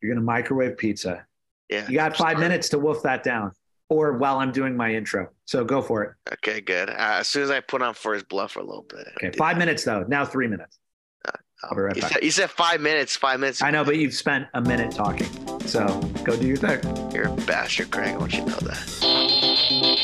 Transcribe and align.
You're 0.00 0.10
going 0.12 0.20
to 0.20 0.24
microwave 0.24 0.76
pizza. 0.76 1.24
Yeah. 1.68 1.88
You 1.88 1.94
got 1.94 2.16
five 2.16 2.30
Start. 2.32 2.38
minutes 2.38 2.68
to 2.70 2.78
wolf 2.78 3.02
that 3.02 3.22
down, 3.22 3.52
or 3.88 4.18
while 4.18 4.38
I'm 4.38 4.52
doing 4.52 4.76
my 4.76 4.94
intro. 4.94 5.30
So 5.46 5.64
go 5.64 5.82
for 5.82 6.04
it. 6.04 6.12
Okay, 6.34 6.60
good. 6.60 6.90
Uh, 6.90 6.94
as 7.20 7.28
soon 7.28 7.42
as 7.42 7.50
I 7.50 7.60
put 7.60 7.82
on 7.82 7.94
first 7.94 8.28
bluff 8.28 8.52
for 8.52 8.60
a 8.60 8.64
little 8.64 8.86
bit. 8.88 9.08
Okay, 9.16 9.36
five 9.36 9.56
that. 9.56 9.58
minutes 9.60 9.84
though. 9.84 10.04
Now 10.06 10.24
three 10.24 10.46
minutes. 10.48 10.78
I'll 11.64 11.74
be 11.74 11.80
right 11.80 11.96
You 11.96 12.02
back. 12.02 12.12
said, 12.12 12.22
you 12.22 12.30
said 12.30 12.50
five 12.50 12.82
minutes. 12.82 13.16
Five 13.16 13.40
minutes. 13.40 13.62
I 13.62 13.70
know, 13.70 13.82
but 13.82 13.96
you've 13.96 14.12
spent 14.14 14.46
a 14.52 14.60
minute 14.60 14.92
talking. 14.92 15.26
So 15.66 15.86
go 16.22 16.36
do 16.36 16.46
your 16.46 16.58
thing. 16.58 16.80
You're 17.12 17.28
a 17.28 17.32
bastard, 17.46 17.90
Craig. 17.90 18.14
I 18.14 18.16
want 18.18 18.34
you 18.34 18.40
to 18.44 18.50
know 18.50 18.58
that. 18.58 19.96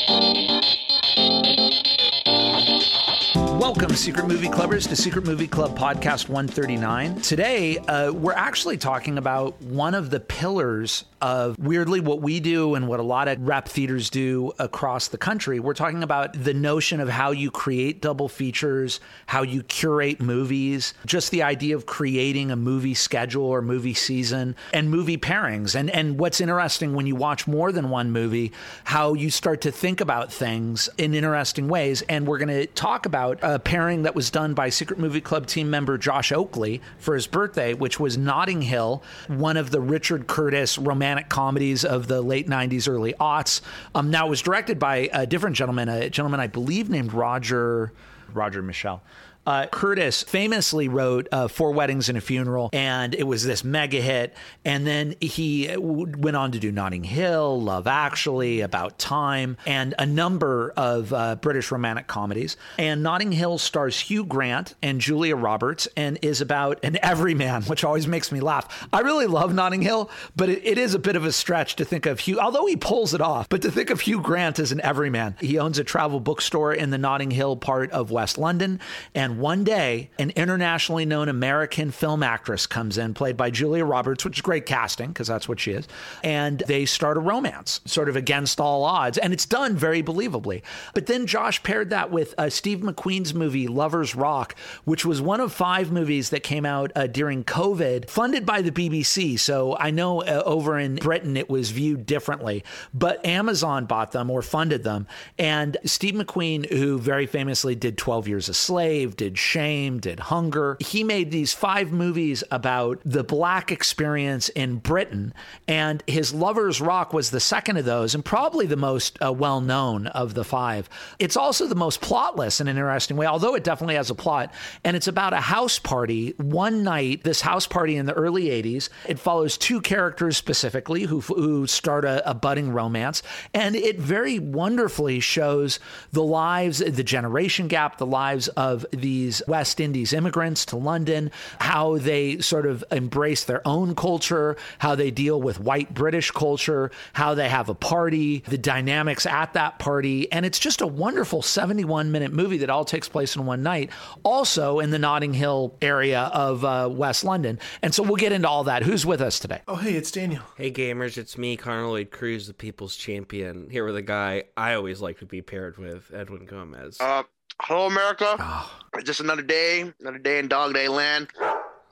Welcome, 3.59 3.82
Secret 3.95 4.27
Movie 4.27 4.47
Clubbers, 4.47 4.87
to 4.89 4.95
Secret 4.95 5.25
Movie 5.25 5.47
Club 5.47 5.77
Podcast 5.77 6.27
139. 6.27 7.21
Today, 7.21 7.77
uh, 7.77 8.11
we're 8.11 8.33
actually 8.33 8.77
talking 8.77 9.19
about 9.19 9.61
one 9.61 9.93
of 9.93 10.09
the 10.09 10.19
pillars 10.19 11.05
of 11.21 11.57
weirdly 11.57 12.01
what 12.01 12.21
we 12.21 12.39
do 12.39 12.75
and 12.75 12.87
what 12.87 12.99
a 12.99 13.03
lot 13.03 13.27
of 13.27 13.39
rep 13.47 13.69
theaters 13.69 14.09
do 14.09 14.51
across 14.59 15.07
the 15.07 15.17
country. 15.17 15.59
We're 15.59 15.73
talking 15.73 16.03
about 16.03 16.33
the 16.33 16.53
notion 16.53 16.99
of 16.99 17.07
how 17.07 17.31
you 17.31 17.51
create 17.51 18.01
double 18.01 18.27
features, 18.27 18.99
how 19.27 19.43
you 19.43 19.63
curate 19.63 20.19
movies, 20.19 20.93
just 21.05 21.31
the 21.31 21.43
idea 21.43 21.75
of 21.75 21.85
creating 21.85 22.51
a 22.51 22.57
movie 22.57 22.93
schedule 22.93 23.45
or 23.45 23.61
movie 23.61 23.93
season, 23.93 24.55
and 24.73 24.89
movie 24.89 25.17
pairings. 25.17 25.75
And, 25.75 25.89
and 25.91 26.19
what's 26.19 26.41
interesting 26.41 26.93
when 26.93 27.07
you 27.07 27.15
watch 27.15 27.47
more 27.47 27.71
than 27.71 27.89
one 27.89 28.11
movie, 28.11 28.51
how 28.83 29.13
you 29.13 29.29
start 29.29 29.61
to 29.61 29.71
think 29.71 30.01
about 30.01 30.33
things 30.33 30.89
in 30.97 31.13
interesting 31.13 31.69
ways. 31.69 32.01
And 32.09 32.27
we're 32.27 32.39
going 32.39 32.49
to 32.49 32.65
talk 32.65 33.05
about 33.05 33.39
a 33.41 33.59
pairing 33.59 33.82
that 33.83 34.15
was 34.15 34.29
done 34.31 34.53
by 34.53 34.69
Secret 34.69 34.97
Movie 34.97 35.19
Club 35.19 35.45
team 35.45 35.69
member 35.69 35.97
Josh 35.97 36.31
Oakley 36.31 36.81
for 36.97 37.15
his 37.15 37.27
birthday, 37.27 37.73
which 37.73 37.99
was 37.99 38.17
Notting 38.17 38.61
Hill, 38.61 39.03
one 39.27 39.57
of 39.57 39.71
the 39.71 39.81
Richard 39.81 40.27
Curtis 40.27 40.77
romantic 40.77 41.27
comedies 41.27 41.83
of 41.83 42.07
the 42.07 42.21
late 42.21 42.47
90s, 42.47 42.87
early 42.87 43.13
aughts. 43.19 43.61
Um, 43.93 44.09
now, 44.09 44.27
it 44.27 44.29
was 44.29 44.41
directed 44.41 44.79
by 44.79 45.09
a 45.11 45.27
different 45.27 45.55
gentleman, 45.57 45.89
a 45.89 46.09
gentleman 46.09 46.39
I 46.39 46.47
believe 46.47 46.89
named 46.89 47.13
Roger, 47.13 47.91
Roger 48.33 48.61
Michell. 48.61 49.01
Uh, 49.45 49.67
Curtis 49.67 50.23
famously 50.23 50.87
wrote 50.87 51.27
uh, 51.31 51.47
Four 51.47 51.71
Weddings 51.71 52.09
and 52.09 52.17
a 52.17 52.21
Funeral, 52.21 52.69
and 52.71 53.13
it 53.13 53.23
was 53.23 53.43
this 53.43 53.63
mega 53.63 53.99
hit. 53.99 54.33
And 54.63 54.87
then 54.87 55.15
he 55.19 55.67
w- 55.67 56.13
went 56.17 56.37
on 56.37 56.51
to 56.53 56.59
do 56.59 56.71
Notting 56.71 57.03
Hill, 57.03 57.61
Love 57.61 57.87
Actually, 57.87 58.61
About 58.61 58.97
Time, 58.97 59.57
and 59.65 59.93
a 59.99 60.05
number 60.05 60.73
of 60.77 61.11
uh, 61.11 61.35
British 61.35 61.71
romantic 61.71 62.07
comedies. 62.07 62.55
And 62.77 63.03
Notting 63.03 63.31
Hill 63.31 63.57
stars 63.57 63.99
Hugh 63.99 64.23
Grant 64.25 64.75
and 64.81 65.01
Julia 65.01 65.35
Roberts 65.35 65.87
and 65.97 66.17
is 66.21 66.39
about 66.41 66.79
an 66.83 66.97
everyman, 67.03 67.63
which 67.73 67.83
always 67.83 68.07
makes 68.07 68.31
me 68.31 68.39
laugh. 68.39 68.87
I 68.93 69.01
really 69.01 69.27
love 69.27 69.53
Notting 69.53 69.81
Hill, 69.81 70.09
but 70.35 70.49
it, 70.49 70.61
it 70.65 70.77
is 70.77 70.93
a 70.93 70.99
bit 70.99 71.15
of 71.15 71.25
a 71.25 71.31
stretch 71.31 71.75
to 71.77 71.85
think 71.85 72.05
of 72.05 72.19
Hugh, 72.21 72.39
although 72.39 72.65
he 72.65 72.77
pulls 72.77 73.13
it 73.13 73.21
off, 73.21 73.49
but 73.49 73.61
to 73.63 73.71
think 73.71 73.89
of 73.89 74.01
Hugh 74.01 74.21
Grant 74.21 74.59
as 74.59 74.71
an 74.71 74.79
everyman. 74.81 75.35
He 75.39 75.59
owns 75.59 75.79
a 75.79 75.83
travel 75.83 76.19
bookstore 76.19 76.73
in 76.73 76.89
the 76.91 76.97
Notting 76.97 77.31
Hill 77.31 77.57
part 77.57 77.91
of 77.91 78.09
West 78.11 78.37
London. 78.37 78.79
And 79.13 79.32
one 79.39 79.63
day, 79.63 80.09
an 80.19 80.31
internationally 80.31 81.05
known 81.05 81.29
American 81.29 81.91
film 81.91 82.23
actress 82.23 82.67
comes 82.67 82.97
in, 82.97 83.13
played 83.13 83.37
by 83.37 83.49
Julia 83.49 83.85
Roberts, 83.85 84.25
which 84.25 84.37
is 84.37 84.41
great 84.41 84.65
casting 84.65 85.09
because 85.09 85.27
that's 85.27 85.47
what 85.47 85.59
she 85.59 85.71
is. 85.71 85.87
And 86.23 86.63
they 86.67 86.85
start 86.85 87.17
a 87.17 87.19
romance, 87.19 87.81
sort 87.85 88.09
of 88.09 88.15
against 88.15 88.59
all 88.59 88.83
odds. 88.83 89.17
And 89.17 89.33
it's 89.33 89.45
done 89.45 89.75
very 89.75 90.03
believably. 90.03 90.61
But 90.93 91.05
then 91.05 91.27
Josh 91.27 91.61
paired 91.63 91.89
that 91.91 92.11
with 92.11 92.33
uh, 92.37 92.49
Steve 92.49 92.79
McQueen's 92.79 93.33
movie, 93.33 93.67
Lovers 93.67 94.15
Rock, 94.15 94.55
which 94.85 95.05
was 95.05 95.21
one 95.21 95.39
of 95.39 95.51
five 95.51 95.91
movies 95.91 96.29
that 96.31 96.43
came 96.43 96.65
out 96.65 96.91
uh, 96.95 97.07
during 97.07 97.43
COVID, 97.43 98.09
funded 98.09 98.45
by 98.45 98.61
the 98.61 98.71
BBC. 98.71 99.39
So 99.39 99.77
I 99.77 99.91
know 99.91 100.21
uh, 100.21 100.43
over 100.45 100.77
in 100.77 100.95
Britain 100.95 101.37
it 101.37 101.49
was 101.49 101.71
viewed 101.71 102.05
differently, 102.05 102.63
but 102.93 103.25
Amazon 103.25 103.85
bought 103.85 104.11
them 104.11 104.29
or 104.29 104.41
funded 104.41 104.83
them. 104.83 105.07
And 105.37 105.77
Steve 105.85 106.15
McQueen, 106.15 106.69
who 106.71 106.99
very 106.99 107.25
famously 107.25 107.75
did 107.75 107.97
12 107.97 108.27
Years 108.27 108.49
a 108.49 108.53
Slave, 108.53 109.15
did 109.23 109.37
Shame, 109.37 110.01
did 110.01 110.19
Hunger, 110.19 110.75
he 110.81 111.01
made 111.01 111.31
these 111.31 111.53
five 111.53 111.93
movies 111.93 112.43
about 112.51 112.99
the 113.05 113.23
black 113.23 113.71
experience 113.71 114.49
in 114.49 114.79
Britain. 114.79 115.33
And 115.65 116.03
his 116.07 116.33
Lover's 116.33 116.81
Rock 116.81 117.13
was 117.13 117.31
the 117.31 117.39
second 117.39 117.77
of 117.77 117.85
those 117.85 118.15
and 118.15 118.25
probably 118.25 118.65
the 118.65 118.75
most 118.75 119.17
uh, 119.23 119.31
well 119.31 119.61
known 119.61 120.07
of 120.07 120.33
the 120.33 120.43
five. 120.43 120.89
It's 121.19 121.37
also 121.37 121.67
the 121.67 121.73
most 121.73 122.01
plotless 122.01 122.59
in 122.59 122.67
an 122.67 122.75
interesting 122.75 123.15
way, 123.15 123.25
although 123.25 123.55
it 123.55 123.63
definitely 123.63 123.95
has 123.95 124.09
a 124.09 124.15
plot. 124.15 124.53
And 124.83 124.97
it's 124.97 125.07
about 125.07 125.31
a 125.31 125.37
house 125.37 125.79
party 125.79 126.33
one 126.35 126.83
night, 126.83 127.23
this 127.23 127.39
house 127.39 127.65
party 127.65 127.95
in 127.95 128.05
the 128.05 128.13
early 128.13 128.47
80s. 128.47 128.89
It 129.07 129.19
follows 129.19 129.57
two 129.57 129.79
characters 129.79 130.35
specifically 130.35 131.03
who, 131.03 131.21
who 131.21 131.65
start 131.65 132.03
a, 132.03 132.29
a 132.29 132.33
budding 132.33 132.73
romance. 132.73 133.23
And 133.53 133.77
it 133.77 133.99
very 133.99 134.37
wonderfully 134.37 135.21
shows 135.21 135.79
the 136.11 136.23
lives, 136.23 136.79
the 136.79 137.05
generation 137.05 137.69
gap, 137.69 137.99
the 137.99 138.05
lives 138.05 138.49
of 138.49 138.85
these 139.13 139.43
West 139.47 139.79
Indies 139.79 140.11
immigrants 140.11 140.65
to 140.65 140.75
London, 140.75 141.29
how 141.59 141.99
they 141.99 142.39
sort 142.39 142.65
of 142.65 142.83
embrace 142.91 143.43
their 143.43 143.65
own 143.67 143.93
culture, 143.93 144.57
how 144.79 144.95
they 144.95 145.11
deal 145.11 145.39
with 145.39 145.59
white 145.59 145.93
British 145.93 146.31
culture, 146.31 146.89
how 147.13 147.35
they 147.35 147.47
have 147.47 147.69
a 147.69 147.75
party, 147.75 148.39
the 148.47 148.57
dynamics 148.57 149.27
at 149.27 149.53
that 149.53 149.77
party. 149.77 150.31
And 150.31 150.47
it's 150.47 150.57
just 150.57 150.81
a 150.81 150.87
wonderful 150.87 151.43
71 151.43 152.11
minute 152.11 152.33
movie 152.33 152.57
that 152.57 152.71
all 152.71 152.85
takes 152.85 153.07
place 153.07 153.35
in 153.35 153.45
one 153.45 153.61
night, 153.61 153.91
also 154.23 154.79
in 154.79 154.89
the 154.89 154.99
Notting 154.99 155.33
Hill 155.33 155.77
area 155.79 156.31
of 156.33 156.65
uh, 156.65 156.89
West 156.91 157.23
London. 157.23 157.59
And 157.83 157.93
so 157.93 158.01
we'll 158.01 158.15
get 158.15 158.31
into 158.31 158.49
all 158.49 158.63
that. 158.63 158.81
Who's 158.81 159.05
with 159.05 159.21
us 159.21 159.37
today? 159.37 159.61
Oh, 159.67 159.75
hey, 159.75 159.93
it's 159.93 160.09
Daniel. 160.09 160.41
Hey 160.57 160.71
gamers, 160.71 161.19
it's 161.19 161.37
me, 161.37 161.55
Connor 161.55 161.87
Lloyd 161.87 162.09
Cruz, 162.09 162.47
the 162.47 162.53
People's 162.55 162.95
Champion, 162.95 163.69
here 163.69 163.85
with 163.85 163.95
a 163.95 164.01
guy 164.01 164.45
I 164.57 164.73
always 164.73 165.01
like 165.01 165.19
to 165.19 165.27
be 165.27 165.43
paired 165.43 165.77
with, 165.77 166.11
Edwin 166.11 166.45
Gomez. 166.45 166.99
Uh, 166.99 167.23
hello, 167.61 167.87
America. 167.87 168.35
Oh, 168.39 168.71
Just 169.03 169.19
another 169.19 169.41
day, 169.41 169.91
another 169.99 170.17
day 170.19 170.39
in 170.39 170.47
Dog 170.47 170.73
Day 170.73 170.87
Land. 170.87 171.27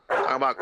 Talk 0.10 0.36
about 0.36 0.56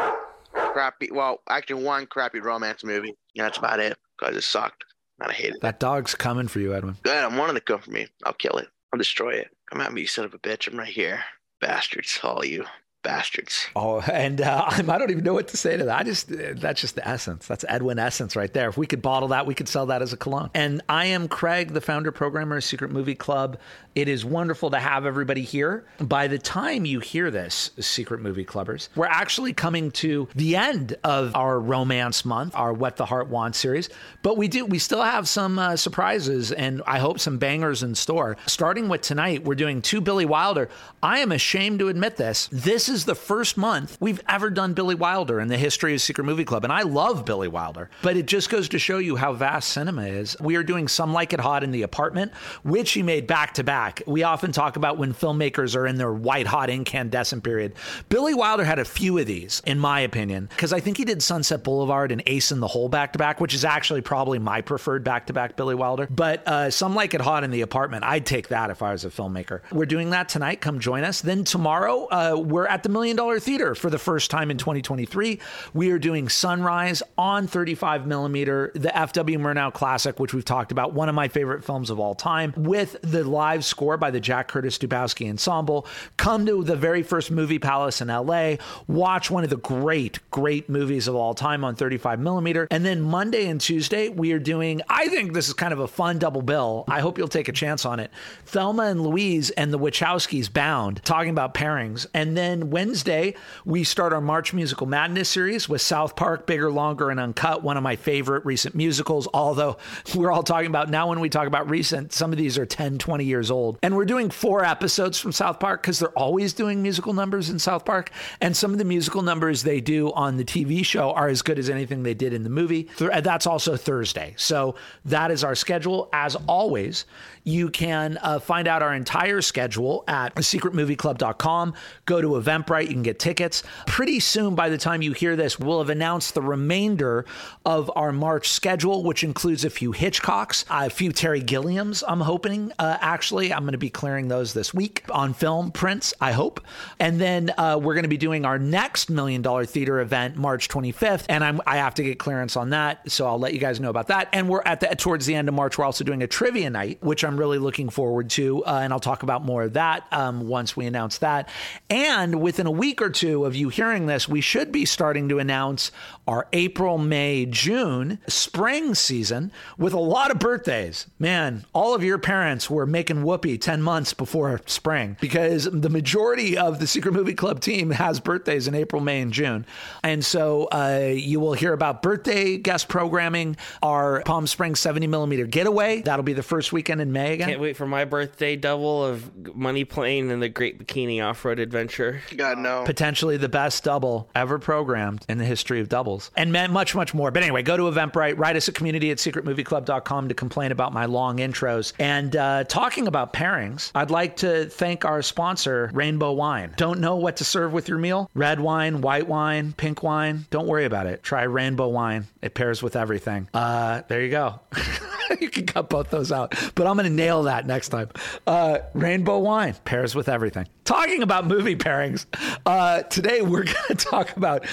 crappy. 0.53 1.09
Well, 1.11 1.41
actually, 1.49 1.83
one 1.83 2.05
crappy 2.07 2.39
romance 2.39 2.83
movie. 2.83 3.15
Yeah, 3.33 3.43
that's 3.43 3.57
about 3.57 3.79
it. 3.79 3.97
Cause 4.19 4.35
it 4.35 4.43
sucked. 4.43 4.83
And 5.21 5.29
I 5.31 5.33
hate 5.33 5.53
it. 5.55 5.61
that 5.61 5.79
dog's 5.79 6.15
coming 6.15 6.47
for 6.47 6.59
you, 6.59 6.73
Edwin. 6.73 6.95
Good. 7.03 7.13
I'm 7.23 7.37
wanting 7.37 7.55
to 7.55 7.61
come 7.61 7.79
for 7.81 7.91
me. 7.91 8.07
I'll 8.25 8.33
kill 8.33 8.57
it. 8.57 8.67
I'll 8.93 8.97
destroy 8.97 9.31
it. 9.31 9.49
Come 9.69 9.81
at 9.81 9.93
me, 9.93 10.01
you 10.01 10.07
son 10.07 10.25
of 10.25 10.33
a 10.33 10.39
bitch. 10.39 10.67
I'm 10.71 10.77
right 10.79 10.87
here. 10.87 11.21
Bastards, 11.61 12.19
all 12.23 12.43
you 12.45 12.65
bastards. 13.01 13.67
Oh, 13.75 13.99
and 14.11 14.41
uh, 14.41 14.65
I 14.67 14.81
don't 14.81 15.11
even 15.11 15.23
know 15.23 15.33
what 15.33 15.47
to 15.49 15.57
say 15.57 15.77
to 15.77 15.85
that. 15.85 15.99
I 15.99 16.03
just 16.03 16.27
that's 16.29 16.81
just 16.81 16.95
the 16.95 17.07
essence. 17.07 17.47
That's 17.47 17.65
Edwin 17.67 17.99
essence 17.99 18.35
right 18.35 18.51
there. 18.53 18.69
If 18.69 18.77
we 18.77 18.87
could 18.87 19.01
bottle 19.01 19.29
that, 19.29 19.45
we 19.45 19.53
could 19.53 19.67
sell 19.67 19.87
that 19.87 20.01
as 20.01 20.13
a 20.13 20.17
cologne. 20.17 20.49
And 20.53 20.81
I 20.89 21.05
am 21.05 21.27
Craig, 21.27 21.73
the 21.73 21.81
founder 21.81 22.11
programmer 22.11 22.57
of 22.57 22.63
Secret 22.63 22.91
Movie 22.91 23.15
Club. 23.15 23.57
It 23.95 24.07
is 24.07 24.23
wonderful 24.23 24.71
to 24.71 24.79
have 24.79 25.05
everybody 25.05 25.41
here. 25.41 25.85
By 25.99 26.27
the 26.27 26.37
time 26.37 26.85
you 26.85 26.99
hear 26.99 27.31
this, 27.31 27.71
Secret 27.79 28.21
Movie 28.21 28.45
Clubbers, 28.45 28.89
we're 28.95 29.07
actually 29.07 29.53
coming 29.53 29.91
to 29.91 30.27
the 30.35 30.55
end 30.55 30.95
of 31.03 31.35
our 31.35 31.59
romance 31.59 32.23
month, 32.23 32.55
our 32.55 32.71
What 32.71 32.97
the 32.97 33.05
Heart 33.05 33.27
Wants 33.29 33.57
series. 33.57 33.89
But 34.21 34.37
we 34.37 34.47
do 34.47 34.65
we 34.65 34.79
still 34.79 35.01
have 35.01 35.27
some 35.27 35.59
uh, 35.59 35.75
surprises 35.75 36.51
and 36.51 36.81
I 36.85 36.99
hope 36.99 37.19
some 37.19 37.37
bangers 37.37 37.83
in 37.83 37.95
store. 37.95 38.37
Starting 38.45 38.89
with 38.89 39.01
tonight, 39.01 39.43
we're 39.43 39.55
doing 39.55 39.81
two 39.81 40.01
Billy 40.01 40.25
Wilder. 40.25 40.69
I 41.01 41.19
am 41.19 41.31
ashamed 41.31 41.79
to 41.79 41.87
admit 41.87 42.17
this. 42.17 42.49
This 42.51 42.88
is 42.89 43.05
the 43.05 43.15
first 43.15 43.57
month 43.57 43.97
we've 43.99 44.21
ever 44.27 44.49
done 44.49 44.73
Billy 44.73 44.95
Wilder 44.95 45.39
in 45.39 45.47
the 45.47 45.57
history 45.57 45.93
of 45.93 46.01
Secret 46.01 46.23
Movie 46.23 46.45
Club. 46.45 46.63
And 46.63 46.73
I 46.73 46.81
love 46.83 47.25
Billy 47.25 47.47
Wilder, 47.47 47.89
but 48.01 48.17
it 48.17 48.25
just 48.25 48.49
goes 48.49 48.69
to 48.69 48.79
show 48.79 48.97
you 48.97 49.15
how 49.15 49.33
vast 49.33 49.69
cinema 49.69 50.03
is. 50.03 50.35
We 50.39 50.55
are 50.55 50.63
doing 50.63 50.87
Some 50.87 51.13
Like 51.13 51.33
It 51.33 51.39
Hot 51.39 51.63
in 51.63 51.71
the 51.71 51.83
Apartment, 51.83 52.33
which 52.63 52.91
he 52.91 53.03
made 53.03 53.27
back 53.27 53.53
to 53.55 53.63
back. 53.63 54.01
We 54.07 54.23
often 54.23 54.51
talk 54.51 54.75
about 54.75 54.97
when 54.97 55.13
filmmakers 55.13 55.75
are 55.75 55.87
in 55.87 55.95
their 55.95 56.13
white 56.13 56.47
hot 56.47 56.69
incandescent 56.69 57.43
period. 57.43 57.73
Billy 58.09 58.33
Wilder 58.33 58.63
had 58.63 58.79
a 58.79 58.85
few 58.85 59.17
of 59.17 59.25
these, 59.25 59.61
in 59.65 59.79
my 59.79 59.99
opinion, 60.01 60.47
because 60.49 60.73
I 60.73 60.79
think 60.79 60.97
he 60.97 61.05
did 61.05 61.21
Sunset 61.21 61.63
Boulevard 61.63 62.11
and 62.11 62.23
Ace 62.25 62.51
in 62.51 62.59
the 62.59 62.67
Hole 62.67 62.89
back 62.89 63.13
to 63.13 63.19
back, 63.19 63.39
which 63.39 63.53
is 63.53 63.65
actually 63.65 64.01
probably 64.01 64.39
my 64.39 64.61
preferred 64.61 65.03
back 65.03 65.27
to 65.27 65.33
back 65.33 65.55
Billy 65.55 65.75
Wilder. 65.75 66.07
But 66.09 66.47
uh, 66.47 66.69
Some 66.71 66.95
Like 66.95 67.13
It 67.13 67.21
Hot 67.21 67.43
in 67.43 67.51
the 67.51 67.61
Apartment, 67.61 68.03
I'd 68.03 68.25
take 68.25 68.49
that 68.49 68.69
if 68.69 68.81
I 68.81 68.91
was 68.91 69.05
a 69.05 69.09
filmmaker. 69.09 69.61
We're 69.71 69.85
doing 69.85 70.09
that 70.11 70.29
tonight. 70.29 70.61
Come 70.61 70.79
join 70.79 71.03
us. 71.03 71.21
Then 71.21 71.43
tomorrow, 71.43 72.07
uh, 72.11 72.35
we're 72.37 72.67
at 72.67 72.78
the 72.83 72.89
Million 72.89 73.15
Dollar 73.15 73.39
Theater 73.39 73.75
for 73.75 73.89
the 73.89 73.99
first 73.99 74.31
time 74.31 74.51
in 74.51 74.57
2023. 74.57 75.39
We 75.73 75.91
are 75.91 75.99
doing 75.99 76.29
Sunrise 76.29 77.03
on 77.17 77.47
35 77.47 78.07
millimeter, 78.07 78.71
the 78.75 78.89
FW 78.89 79.37
Murnau 79.37 79.73
Classic, 79.73 80.19
which 80.19 80.33
we've 80.33 80.45
talked 80.45 80.71
about, 80.71 80.93
one 80.93 81.09
of 81.09 81.15
my 81.15 81.27
favorite 81.27 81.63
films 81.63 81.89
of 81.89 81.99
all 81.99 82.15
time, 82.15 82.53
with 82.55 82.97
the 83.01 83.23
live 83.23 83.65
score 83.65 83.97
by 83.97 84.11
the 84.11 84.19
Jack 84.19 84.47
Curtis 84.47 84.77
Dubowsky 84.77 85.29
Ensemble. 85.29 85.85
Come 86.17 86.45
to 86.45 86.63
the 86.63 86.75
very 86.75 87.03
first 87.03 87.31
Movie 87.31 87.59
Palace 87.59 88.01
in 88.01 88.07
LA, 88.07 88.55
watch 88.87 89.29
one 89.31 89.43
of 89.43 89.49
the 89.49 89.57
great, 89.57 90.19
great 90.31 90.69
movies 90.69 91.07
of 91.07 91.15
all 91.15 91.33
time 91.33 91.63
on 91.63 91.75
35 91.75 92.19
millimeter. 92.19 92.67
And 92.71 92.85
then 92.85 93.01
Monday 93.01 93.47
and 93.47 93.59
Tuesday, 93.59 94.09
we 94.09 94.31
are 94.31 94.39
doing, 94.39 94.81
I 94.89 95.07
think 95.07 95.33
this 95.33 95.47
is 95.47 95.53
kind 95.53 95.73
of 95.73 95.79
a 95.79 95.87
fun 95.87 96.19
double 96.19 96.41
bill. 96.41 96.85
I 96.87 96.99
hope 96.99 97.17
you'll 97.17 97.27
take 97.27 97.47
a 97.47 97.53
chance 97.53 97.85
on 97.85 97.99
it. 97.99 98.11
Thelma 98.45 98.83
and 98.83 99.01
Louise 99.01 99.49
and 99.51 99.73
the 99.73 99.79
Wachowskis 99.79 100.51
Bound, 100.51 101.01
talking 101.03 101.29
about 101.29 101.53
pairings. 101.53 102.05
And 102.13 102.35
then 102.35 102.68
Wednesday, 102.69 103.35
we 103.65 103.83
start 103.83 104.13
our 104.13 104.21
March 104.21 104.53
Musical 104.53 104.87
Madness 104.87 105.29
series 105.29 105.67
with 105.67 105.81
South 105.81 106.15
Park, 106.15 106.45
Bigger, 106.45 106.71
Longer, 106.71 107.09
and 107.09 107.19
Uncut, 107.19 107.63
one 107.63 107.77
of 107.77 107.83
my 107.83 107.95
favorite 107.95 108.45
recent 108.45 108.75
musicals. 108.75 109.27
Although 109.33 109.77
we're 110.15 110.31
all 110.31 110.43
talking 110.43 110.67
about 110.67 110.89
now, 110.89 111.09
when 111.09 111.19
we 111.19 111.29
talk 111.29 111.47
about 111.47 111.69
recent, 111.69 112.13
some 112.13 112.31
of 112.31 112.37
these 112.37 112.57
are 112.57 112.65
10, 112.65 112.97
20 112.97 113.25
years 113.25 113.49
old. 113.51 113.79
And 113.81 113.95
we're 113.95 114.05
doing 114.05 114.29
four 114.29 114.63
episodes 114.63 115.19
from 115.19 115.31
South 115.31 115.59
Park 115.59 115.81
because 115.81 115.99
they're 115.99 116.09
always 116.09 116.53
doing 116.53 116.81
musical 116.81 117.13
numbers 117.13 117.49
in 117.49 117.59
South 117.59 117.85
Park. 117.85 118.11
And 118.41 118.55
some 118.55 118.71
of 118.71 118.77
the 118.77 118.85
musical 118.85 119.21
numbers 119.21 119.63
they 119.63 119.81
do 119.81 120.11
on 120.13 120.37
the 120.37 120.45
TV 120.45 120.85
show 120.85 121.11
are 121.11 121.27
as 121.27 121.41
good 121.41 121.59
as 121.59 121.69
anything 121.69 122.03
they 122.03 122.13
did 122.13 122.33
in 122.33 122.43
the 122.43 122.49
movie. 122.49 122.89
That's 122.97 123.47
also 123.47 123.75
Thursday. 123.77 124.33
So 124.37 124.75
that 125.05 125.31
is 125.31 125.43
our 125.43 125.55
schedule. 125.55 126.09
As 126.13 126.35
always, 126.47 127.05
you 127.43 127.69
can 127.69 128.17
uh, 128.21 128.39
find 128.39 128.67
out 128.67 128.81
our 128.81 128.93
entire 128.93 129.41
schedule 129.41 130.03
at 130.07 130.35
secretmovieclub.com. 130.35 131.73
Go 132.05 132.21
to 132.21 132.35
Eventbrite, 132.63 132.87
you 132.87 132.93
can 132.93 133.03
get 133.03 133.19
tickets. 133.19 133.63
Pretty 133.87 134.19
soon, 134.19 134.55
by 134.55 134.69
the 134.69 134.77
time 134.77 135.01
you 135.01 135.13
hear 135.13 135.35
this, 135.35 135.59
we'll 135.59 135.79
have 135.79 135.89
announced 135.89 136.33
the 136.33 136.41
remainder 136.41 137.25
of 137.65 137.91
our 137.95 138.11
March 138.11 138.49
schedule, 138.49 139.03
which 139.03 139.23
includes 139.23 139.65
a 139.65 139.69
few 139.69 139.93
Hitchcocks, 139.93 140.65
a 140.69 140.89
few 140.89 141.11
Terry 141.11 141.41
Gilliams, 141.41 142.03
I'm 142.07 142.21
hoping. 142.21 142.71
Uh, 142.79 142.97
actually, 143.01 143.53
I'm 143.53 143.63
going 143.63 143.73
to 143.73 143.77
be 143.77 143.89
clearing 143.89 144.27
those 144.27 144.53
this 144.53 144.73
week 144.73 145.03
on 145.09 145.33
film 145.33 145.71
prints, 145.71 146.13
I 146.21 146.31
hope. 146.31 146.61
And 146.99 147.19
then 147.19 147.51
uh, 147.57 147.79
we're 147.81 147.93
going 147.93 148.03
to 148.03 148.09
be 148.09 148.17
doing 148.17 148.45
our 148.45 148.59
next 148.59 149.09
Million 149.09 149.41
Dollar 149.41 149.65
Theater 149.65 149.99
event 149.99 150.35
March 150.35 150.69
25th, 150.69 151.25
and 151.29 151.43
I'm, 151.43 151.61
I 151.65 151.77
have 151.77 151.95
to 151.95 152.03
get 152.03 152.19
clearance 152.19 152.55
on 152.55 152.71
that, 152.71 153.09
so 153.11 153.27
I'll 153.27 153.39
let 153.39 153.53
you 153.53 153.59
guys 153.59 153.79
know 153.79 153.89
about 153.89 154.07
that. 154.07 154.29
And 154.33 154.49
we're 154.49 154.63
at 154.65 154.79
the 154.79 154.87
towards 154.87 155.25
the 155.25 155.35
end 155.35 155.47
of 155.47 155.53
March, 155.53 155.77
we're 155.77 155.85
also 155.85 156.03
doing 156.03 156.23
a 156.23 156.27
trivia 156.27 156.69
night, 156.69 157.01
which 157.01 157.23
I'm 157.23 157.37
really 157.37 157.57
looking 157.57 157.89
forward 157.89 158.29
to. 158.31 158.63
Uh, 158.65 158.79
and 158.83 158.93
I'll 158.93 158.99
talk 158.99 159.23
about 159.23 159.45
more 159.45 159.63
of 159.63 159.73
that 159.73 160.05
um, 160.11 160.47
once 160.47 160.75
we 160.75 160.85
announce 160.85 161.19
that. 161.19 161.49
And 161.89 162.41
within 162.49 162.65
a 162.65 162.71
week 162.71 162.99
or 162.99 163.11
two 163.11 163.45
of 163.45 163.55
you 163.55 163.69
hearing 163.69 164.07
this, 164.07 164.27
we 164.27 164.41
should 164.41 164.71
be 164.71 164.83
starting 164.83 165.29
to 165.29 165.37
announce 165.37 165.91
our 166.27 166.47
April, 166.51 166.97
May, 166.97 167.45
June 167.45 168.17
spring 168.27 168.95
season 168.95 169.51
with 169.77 169.93
a 169.93 169.99
lot 169.99 170.31
of 170.31 170.39
birthdays. 170.39 171.05
Man, 171.19 171.63
all 171.73 171.93
of 171.93 172.03
your 172.03 172.17
parents 172.17 172.67
were 172.67 172.87
making 172.87 173.21
whoopee 173.21 173.59
10 173.59 173.83
months 173.83 174.15
before 174.15 174.61
spring 174.65 175.15
because 175.21 175.65
the 175.65 175.91
majority 175.91 176.57
of 176.57 176.79
the 176.79 176.87
Secret 176.87 177.13
Movie 177.13 177.35
Club 177.35 177.59
team 177.59 177.91
has 177.91 178.19
birthdays 178.19 178.67
in 178.67 178.73
April, 178.73 178.99
May, 178.99 179.21
and 179.21 179.31
June. 179.31 179.63
And 180.03 180.25
so 180.25 180.69
uh, 180.71 181.11
you 181.13 181.39
will 181.39 181.53
hear 181.53 181.73
about 181.73 182.01
birthday 182.01 182.57
guest 182.57 182.87
programming, 182.87 183.57
our 183.83 184.23
Palm 184.23 184.47
Springs 184.47 184.79
70 184.79 185.05
millimeter 185.05 185.45
getaway. 185.45 186.01
That'll 186.01 186.23
be 186.23 186.33
the 186.33 186.41
first 186.41 186.73
weekend 186.73 186.99
in 186.99 187.11
May 187.11 187.35
again. 187.35 187.49
Can't 187.49 187.61
wait 187.61 187.77
for 187.77 187.85
my 187.85 188.05
birthday 188.05 188.55
double 188.55 189.05
of 189.05 189.55
Money 189.55 189.85
Plane 189.85 190.31
and 190.31 190.41
the 190.41 190.49
Great 190.49 190.79
Bikini 190.79 191.23
Off 191.23 191.45
Road 191.45 191.59
Adventure. 191.59 192.21
God 192.39 192.57
no. 192.57 192.83
Potentially 192.85 193.35
the 193.35 193.49
best 193.49 193.83
double 193.83 194.29
ever 194.33 194.59
programmed 194.59 195.25
in 195.27 195.39
the 195.39 195.43
history 195.43 195.81
of 195.81 195.89
doubles, 195.89 196.31
and 196.37 196.53
much, 196.53 196.95
much 196.95 197.13
more. 197.13 197.31
But 197.31 197.43
anyway, 197.43 197.63
go 197.63 197.75
to 197.75 197.83
Eventbrite, 197.83 198.37
write 198.37 198.55
us 198.55 198.69
a 198.69 198.71
community 198.71 199.11
at 199.11 199.17
secretmovieclub.com 199.17 200.29
to 200.29 200.33
complain 200.33 200.71
about 200.71 200.93
my 200.93 201.03
long 201.03 201.39
intros. 201.39 201.91
And 201.99 202.33
uh, 202.37 202.63
talking 202.63 203.07
about 203.07 203.33
pairings, 203.33 203.91
I'd 203.93 204.09
like 204.09 204.37
to 204.37 204.67
thank 204.69 205.03
our 205.03 205.21
sponsor, 205.21 205.91
Rainbow 205.93 206.31
Wine. 206.31 206.73
Don't 206.77 207.01
know 207.01 207.17
what 207.17 207.35
to 207.37 207.43
serve 207.43 207.73
with 207.73 207.89
your 207.89 207.97
meal? 207.97 208.31
Red 208.33 208.61
wine, 208.61 209.01
white 209.01 209.27
wine, 209.27 209.73
pink 209.73 210.01
wine? 210.01 210.45
Don't 210.49 210.67
worry 210.67 210.85
about 210.85 211.07
it. 211.07 211.21
Try 211.21 211.43
Rainbow 211.43 211.89
Wine. 211.89 212.27
It 212.41 212.53
pairs 212.53 212.81
with 212.81 212.95
everything. 212.95 213.49
Uh, 213.53 214.03
there 214.07 214.21
you 214.21 214.29
go. 214.29 214.61
you 215.41 215.49
can 215.49 215.65
cut 215.65 215.89
both 215.89 216.09
those 216.09 216.31
out. 216.31 216.55
But 216.75 216.87
I'm 216.87 216.95
going 216.95 217.05
to 217.05 217.13
nail 217.13 217.43
that 217.43 217.67
next 217.67 217.89
time. 217.89 218.09
Uh, 218.47 218.79
rainbow 218.93 219.39
wine 219.39 219.75
pairs 219.85 220.15
with 220.15 220.29
everything. 220.29 220.67
Talking 220.89 221.21
about 221.21 221.45
movie 221.45 221.75
pairings, 221.75 222.25
uh, 222.65 223.03
today 223.03 223.43
we're 223.43 223.63
going 223.65 223.87
to 223.89 223.93
talk 223.93 224.35
about 224.35 224.65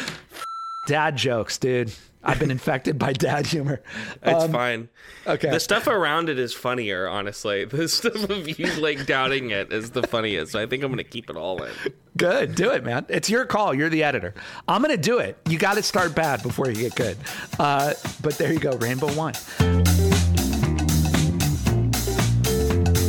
dad 0.86 1.14
jokes, 1.14 1.58
dude. 1.58 1.92
I've 2.24 2.38
been 2.38 2.50
infected 2.50 2.98
by 2.98 3.12
dad 3.12 3.46
humor. 3.46 3.82
It's 4.22 4.44
um, 4.44 4.50
fine. 4.50 4.88
Okay. 5.26 5.50
The 5.50 5.60
stuff 5.60 5.86
around 5.86 6.30
it 6.30 6.38
is 6.38 6.54
funnier, 6.54 7.06
honestly. 7.06 7.66
The 7.66 7.86
stuff 7.86 8.30
of 8.30 8.58
you 8.58 8.72
like 8.80 9.04
doubting 9.04 9.50
it 9.50 9.70
is 9.70 9.90
the 9.90 10.04
funniest. 10.04 10.52
So 10.52 10.62
I 10.62 10.64
think 10.64 10.82
I'm 10.82 10.88
going 10.88 10.96
to 10.96 11.04
keep 11.04 11.28
it 11.28 11.36
all 11.36 11.62
in. 11.62 11.72
Good. 12.16 12.54
Do 12.54 12.70
it, 12.70 12.82
man. 12.82 13.04
It's 13.10 13.28
your 13.28 13.44
call. 13.44 13.74
You're 13.74 13.90
the 13.90 14.02
editor. 14.02 14.32
I'm 14.66 14.80
going 14.80 14.96
to 14.96 15.02
do 15.02 15.18
it. 15.18 15.36
You 15.46 15.58
got 15.58 15.74
to 15.74 15.82
start 15.82 16.14
bad 16.14 16.42
before 16.42 16.70
you 16.70 16.76
get 16.76 16.94
good. 16.94 17.18
Uh, 17.58 17.92
but 18.22 18.38
there 18.38 18.54
you 18.54 18.58
go. 18.58 18.74
Rainbow 18.78 19.12
wine. 19.12 19.34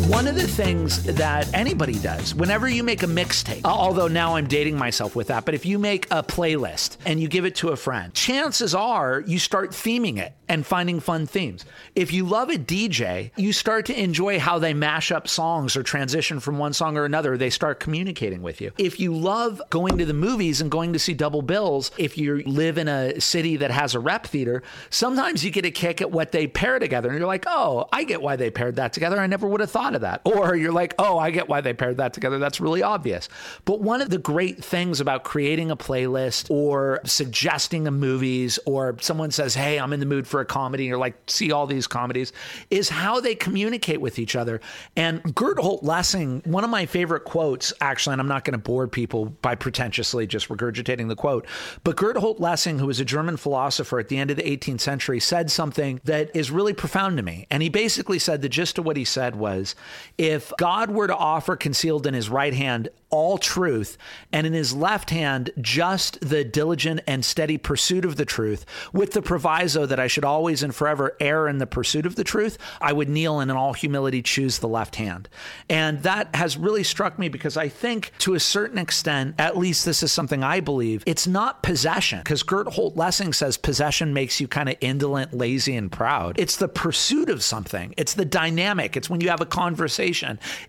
One 0.07 0.25
of 0.25 0.35
the 0.35 0.47
things 0.47 1.03
that 1.03 1.53
anybody 1.53 1.99
does 1.99 2.33
whenever 2.33 2.69
you 2.69 2.81
make 2.81 3.03
a 3.03 3.07
mixtape, 3.07 3.65
uh, 3.65 3.67
although 3.67 4.07
now 4.07 4.37
I'm 4.37 4.47
dating 4.47 4.77
myself 4.77 5.17
with 5.17 5.27
that, 5.27 5.43
but 5.43 5.53
if 5.53 5.65
you 5.65 5.77
make 5.77 6.05
a 6.11 6.23
playlist 6.23 6.95
and 7.05 7.19
you 7.19 7.27
give 7.27 7.43
it 7.43 7.55
to 7.55 7.69
a 7.69 7.75
friend, 7.75 8.13
chances 8.13 8.73
are 8.73 9.19
you 9.27 9.37
start 9.37 9.71
theming 9.71 10.17
it 10.17 10.33
and 10.47 10.65
finding 10.65 11.01
fun 11.01 11.25
themes. 11.25 11.65
If 11.93 12.13
you 12.13 12.25
love 12.25 12.49
a 12.49 12.55
DJ, 12.55 13.31
you 13.35 13.51
start 13.51 13.85
to 13.87 14.01
enjoy 14.01 14.39
how 14.39 14.59
they 14.59 14.73
mash 14.73 15.11
up 15.11 15.27
songs 15.27 15.75
or 15.75 15.83
transition 15.83 16.39
from 16.39 16.57
one 16.57 16.71
song 16.71 16.95
or 16.97 17.03
another. 17.03 17.37
They 17.37 17.49
start 17.49 17.81
communicating 17.81 18.41
with 18.41 18.61
you. 18.61 18.71
If 18.77 19.01
you 19.01 19.13
love 19.13 19.61
going 19.69 19.97
to 19.97 20.05
the 20.05 20.13
movies 20.13 20.61
and 20.61 20.71
going 20.71 20.93
to 20.93 20.99
see 20.99 21.13
double 21.13 21.41
bills, 21.41 21.91
if 21.97 22.17
you 22.17 22.43
live 22.43 22.77
in 22.77 22.87
a 22.87 23.19
city 23.19 23.57
that 23.57 23.71
has 23.71 23.93
a 23.93 23.99
rep 23.99 24.25
theater, 24.25 24.63
sometimes 24.89 25.43
you 25.43 25.51
get 25.51 25.65
a 25.65 25.71
kick 25.71 26.01
at 26.01 26.11
what 26.11 26.31
they 26.31 26.47
pair 26.47 26.79
together. 26.79 27.09
And 27.09 27.17
you're 27.17 27.27
like, 27.27 27.43
oh, 27.45 27.89
I 27.91 28.05
get 28.05 28.21
why 28.21 28.37
they 28.37 28.49
paired 28.49 28.77
that 28.77 28.93
together. 28.93 29.19
I 29.19 29.27
never 29.27 29.47
would 29.47 29.59
have 29.59 29.71
thought 29.71 29.95
that. 29.99 30.21
Or 30.37 30.55
you're 30.55 30.71
like, 30.71 30.93
oh, 30.99 31.17
I 31.17 31.31
get 31.31 31.49
why 31.49 31.61
they 31.61 31.73
paired 31.73 31.97
that 31.97 32.13
together. 32.13 32.37
That's 32.37 32.59
really 32.61 32.83
obvious. 32.83 33.27
But 33.65 33.81
one 33.81 34.01
of 34.01 34.11
the 34.11 34.19
great 34.19 34.63
things 34.63 35.01
about 35.01 35.23
creating 35.23 35.71
a 35.71 35.75
playlist 35.75 36.51
or 36.51 36.99
suggesting 37.05 37.87
a 37.87 37.91
movies 37.91 38.59
or 38.65 38.97
someone 39.01 39.31
says, 39.31 39.55
hey, 39.55 39.79
I'm 39.79 39.93
in 39.93 39.99
the 39.99 40.05
mood 40.05 40.27
for 40.27 40.41
a 40.41 40.45
comedy, 40.45 40.91
or 40.91 40.97
like 40.97 41.15
see 41.27 41.51
all 41.51 41.65
these 41.65 41.87
comedies, 41.87 42.33
is 42.69 42.89
how 42.89 43.19
they 43.19 43.35
communicate 43.35 43.99
with 43.99 44.19
each 44.19 44.35
other. 44.35 44.61
And 44.95 45.23
Gotthold 45.23 45.81
Lessing, 45.81 46.41
one 46.45 46.63
of 46.63 46.69
my 46.69 46.85
favorite 46.85 47.23
quotes, 47.23 47.73
actually, 47.81 48.13
and 48.13 48.21
I'm 48.21 48.27
not 48.27 48.43
going 48.43 48.53
to 48.53 48.57
bore 48.57 48.87
people 48.87 49.25
by 49.41 49.55
pretentiously 49.55 50.27
just 50.27 50.49
regurgitating 50.49 51.07
the 51.07 51.15
quote, 51.15 51.47
but 51.83 51.95
Gotthold 51.95 52.39
Lessing, 52.39 52.79
who 52.79 52.87
was 52.87 52.99
a 52.99 53.05
German 53.05 53.37
philosopher 53.37 53.99
at 53.99 54.09
the 54.09 54.17
end 54.17 54.29
of 54.29 54.37
the 54.37 54.43
18th 54.43 54.81
century, 54.81 55.19
said 55.19 55.49
something 55.49 55.99
that 56.03 56.35
is 56.35 56.51
really 56.51 56.73
profound 56.73 57.17
to 57.17 57.23
me. 57.23 57.47
And 57.49 57.63
he 57.63 57.69
basically 57.69 58.19
said 58.19 58.41
the 58.41 58.49
gist 58.49 58.77
of 58.77 58.85
what 58.85 58.97
he 58.97 59.05
said 59.05 59.35
was 59.35 59.75
if 60.17 60.51
God 60.57 60.91
were 60.91 61.07
to 61.07 61.15
offer 61.15 61.55
concealed 61.55 62.07
in 62.07 62.13
his 62.13 62.29
right 62.29 62.53
hand 62.53 62.89
all 63.09 63.37
truth, 63.37 63.97
and 64.33 64.45
in 64.45 64.51
his 64.51 64.75
left 64.75 65.11
hand, 65.11 65.49
just 65.61 66.19
the 66.19 66.43
diligent 66.43 66.99
and 67.07 67.23
steady 67.23 67.57
pursuit 67.57 68.03
of 68.03 68.17
the 68.17 68.25
truth, 68.25 68.65
with 68.91 69.13
the 69.13 69.21
proviso 69.21 69.85
that 69.85 69.99
I 69.99 70.07
should 70.07 70.25
always 70.25 70.61
and 70.61 70.75
forever 70.75 71.15
err 71.21 71.47
in 71.47 71.57
the 71.57 71.65
pursuit 71.65 72.05
of 72.05 72.15
the 72.15 72.25
truth, 72.25 72.57
I 72.81 72.91
would 72.91 73.07
kneel 73.07 73.39
and 73.39 73.49
in 73.49 73.55
all 73.55 73.71
humility 73.71 74.21
choose 74.21 74.59
the 74.59 74.67
left 74.67 74.97
hand. 74.97 75.29
And 75.69 76.03
that 76.03 76.35
has 76.35 76.57
really 76.57 76.83
struck 76.83 77.17
me 77.17 77.29
because 77.29 77.55
I 77.55 77.69
think 77.69 78.11
to 78.19 78.33
a 78.33 78.41
certain 78.41 78.77
extent, 78.77 79.35
at 79.39 79.57
least 79.57 79.85
this 79.85 80.03
is 80.03 80.11
something 80.11 80.43
I 80.43 80.59
believe, 80.59 81.03
it's 81.05 81.27
not 81.27 81.63
possession, 81.63 82.19
because 82.19 82.43
Gotthold 82.43 82.97
Lessing 82.97 83.31
says 83.31 83.55
possession 83.55 84.13
makes 84.13 84.41
you 84.41 84.49
kind 84.49 84.67
of 84.67 84.75
indolent, 84.81 85.33
lazy, 85.33 85.77
and 85.77 85.89
proud. 85.89 86.37
It's 86.37 86.57
the 86.57 86.67
pursuit 86.67 87.29
of 87.29 87.41
something, 87.41 87.93
it's 87.95 88.15
the 88.15 88.25
dynamic, 88.25 88.97
it's 88.97 89.09
when 89.09 89.21
you 89.21 89.29
have 89.29 89.39
a 89.39 89.45
conversation, 89.45 89.76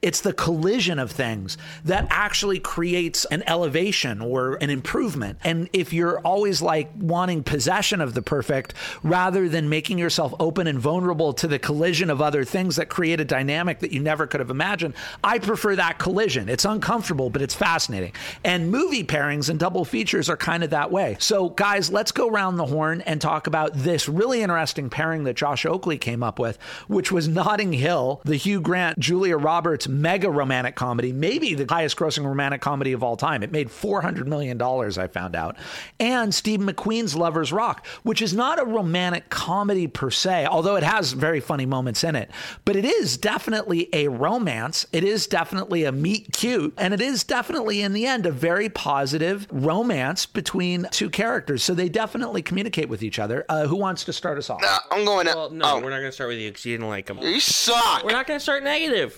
it's 0.02 0.20
the 0.20 0.32
collision 0.32 0.98
of 0.98 1.10
things 1.10 1.56
that 1.84 2.06
actually 2.10 2.58
creates 2.58 3.24
an 3.26 3.42
elevation 3.46 4.20
or 4.20 4.56
an 4.56 4.70
improvement. 4.70 5.38
And 5.44 5.68
if 5.72 5.92
you're 5.92 6.20
always 6.20 6.60
like 6.60 6.90
wanting 6.98 7.42
possession 7.42 8.00
of 8.00 8.14
the 8.14 8.22
perfect 8.22 8.74
rather 9.02 9.48
than 9.48 9.68
making 9.68 9.98
yourself 9.98 10.34
open 10.38 10.66
and 10.66 10.78
vulnerable 10.78 11.32
to 11.34 11.48
the 11.48 11.58
collision 11.58 12.10
of 12.10 12.20
other 12.20 12.44
things 12.44 12.76
that 12.76 12.88
create 12.88 13.20
a 13.20 13.24
dynamic 13.24 13.80
that 13.80 13.92
you 13.92 14.00
never 14.00 14.26
could 14.26 14.40
have 14.40 14.50
imagined, 14.50 14.94
I 15.24 15.38
prefer 15.38 15.76
that 15.76 15.98
collision. 15.98 16.48
It's 16.48 16.64
uncomfortable, 16.64 17.30
but 17.30 17.42
it's 17.42 17.54
fascinating. 17.54 18.12
And 18.44 18.70
movie 18.70 19.04
pairings 19.04 19.48
and 19.48 19.58
double 19.58 19.84
features 19.84 20.28
are 20.28 20.36
kind 20.36 20.62
of 20.64 20.70
that 20.70 20.90
way. 20.90 21.16
So, 21.20 21.50
guys, 21.50 21.90
let's 21.90 22.12
go 22.12 22.28
around 22.28 22.56
the 22.56 22.66
horn 22.66 23.00
and 23.02 23.20
talk 23.20 23.46
about 23.46 23.72
this 23.74 24.08
really 24.08 24.42
interesting 24.42 24.90
pairing 24.90 25.24
that 25.24 25.36
Josh 25.36 25.64
Oakley 25.64 25.98
came 25.98 26.22
up 26.22 26.38
with, 26.38 26.58
which 26.88 27.12
was 27.12 27.28
Notting 27.28 27.72
Hill, 27.72 28.20
the 28.24 28.36
Hugh 28.36 28.60
Grant, 28.60 28.97
Julia 28.98 29.36
Roberts 29.36 29.88
mega 29.88 30.30
romantic 30.30 30.74
comedy, 30.74 31.12
maybe 31.12 31.54
the 31.54 31.66
highest 31.68 31.96
grossing 31.96 32.24
romantic 32.24 32.60
comedy 32.60 32.92
of 32.92 33.02
all 33.02 33.16
time. 33.16 33.42
It 33.42 33.52
made 33.52 33.68
$400 33.68 34.26
million, 34.26 34.60
I 34.60 35.06
found 35.06 35.36
out. 35.36 35.56
And 36.00 36.34
Steve 36.34 36.60
McQueen's 36.60 37.14
Lover's 37.14 37.52
Rock, 37.52 37.86
which 38.02 38.22
is 38.22 38.34
not 38.34 38.60
a 38.60 38.64
romantic 38.64 39.28
comedy 39.28 39.86
per 39.86 40.10
se, 40.10 40.46
although 40.46 40.76
it 40.76 40.82
has 40.82 41.12
very 41.12 41.40
funny 41.40 41.66
moments 41.66 42.04
in 42.04 42.16
it. 42.16 42.30
But 42.64 42.76
it 42.76 42.84
is 42.84 43.16
definitely 43.16 43.88
a 43.92 44.08
romance. 44.08 44.86
It 44.92 45.04
is 45.04 45.26
definitely 45.26 45.84
a 45.84 45.92
meet 45.92 46.32
cute. 46.32 46.74
And 46.76 46.92
it 46.94 47.00
is 47.00 47.24
definitely, 47.24 47.82
in 47.82 47.92
the 47.92 48.06
end, 48.06 48.26
a 48.26 48.32
very 48.32 48.68
positive 48.68 49.46
romance 49.50 50.26
between 50.26 50.86
two 50.90 51.10
characters. 51.10 51.62
So 51.62 51.74
they 51.74 51.88
definitely 51.88 52.42
communicate 52.42 52.88
with 52.88 53.02
each 53.02 53.18
other. 53.18 53.44
Uh, 53.48 53.66
who 53.66 53.76
wants 53.76 54.04
to 54.04 54.12
start 54.12 54.38
us 54.38 54.50
off? 54.50 54.62
Uh, 54.64 54.78
I'm 54.90 55.04
going 55.04 55.26
to. 55.26 55.34
Well, 55.34 55.50
no, 55.50 55.64
oh, 55.76 55.80
we're 55.80 55.90
not 55.90 55.98
gonna 55.98 56.12
start 56.12 56.28
with 56.28 56.38
you 56.38 56.50
because 56.50 56.64
you 56.64 56.74
didn't 56.74 56.88
like 56.88 57.06
them. 57.06 57.18
you 57.18 57.40
suck. 57.40 58.04
We're 58.04 58.12
not 58.12 58.26
gonna 58.26 58.40
start 58.40 58.62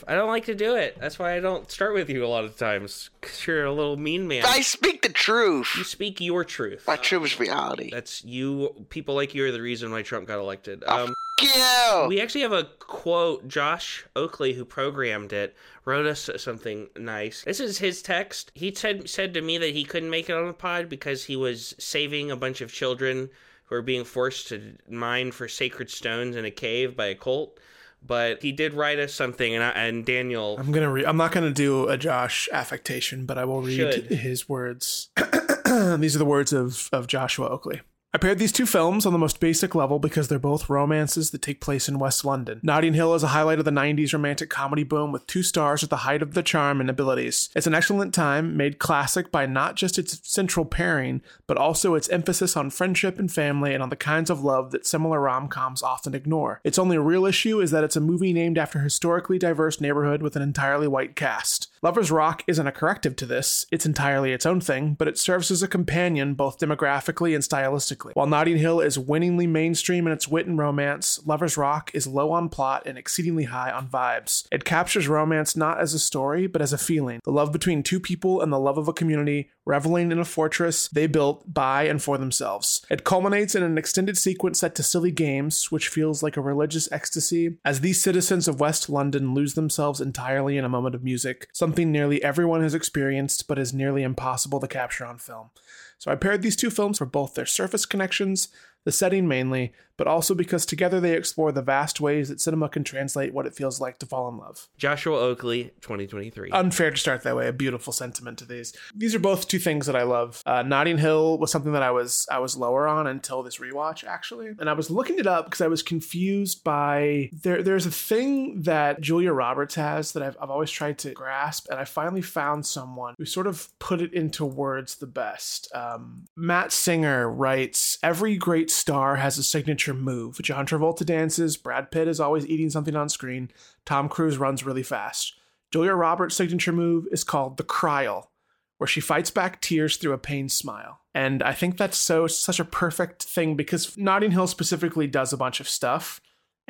I 0.08 0.14
don't 0.14 0.28
like 0.28 0.46
to 0.46 0.54
do 0.54 0.74
it. 0.76 0.96
That's 1.00 1.18
why 1.18 1.34
I 1.36 1.40
don't 1.40 1.70
start 1.70 1.94
with 1.94 2.10
you 2.10 2.24
a 2.24 2.28
lot 2.28 2.44
of 2.44 2.56
times. 2.56 3.10
Cause 3.20 3.46
you're 3.46 3.64
a 3.64 3.72
little 3.72 3.96
mean 3.96 4.26
man. 4.26 4.44
I 4.46 4.60
speak 4.62 5.02
the 5.02 5.08
truth. 5.08 5.68
You 5.76 5.84
speak 5.84 6.20
your 6.20 6.44
truth. 6.44 6.84
My 6.86 6.96
truth 6.96 7.24
is 7.24 7.38
reality. 7.40 7.90
That's 7.90 8.24
you. 8.24 8.74
People 8.90 9.14
like 9.14 9.34
you 9.34 9.44
are 9.44 9.52
the 9.52 9.62
reason 9.62 9.90
why 9.92 10.02
Trump 10.02 10.26
got 10.26 10.38
elected. 10.38 10.82
Oh, 10.86 11.04
Um, 11.04 11.14
you. 11.40 12.06
we 12.08 12.20
actually 12.20 12.42
have 12.42 12.52
a 12.52 12.64
quote. 12.80 13.46
Josh 13.48 14.04
Oakley, 14.16 14.52
who 14.54 14.64
programmed 14.64 15.32
it, 15.32 15.54
wrote 15.84 16.06
us 16.06 16.28
something 16.36 16.88
nice. 16.96 17.44
This 17.44 17.60
is 17.60 17.78
his 17.78 18.02
text. 18.02 18.50
He 18.54 18.74
said 18.74 19.08
said 19.08 19.32
to 19.34 19.40
me 19.40 19.56
that 19.58 19.74
he 19.74 19.84
couldn't 19.84 20.10
make 20.10 20.28
it 20.28 20.34
on 20.36 20.46
the 20.46 20.52
pod 20.52 20.88
because 20.88 21.24
he 21.24 21.36
was 21.36 21.74
saving 21.78 22.30
a 22.30 22.36
bunch 22.36 22.60
of 22.60 22.72
children 22.72 23.30
who 23.66 23.76
are 23.76 23.82
being 23.82 24.04
forced 24.04 24.48
to 24.48 24.76
mine 24.88 25.30
for 25.32 25.46
sacred 25.48 25.88
stones 25.90 26.34
in 26.36 26.44
a 26.44 26.50
cave 26.50 26.96
by 26.96 27.06
a 27.06 27.14
cult. 27.14 27.58
But 28.06 28.42
he 28.42 28.52
did 28.52 28.74
write 28.74 28.98
us 28.98 29.12
something, 29.12 29.54
and, 29.54 29.62
I, 29.62 29.70
and 29.70 30.04
Daniel. 30.04 30.56
I'm 30.58 30.72
gonna 30.72 30.90
read. 30.90 31.04
I'm 31.04 31.16
not 31.16 31.32
gonna 31.32 31.52
do 31.52 31.88
a 31.88 31.96
Josh 31.96 32.48
affectation, 32.52 33.26
but 33.26 33.38
I 33.38 33.44
will 33.44 33.62
read 33.62 33.76
Should. 33.76 34.06
his 34.06 34.48
words. 34.48 35.10
These 35.16 36.16
are 36.16 36.18
the 36.18 36.24
words 36.24 36.52
of 36.52 36.88
of 36.92 37.06
Joshua 37.06 37.48
Oakley. 37.48 37.80
I 38.12 38.18
paired 38.18 38.40
these 38.40 38.50
two 38.50 38.66
films 38.66 39.06
on 39.06 39.12
the 39.12 39.20
most 39.20 39.38
basic 39.38 39.72
level 39.72 40.00
because 40.00 40.26
they're 40.26 40.40
both 40.40 40.68
romances 40.68 41.30
that 41.30 41.42
take 41.42 41.60
place 41.60 41.88
in 41.88 42.00
West 42.00 42.24
London. 42.24 42.58
Notting 42.60 42.94
Hill 42.94 43.14
is 43.14 43.22
a 43.22 43.28
highlight 43.28 43.60
of 43.60 43.64
the 43.64 43.70
90s 43.70 44.12
romantic 44.12 44.50
comedy 44.50 44.82
boom 44.82 45.12
with 45.12 45.28
two 45.28 45.44
stars 45.44 45.84
at 45.84 45.90
the 45.90 45.98
height 45.98 46.20
of 46.20 46.34
their 46.34 46.42
charm 46.42 46.80
and 46.80 46.90
abilities. 46.90 47.50
It's 47.54 47.68
an 47.68 47.74
excellent 47.74 48.12
time, 48.12 48.56
made 48.56 48.80
classic 48.80 49.30
by 49.30 49.46
not 49.46 49.76
just 49.76 49.96
its 49.96 50.28
central 50.28 50.66
pairing, 50.66 51.22
but 51.46 51.56
also 51.56 51.94
its 51.94 52.08
emphasis 52.08 52.56
on 52.56 52.70
friendship 52.70 53.16
and 53.20 53.30
family 53.30 53.74
and 53.74 53.82
on 53.82 53.90
the 53.90 53.96
kinds 53.96 54.28
of 54.28 54.42
love 54.42 54.72
that 54.72 54.88
similar 54.88 55.20
rom 55.20 55.46
coms 55.46 55.80
often 55.80 56.12
ignore. 56.12 56.60
Its 56.64 56.80
only 56.80 56.98
real 56.98 57.24
issue 57.24 57.60
is 57.60 57.70
that 57.70 57.84
it's 57.84 57.94
a 57.94 58.00
movie 58.00 58.32
named 58.32 58.58
after 58.58 58.80
a 58.80 58.82
historically 58.82 59.38
diverse 59.38 59.80
neighborhood 59.80 60.20
with 60.20 60.34
an 60.34 60.42
entirely 60.42 60.88
white 60.88 61.14
cast. 61.14 61.69
Lovers 61.82 62.10
Rock 62.10 62.44
isn't 62.46 62.66
a 62.66 62.72
corrective 62.72 63.16
to 63.16 63.24
this, 63.24 63.64
it's 63.72 63.86
entirely 63.86 64.34
its 64.34 64.44
own 64.44 64.60
thing, 64.60 64.96
but 64.98 65.08
it 65.08 65.16
serves 65.16 65.50
as 65.50 65.62
a 65.62 65.68
companion 65.68 66.34
both 66.34 66.58
demographically 66.58 67.34
and 67.34 67.42
stylistically. 67.42 68.12
While 68.12 68.26
Notting 68.26 68.58
Hill 68.58 68.80
is 68.80 68.98
winningly 68.98 69.46
mainstream 69.46 70.06
in 70.06 70.12
its 70.12 70.28
wit 70.28 70.46
and 70.46 70.58
romance, 70.58 71.18
Lovers 71.24 71.56
Rock 71.56 71.90
is 71.94 72.06
low 72.06 72.32
on 72.32 72.50
plot 72.50 72.82
and 72.84 72.98
exceedingly 72.98 73.44
high 73.44 73.70
on 73.70 73.88
vibes. 73.88 74.46
It 74.52 74.66
captures 74.66 75.08
romance 75.08 75.56
not 75.56 75.80
as 75.80 75.94
a 75.94 75.98
story, 75.98 76.46
but 76.46 76.60
as 76.60 76.74
a 76.74 76.78
feeling 76.78 77.20
the 77.24 77.32
love 77.32 77.50
between 77.50 77.82
two 77.82 77.98
people 77.98 78.42
and 78.42 78.52
the 78.52 78.60
love 78.60 78.76
of 78.76 78.86
a 78.86 78.92
community, 78.92 79.48
reveling 79.70 80.10
in 80.10 80.18
a 80.18 80.24
fortress 80.24 80.88
they 80.88 81.06
built 81.06 81.44
by 81.52 81.84
and 81.84 82.02
for 82.02 82.18
themselves. 82.18 82.84
It 82.90 83.04
culminates 83.04 83.54
in 83.54 83.62
an 83.62 83.78
extended 83.78 84.18
sequence 84.18 84.58
set 84.58 84.74
to 84.74 84.82
silly 84.82 85.12
games, 85.12 85.70
which 85.70 85.88
feels 85.88 86.24
like 86.24 86.36
a 86.36 86.40
religious 86.40 86.90
ecstasy, 86.90 87.56
as 87.64 87.80
these 87.80 88.02
citizens 88.02 88.48
of 88.48 88.58
West 88.58 88.90
London 88.90 89.32
lose 89.32 89.54
themselves 89.54 90.00
entirely 90.00 90.58
in 90.58 90.64
a 90.64 90.68
moment 90.68 90.96
of 90.96 91.04
music, 91.04 91.48
something 91.52 91.92
nearly 91.92 92.22
everyone 92.22 92.62
has 92.62 92.74
experienced 92.74 93.46
but 93.46 93.58
is 93.58 93.72
nearly 93.72 94.02
impossible 94.02 94.58
to 94.58 94.66
capture 94.66 95.06
on 95.06 95.18
film. 95.18 95.50
So 95.98 96.10
I 96.10 96.16
paired 96.16 96.42
these 96.42 96.56
two 96.56 96.70
films 96.70 96.98
for 96.98 97.06
both 97.06 97.34
their 97.34 97.46
surface 97.46 97.86
connections, 97.86 98.48
the 98.84 98.92
setting 98.92 99.28
mainly, 99.28 99.72
but 100.00 100.06
also 100.06 100.34
because 100.34 100.64
together 100.64 100.98
they 100.98 101.12
explore 101.12 101.52
the 101.52 101.60
vast 101.60 102.00
ways 102.00 102.30
that 102.30 102.40
cinema 102.40 102.70
can 102.70 102.82
translate 102.82 103.34
what 103.34 103.44
it 103.44 103.54
feels 103.54 103.82
like 103.82 103.98
to 103.98 104.06
fall 104.06 104.30
in 104.30 104.38
love. 104.38 104.66
Joshua 104.78 105.18
Oakley, 105.18 105.72
2023. 105.82 106.50
Unfair 106.52 106.90
to 106.90 106.96
start 106.96 107.22
that 107.22 107.36
way. 107.36 107.46
A 107.46 107.52
beautiful 107.52 107.92
sentiment 107.92 108.38
to 108.38 108.46
these. 108.46 108.72
These 108.94 109.14
are 109.14 109.18
both 109.18 109.46
two 109.46 109.58
things 109.58 109.84
that 109.84 109.94
I 109.94 110.04
love. 110.04 110.42
Uh, 110.46 110.62
Notting 110.62 110.96
Hill 110.96 111.36
was 111.36 111.52
something 111.52 111.72
that 111.72 111.82
I 111.82 111.90
was 111.90 112.26
I 112.30 112.38
was 112.38 112.56
lower 112.56 112.88
on 112.88 113.06
until 113.06 113.42
this 113.42 113.58
rewatch 113.58 114.02
actually, 114.02 114.48
and 114.58 114.70
I 114.70 114.72
was 114.72 114.90
looking 114.90 115.18
it 115.18 115.26
up 115.26 115.44
because 115.44 115.60
I 115.60 115.66
was 115.68 115.82
confused 115.82 116.64
by 116.64 117.28
there. 117.42 117.62
There's 117.62 117.84
a 117.84 117.90
thing 117.90 118.62
that 118.62 119.02
Julia 119.02 119.34
Roberts 119.34 119.74
has 119.74 120.12
that 120.12 120.22
I've 120.22 120.36
I've 120.40 120.48
always 120.48 120.70
tried 120.70 120.96
to 121.00 121.10
grasp, 121.10 121.66
and 121.70 121.78
I 121.78 121.84
finally 121.84 122.22
found 122.22 122.64
someone 122.64 123.16
who 123.18 123.26
sort 123.26 123.46
of 123.46 123.68
put 123.78 124.00
it 124.00 124.14
into 124.14 124.46
words 124.46 124.96
the 124.96 125.06
best. 125.06 125.70
Um, 125.74 126.24
Matt 126.36 126.72
Singer 126.72 127.30
writes, 127.30 127.98
"Every 128.02 128.38
great 128.38 128.69
star 128.72 129.16
has 129.16 129.38
a 129.38 129.42
signature 129.42 129.94
move. 129.94 130.38
John 130.42 130.66
Travolta 130.66 131.04
dances. 131.04 131.56
Brad 131.56 131.90
Pitt 131.90 132.08
is 132.08 132.20
always 132.20 132.46
eating 132.46 132.70
something 132.70 132.96
on 132.96 133.08
screen. 133.08 133.50
Tom 133.84 134.08
Cruise 134.08 134.38
runs 134.38 134.64
really 134.64 134.82
fast." 134.82 135.34
Julia 135.72 135.94
Roberts' 135.94 136.34
signature 136.34 136.72
move 136.72 137.06
is 137.12 137.22
called 137.22 137.56
the 137.56 137.62
Cryal, 137.62 138.30
where 138.78 138.88
she 138.88 139.00
fights 139.00 139.30
back 139.30 139.60
tears 139.60 139.96
through 139.96 140.12
a 140.12 140.18
pained 140.18 140.50
smile. 140.50 141.00
And 141.14 141.42
I 141.42 141.52
think 141.52 141.76
that's 141.76 141.98
so 141.98 142.26
such 142.26 142.60
a 142.60 142.64
perfect 142.64 143.24
thing 143.24 143.56
because 143.56 143.96
Notting 143.96 144.30
Hill 144.30 144.46
specifically 144.46 145.06
does 145.06 145.32
a 145.32 145.36
bunch 145.36 145.60
of 145.60 145.68
stuff. 145.68 146.20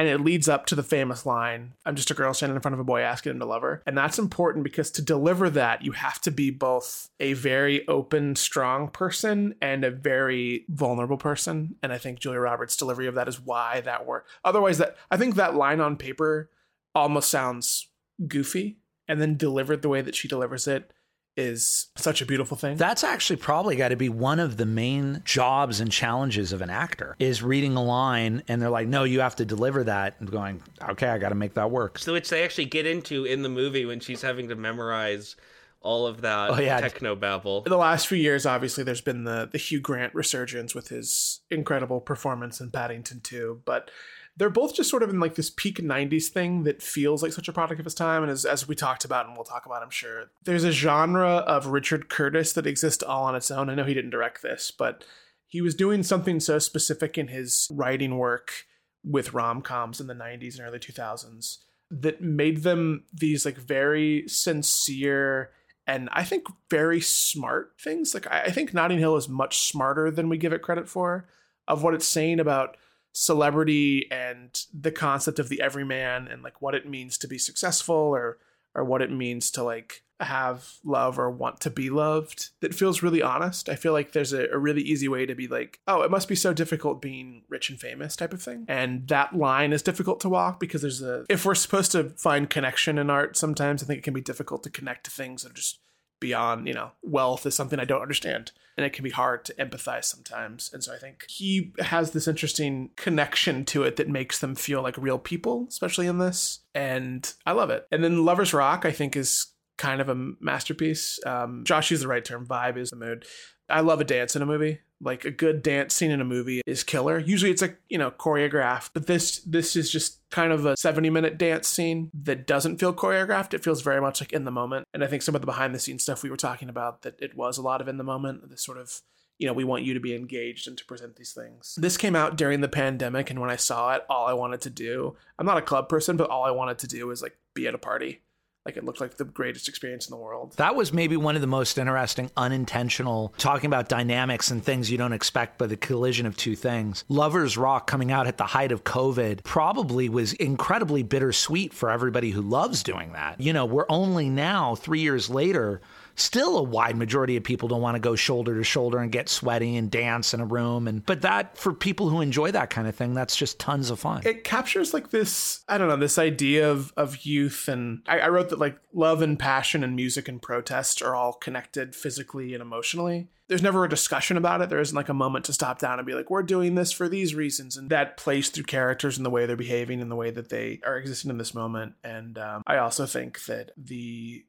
And 0.00 0.08
it 0.08 0.22
leads 0.22 0.48
up 0.48 0.64
to 0.64 0.74
the 0.74 0.82
famous 0.82 1.26
line, 1.26 1.74
I'm 1.84 1.94
just 1.94 2.10
a 2.10 2.14
girl 2.14 2.32
standing 2.32 2.56
in 2.56 2.62
front 2.62 2.72
of 2.72 2.80
a 2.80 2.84
boy 2.84 3.02
asking 3.02 3.32
him 3.32 3.38
to 3.40 3.44
love 3.44 3.60
her. 3.60 3.82
And 3.84 3.98
that's 3.98 4.18
important 4.18 4.64
because 4.64 4.90
to 4.92 5.02
deliver 5.02 5.50
that, 5.50 5.84
you 5.84 5.92
have 5.92 6.18
to 6.22 6.30
be 6.30 6.50
both 6.50 7.10
a 7.20 7.34
very 7.34 7.86
open, 7.86 8.34
strong 8.34 8.88
person 8.88 9.56
and 9.60 9.84
a 9.84 9.90
very 9.90 10.64
vulnerable 10.70 11.18
person. 11.18 11.74
And 11.82 11.92
I 11.92 11.98
think 11.98 12.18
Julia 12.18 12.40
Roberts' 12.40 12.78
delivery 12.78 13.08
of 13.08 13.14
that 13.16 13.28
is 13.28 13.42
why 13.42 13.82
that 13.82 14.06
worked. 14.06 14.30
Otherwise, 14.42 14.78
that 14.78 14.96
I 15.10 15.18
think 15.18 15.34
that 15.34 15.54
line 15.54 15.82
on 15.82 15.98
paper 15.98 16.48
almost 16.94 17.30
sounds 17.30 17.88
goofy. 18.26 18.78
And 19.06 19.20
then 19.20 19.36
delivered 19.36 19.82
the 19.82 19.90
way 19.90 20.00
that 20.00 20.14
she 20.14 20.28
delivers 20.28 20.66
it 20.66 20.94
is 21.36 21.88
such 21.96 22.20
a 22.20 22.26
beautiful 22.26 22.56
thing. 22.56 22.76
That's 22.76 23.04
actually 23.04 23.36
probably 23.36 23.76
got 23.76 23.88
to 23.88 23.96
be 23.96 24.08
one 24.08 24.40
of 24.40 24.56
the 24.56 24.66
main 24.66 25.22
jobs 25.24 25.80
and 25.80 25.90
challenges 25.90 26.52
of 26.52 26.60
an 26.60 26.70
actor 26.70 27.16
is 27.18 27.42
reading 27.42 27.76
a 27.76 27.82
line 27.82 28.42
and 28.48 28.60
they're 28.60 28.68
like, 28.70 28.88
no, 28.88 29.04
you 29.04 29.20
have 29.20 29.36
to 29.36 29.44
deliver 29.44 29.84
that. 29.84 30.16
And 30.20 30.30
going, 30.30 30.62
okay, 30.90 31.08
I 31.08 31.18
got 31.18 31.30
to 31.30 31.34
make 31.34 31.54
that 31.54 31.70
work. 31.70 31.98
So 31.98 32.12
which 32.12 32.28
they 32.28 32.42
actually 32.44 32.66
get 32.66 32.86
into 32.86 33.24
in 33.24 33.42
the 33.42 33.48
movie 33.48 33.86
when 33.86 34.00
she's 34.00 34.22
having 34.22 34.48
to 34.48 34.54
memorize 34.56 35.36
all 35.82 36.06
of 36.06 36.20
that 36.20 36.50
Oh, 36.50 36.60
yeah. 36.60 36.78
techno 36.80 37.14
babble. 37.16 37.62
the 37.62 37.76
last 37.78 38.06
few 38.06 38.18
years, 38.18 38.44
obviously, 38.44 38.84
there's 38.84 39.00
been 39.00 39.24
the 39.24 39.48
the 39.50 39.56
Hugh 39.56 39.80
Grant 39.80 40.14
resurgence 40.14 40.74
with 40.74 40.88
his 40.88 41.40
incredible 41.50 42.00
performance 42.02 42.60
in 42.60 42.70
Paddington 42.70 43.20
2, 43.22 43.62
but 43.64 43.90
they're 44.36 44.50
both 44.50 44.74
just 44.74 44.90
sort 44.90 45.02
of 45.02 45.10
in 45.10 45.20
like 45.20 45.34
this 45.34 45.50
peak 45.50 45.78
90s 45.78 46.28
thing 46.28 46.62
that 46.64 46.82
feels 46.82 47.22
like 47.22 47.32
such 47.32 47.48
a 47.48 47.52
product 47.52 47.80
of 47.80 47.86
its 47.86 47.94
time. 47.94 48.22
And 48.22 48.30
as, 48.30 48.44
as 48.44 48.66
we 48.66 48.74
talked 48.74 49.04
about, 49.04 49.26
and 49.26 49.34
we'll 49.34 49.44
talk 49.44 49.66
about, 49.66 49.82
I'm 49.82 49.90
sure, 49.90 50.30
there's 50.44 50.64
a 50.64 50.72
genre 50.72 51.28
of 51.28 51.66
Richard 51.66 52.08
Curtis 52.08 52.52
that 52.54 52.66
exists 52.66 53.02
all 53.02 53.24
on 53.24 53.34
its 53.34 53.50
own. 53.50 53.68
I 53.68 53.74
know 53.74 53.84
he 53.84 53.94
didn't 53.94 54.10
direct 54.10 54.42
this, 54.42 54.70
but 54.70 55.04
he 55.46 55.60
was 55.60 55.74
doing 55.74 56.02
something 56.02 56.40
so 56.40 56.58
specific 56.58 57.18
in 57.18 57.28
his 57.28 57.68
writing 57.70 58.16
work 58.16 58.66
with 59.04 59.34
rom 59.34 59.62
coms 59.62 60.00
in 60.00 60.06
the 60.06 60.14
90s 60.14 60.58
and 60.58 60.66
early 60.66 60.78
2000s 60.78 61.58
that 61.90 62.20
made 62.20 62.62
them 62.62 63.04
these 63.12 63.44
like 63.44 63.56
very 63.56 64.24
sincere 64.28 65.50
and 65.86 66.08
I 66.12 66.22
think 66.22 66.46
very 66.70 67.00
smart 67.00 67.72
things. 67.80 68.14
Like 68.14 68.30
I 68.30 68.50
think 68.50 68.72
Notting 68.72 68.98
Hill 69.00 69.16
is 69.16 69.28
much 69.28 69.58
smarter 69.58 70.10
than 70.10 70.28
we 70.28 70.38
give 70.38 70.52
it 70.52 70.62
credit 70.62 70.88
for 70.88 71.26
of 71.66 71.82
what 71.82 71.94
it's 71.94 72.06
saying 72.06 72.38
about 72.38 72.76
celebrity 73.12 74.06
and 74.10 74.64
the 74.72 74.92
concept 74.92 75.38
of 75.38 75.48
the 75.48 75.60
everyman 75.60 76.28
and 76.28 76.42
like 76.42 76.62
what 76.62 76.74
it 76.74 76.88
means 76.88 77.18
to 77.18 77.28
be 77.28 77.38
successful 77.38 77.96
or 77.96 78.38
or 78.74 78.84
what 78.84 79.02
it 79.02 79.10
means 79.10 79.50
to 79.50 79.62
like 79.64 80.04
have 80.20 80.74
love 80.84 81.18
or 81.18 81.30
want 81.30 81.60
to 81.60 81.70
be 81.70 81.90
loved 81.90 82.50
that 82.60 82.74
feels 82.74 83.02
really 83.02 83.22
honest. 83.22 83.68
I 83.68 83.74
feel 83.74 83.92
like 83.92 84.12
there's 84.12 84.32
a, 84.32 84.48
a 84.52 84.58
really 84.58 84.82
easy 84.82 85.08
way 85.08 85.26
to 85.26 85.34
be 85.34 85.48
like, 85.48 85.80
oh, 85.88 86.02
it 86.02 86.10
must 86.10 86.28
be 86.28 86.34
so 86.34 86.52
difficult 86.52 87.00
being 87.00 87.42
rich 87.48 87.70
and 87.70 87.80
famous 87.80 88.16
type 88.16 88.32
of 88.32 88.42
thing. 88.42 88.66
And 88.68 89.08
that 89.08 89.34
line 89.34 89.72
is 89.72 89.82
difficult 89.82 90.20
to 90.20 90.28
walk 90.28 90.60
because 90.60 90.82
there's 90.82 91.02
a, 91.02 91.24
if 91.28 91.44
we're 91.44 91.54
supposed 91.54 91.92
to 91.92 92.10
find 92.10 92.50
connection 92.50 92.98
in 92.98 93.10
art, 93.10 93.36
sometimes 93.36 93.82
I 93.82 93.86
think 93.86 93.98
it 93.98 94.04
can 94.04 94.14
be 94.14 94.20
difficult 94.20 94.62
to 94.64 94.70
connect 94.70 95.04
to 95.04 95.10
things 95.10 95.42
that 95.42 95.52
are 95.52 95.54
just 95.54 95.80
beyond, 96.20 96.68
you 96.68 96.74
know, 96.74 96.92
wealth 97.02 97.46
is 97.46 97.54
something 97.54 97.80
I 97.80 97.84
don't 97.84 98.02
understand. 98.02 98.52
And 98.76 98.86
it 98.86 98.92
can 98.92 99.04
be 99.04 99.10
hard 99.10 99.44
to 99.46 99.54
empathize 99.54 100.04
sometimes. 100.04 100.70
And 100.72 100.82
so 100.82 100.94
I 100.94 100.96
think 100.96 101.24
he 101.28 101.72
has 101.80 102.12
this 102.12 102.28
interesting 102.28 102.90
connection 102.96 103.64
to 103.66 103.82
it 103.82 103.96
that 103.96 104.08
makes 104.08 104.38
them 104.38 104.54
feel 104.54 104.82
like 104.82 104.96
real 104.96 105.18
people, 105.18 105.66
especially 105.68 106.06
in 106.06 106.18
this. 106.18 106.60
And 106.74 107.30
I 107.44 107.52
love 107.52 107.70
it. 107.70 107.86
And 107.90 108.02
then 108.02 108.24
Lovers 108.24 108.54
Rock, 108.54 108.84
I 108.86 108.92
think, 108.92 109.16
is 109.16 109.48
kind 109.76 110.00
of 110.00 110.08
a 110.08 110.14
masterpiece. 110.40 111.18
Um, 111.26 111.64
Josh 111.64 111.90
used 111.90 112.02
the 112.02 112.08
right 112.08 112.24
term. 112.24 112.46
Vibe 112.46 112.76
is 112.76 112.90
the 112.90 112.96
mood. 112.96 113.24
I 113.68 113.80
love 113.80 114.00
a 114.00 114.04
dance 114.04 114.36
in 114.36 114.42
a 114.42 114.46
movie. 114.46 114.80
Like 115.00 115.24
a 115.24 115.30
good 115.30 115.62
dance 115.62 115.94
scene 115.94 116.10
in 116.10 116.20
a 116.20 116.24
movie 116.24 116.60
is 116.66 116.84
killer. 116.84 117.18
Usually 117.18 117.50
it's 117.50 117.62
like, 117.62 117.78
you 117.88 117.96
know, 117.96 118.10
choreographed, 118.10 118.90
but 118.92 119.06
this 119.06 119.38
this 119.40 119.76
is 119.76 119.90
just 119.90 120.18
kind 120.30 120.52
of 120.52 120.66
a 120.66 120.76
70 120.76 121.10
minute 121.10 121.38
dance 121.38 121.68
scene 121.68 122.10
that 122.22 122.46
doesn't 122.46 122.78
feel 122.78 122.92
choreographed. 122.92 123.54
It 123.54 123.64
feels 123.64 123.82
very 123.82 124.00
much 124.00 124.20
like 124.20 124.32
in 124.32 124.44
the 124.44 124.50
moment. 124.50 124.86
And 124.92 125.02
I 125.02 125.06
think 125.06 125.22
some 125.22 125.34
of 125.34 125.40
the 125.40 125.46
behind 125.46 125.74
the 125.74 125.78
scenes 125.78 126.02
stuff 126.02 126.22
we 126.22 126.30
were 126.30 126.36
talking 126.36 126.68
about 126.68 127.02
that 127.02 127.20
it 127.20 127.36
was 127.36 127.56
a 127.56 127.62
lot 127.62 127.80
of 127.80 127.88
in 127.88 127.96
the 127.96 128.04
moment, 128.04 128.48
this 128.50 128.64
sort 128.64 128.78
of 128.78 129.00
you 129.40 129.46
know, 129.46 129.54
we 129.54 129.64
want 129.64 129.84
you 129.84 129.94
to 129.94 130.00
be 130.00 130.14
engaged 130.14 130.68
and 130.68 130.76
to 130.76 130.84
present 130.84 131.16
these 131.16 131.32
things. 131.32 131.74
This 131.78 131.96
came 131.96 132.14
out 132.14 132.36
during 132.36 132.60
the 132.60 132.68
pandemic, 132.68 133.30
and 133.30 133.40
when 133.40 133.48
I 133.48 133.56
saw 133.56 133.94
it, 133.94 134.04
all 134.10 134.26
I 134.26 134.34
wanted 134.34 134.60
to 134.60 134.70
do, 134.70 135.16
I'm 135.38 135.46
not 135.46 135.56
a 135.56 135.62
club 135.62 135.88
person, 135.88 136.18
but 136.18 136.28
all 136.28 136.44
I 136.44 136.50
wanted 136.50 136.78
to 136.80 136.86
do 136.86 137.06
was 137.06 137.22
like 137.22 137.38
be 137.54 137.66
at 137.66 137.74
a 137.74 137.78
party. 137.78 138.20
Like 138.66 138.76
it 138.76 138.84
looked 138.84 139.00
like 139.00 139.16
the 139.16 139.24
greatest 139.24 139.68
experience 139.68 140.06
in 140.06 140.10
the 140.10 140.22
world. 140.22 140.54
That 140.58 140.76
was 140.76 140.92
maybe 140.92 141.16
one 141.16 141.34
of 141.34 141.40
the 141.40 141.46
most 141.46 141.78
interesting, 141.78 142.30
unintentional, 142.36 143.32
talking 143.38 143.68
about 143.68 143.88
dynamics 143.88 144.50
and 144.50 144.62
things 144.62 144.90
you 144.90 144.98
don't 144.98 145.14
expect 145.14 145.56
by 145.56 145.66
the 145.66 145.78
collision 145.78 146.26
of 146.26 146.36
two 146.36 146.54
things. 146.54 147.04
Lovers 147.08 147.56
Rock 147.56 147.86
coming 147.86 148.12
out 148.12 148.26
at 148.26 148.36
the 148.36 148.44
height 148.44 148.70
of 148.70 148.84
COVID 148.84 149.44
probably 149.44 150.10
was 150.10 150.34
incredibly 150.34 151.02
bittersweet 151.02 151.72
for 151.72 151.90
everybody 151.90 152.30
who 152.30 152.42
loves 152.42 152.82
doing 152.82 153.12
that. 153.12 153.40
You 153.40 153.54
know, 153.54 153.64
we're 153.64 153.86
only 153.88 154.28
now, 154.28 154.74
three 154.74 155.00
years 155.00 155.30
later, 155.30 155.80
still 156.20 156.58
a 156.58 156.62
wide 156.62 156.96
majority 156.96 157.36
of 157.36 157.44
people 157.44 157.68
don't 157.68 157.80
want 157.80 157.94
to 157.94 158.00
go 158.00 158.14
shoulder 158.14 158.56
to 158.56 158.64
shoulder 158.64 158.98
and 158.98 159.12
get 159.12 159.28
sweaty 159.28 159.76
and 159.76 159.90
dance 159.90 160.34
in 160.34 160.40
a 160.40 160.46
room 160.46 160.86
and 160.86 161.04
but 161.06 161.22
that 161.22 161.56
for 161.56 161.72
people 161.72 162.08
who 162.08 162.20
enjoy 162.20 162.50
that 162.50 162.70
kind 162.70 162.86
of 162.86 162.94
thing 162.94 163.14
that's 163.14 163.36
just 163.36 163.58
tons 163.58 163.90
of 163.90 163.98
fun 163.98 164.22
it 164.24 164.44
captures 164.44 164.94
like 164.94 165.10
this 165.10 165.64
i 165.68 165.78
don't 165.78 165.88
know 165.88 165.96
this 165.96 166.18
idea 166.18 166.70
of 166.70 166.92
of 166.96 167.24
youth 167.24 167.68
and 167.68 168.02
I, 168.06 168.20
I 168.20 168.28
wrote 168.28 168.50
that 168.50 168.58
like 168.58 168.78
love 168.92 169.22
and 169.22 169.38
passion 169.38 169.82
and 169.84 169.96
music 169.96 170.28
and 170.28 170.40
protest 170.40 171.02
are 171.02 171.14
all 171.14 171.32
connected 171.32 171.94
physically 171.94 172.54
and 172.54 172.62
emotionally 172.62 173.28
there's 173.50 173.62
never 173.62 173.84
a 173.84 173.88
discussion 173.88 174.36
about 174.36 174.60
it. 174.60 174.68
There 174.68 174.78
isn't 174.78 174.94
like 174.94 175.08
a 175.08 175.14
moment 175.14 175.44
to 175.46 175.52
stop 175.52 175.80
down 175.80 175.98
and 175.98 176.06
be 176.06 176.14
like, 176.14 176.30
we're 176.30 176.44
doing 176.44 176.76
this 176.76 176.92
for 176.92 177.08
these 177.08 177.34
reasons. 177.34 177.76
And 177.76 177.90
that 177.90 178.16
plays 178.16 178.48
through 178.48 178.62
characters 178.62 179.16
and 179.16 179.26
the 179.26 179.30
way 179.30 179.44
they're 179.44 179.56
behaving 179.56 180.00
and 180.00 180.08
the 180.08 180.14
way 180.14 180.30
that 180.30 180.50
they 180.50 180.78
are 180.86 180.96
existing 180.96 181.32
in 181.32 181.38
this 181.38 181.52
moment. 181.52 181.94
And 182.04 182.38
um, 182.38 182.62
I 182.64 182.76
also 182.76 183.06
think 183.06 183.44
that 183.46 183.72
the 183.76 184.44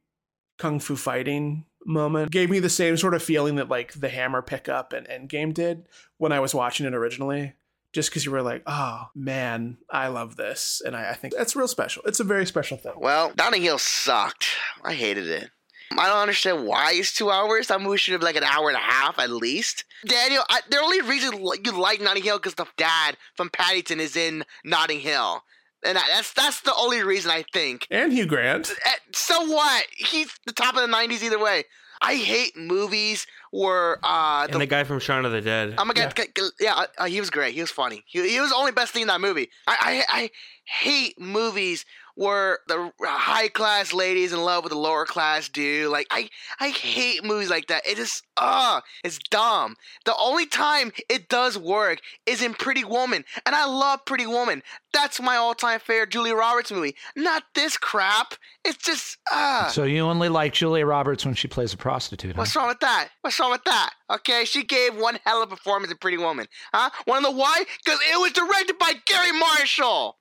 kung 0.58 0.80
fu 0.80 0.96
fighting 0.96 1.64
moment 1.84 2.30
gave 2.30 2.50
me 2.50 2.60
the 2.60 2.70
same 2.70 2.96
sort 2.96 3.14
of 3.14 3.22
feeling 3.22 3.56
that 3.56 3.68
like 3.68 3.92
the 3.94 4.08
hammer 4.08 4.42
pickup 4.42 4.92
and 4.92 5.06
Endgame 5.08 5.52
did 5.52 5.86
when 6.18 6.32
I 6.32 6.40
was 6.40 6.54
watching 6.54 6.86
it 6.86 6.94
originally. 6.94 7.54
Just 7.92 8.08
because 8.08 8.24
you 8.24 8.32
were 8.32 8.40
like, 8.40 8.62
oh 8.66 9.08
man, 9.14 9.76
I 9.90 10.08
love 10.08 10.36
this, 10.36 10.80
and 10.82 10.96
I, 10.96 11.10
I 11.10 11.12
think 11.12 11.34
that's 11.36 11.54
real 11.54 11.68
special. 11.68 12.02
It's 12.06 12.20
a 12.20 12.24
very 12.24 12.46
special 12.46 12.78
thing. 12.78 12.94
Well, 12.96 13.34
Notting 13.36 13.60
Hill 13.60 13.76
sucked. 13.76 14.46
I 14.82 14.94
hated 14.94 15.26
it. 15.26 15.50
I 15.98 16.08
don't 16.08 16.18
understand 16.22 16.66
why 16.66 16.92
it's 16.94 17.12
two 17.12 17.30
hours. 17.30 17.66
That 17.66 17.82
movie 17.82 17.98
should 17.98 18.12
have 18.12 18.22
like 18.22 18.36
an 18.36 18.44
hour 18.44 18.68
and 18.68 18.78
a 18.78 18.80
half 18.80 19.18
at 19.18 19.30
least. 19.30 19.84
Daniel, 20.06 20.42
I, 20.48 20.60
the 20.70 20.78
only 20.78 21.02
reason 21.02 21.38
you 21.38 21.72
like 21.78 22.00
Notting 22.00 22.22
Hill 22.22 22.38
because 22.38 22.54
the 22.54 22.66
dad 22.78 23.18
from 23.36 23.50
Paddington 23.50 24.00
is 24.00 24.16
in 24.16 24.44
Notting 24.64 25.00
Hill. 25.00 25.42
And 25.84 25.96
that's 25.96 26.32
that's 26.32 26.60
the 26.60 26.74
only 26.74 27.02
reason 27.02 27.30
I 27.30 27.44
think. 27.52 27.86
And 27.90 28.12
Hugh 28.12 28.26
Grant. 28.26 28.70
Eh, 28.70 28.90
so 29.12 29.44
what? 29.46 29.84
He's 29.96 30.32
the 30.46 30.52
top 30.52 30.76
of 30.76 30.80
the 30.82 30.94
'90s 30.94 31.22
either 31.22 31.38
way. 31.38 31.64
I 32.02 32.16
hate 32.16 32.56
movies 32.56 33.26
where 33.52 33.98
uh 34.02 34.46
the, 34.46 34.54
and 34.54 34.60
the 34.60 34.66
guy 34.66 34.84
from 34.84 34.98
Shaun 34.98 35.24
of 35.24 35.32
the 35.32 35.40
Dead. 35.40 35.74
I'm 35.78 35.86
gonna 35.86 36.00
yeah, 36.00 36.12
get, 36.12 36.38
yeah 36.58 36.84
uh, 36.98 37.04
he 37.04 37.20
was 37.20 37.30
great. 37.30 37.54
He 37.54 37.60
was 37.60 37.70
funny. 37.70 38.04
He, 38.06 38.28
he 38.28 38.40
was 38.40 38.50
the 38.50 38.56
only 38.56 38.72
best 38.72 38.92
thing 38.92 39.02
in 39.02 39.08
that 39.08 39.20
movie. 39.20 39.50
I 39.66 40.04
I, 40.10 40.22
I 40.22 40.30
hate 40.64 41.20
movies 41.20 41.84
where 42.14 42.58
the 42.68 42.90
high 43.00 43.48
class 43.48 43.92
ladies 43.92 44.32
in 44.32 44.42
love 44.42 44.64
with 44.64 44.72
the 44.72 44.78
lower 44.78 45.04
class 45.04 45.48
dude. 45.48 45.90
Like 45.90 46.06
I 46.10 46.28
I 46.60 46.68
hate 46.70 47.24
movies 47.24 47.50
like 47.50 47.66
that. 47.68 47.86
It 47.86 47.98
is 47.98 48.22
uh 48.36 48.80
it's 49.04 49.18
dumb. 49.30 49.76
The 50.04 50.14
only 50.18 50.46
time 50.46 50.92
it 51.08 51.28
does 51.28 51.58
work 51.58 52.00
is 52.26 52.42
in 52.42 52.54
Pretty 52.54 52.84
Woman, 52.84 53.24
and 53.46 53.54
I 53.54 53.64
love 53.66 54.04
Pretty 54.04 54.26
Woman. 54.26 54.62
That's 54.92 55.20
my 55.20 55.36
all-time 55.36 55.80
favorite 55.80 56.10
Julia 56.10 56.34
Roberts 56.34 56.70
movie. 56.70 56.94
Not 57.16 57.44
this 57.54 57.76
crap. 57.76 58.34
It's 58.64 58.82
just 58.84 59.18
uh 59.32 59.68
So 59.68 59.84
you 59.84 60.00
only 60.00 60.28
like 60.28 60.52
Julia 60.52 60.86
Roberts 60.86 61.24
when 61.24 61.34
she 61.34 61.48
plays 61.48 61.72
a 61.72 61.76
prostitute. 61.76 62.36
Huh? 62.36 62.40
What's 62.40 62.54
wrong 62.56 62.68
with 62.68 62.80
that? 62.80 63.08
What's 63.22 63.38
wrong 63.40 63.50
with 63.52 63.64
that? 63.64 63.90
Okay, 64.10 64.44
she 64.44 64.62
gave 64.64 64.94
one 64.94 65.18
hell 65.24 65.42
of 65.42 65.50
a 65.50 65.56
performance 65.56 65.90
in 65.90 65.98
Pretty 65.98 66.18
Woman. 66.18 66.46
Huh? 66.74 66.90
Wanna 67.06 67.22
know 67.22 67.30
why? 67.36 67.64
Because 67.84 67.98
it 68.12 68.20
was 68.20 68.32
directed 68.32 68.78
by 68.78 68.92
Gary 69.06 69.32
Marshall. 69.32 70.18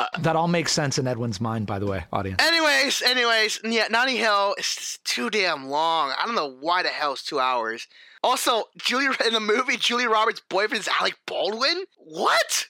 Uh, 0.00 0.06
that 0.20 0.34
all 0.34 0.48
makes 0.48 0.72
sense 0.72 0.96
in 0.98 1.06
Edwin's 1.06 1.42
mind, 1.42 1.66
by 1.66 1.78
the 1.78 1.86
way, 1.86 2.04
audience. 2.10 2.40
Anyways, 2.42 3.02
anyways, 3.02 3.60
yeah, 3.62 3.86
Notting 3.90 4.16
Hill 4.16 4.54
is 4.58 4.98
too 5.04 5.28
damn 5.28 5.68
long. 5.68 6.14
I 6.18 6.24
don't 6.24 6.34
know 6.34 6.56
why 6.58 6.82
the 6.82 6.88
hell 6.88 7.12
it's 7.12 7.22
two 7.22 7.38
hours. 7.38 7.86
Also, 8.22 8.64
Julia 8.78 9.10
in 9.26 9.34
the 9.34 9.40
movie, 9.40 9.76
Julia 9.76 10.08
Roberts' 10.08 10.40
boyfriend 10.48 10.80
is 10.80 10.88
Alec 10.88 11.16
Baldwin. 11.26 11.84
What? 11.98 12.66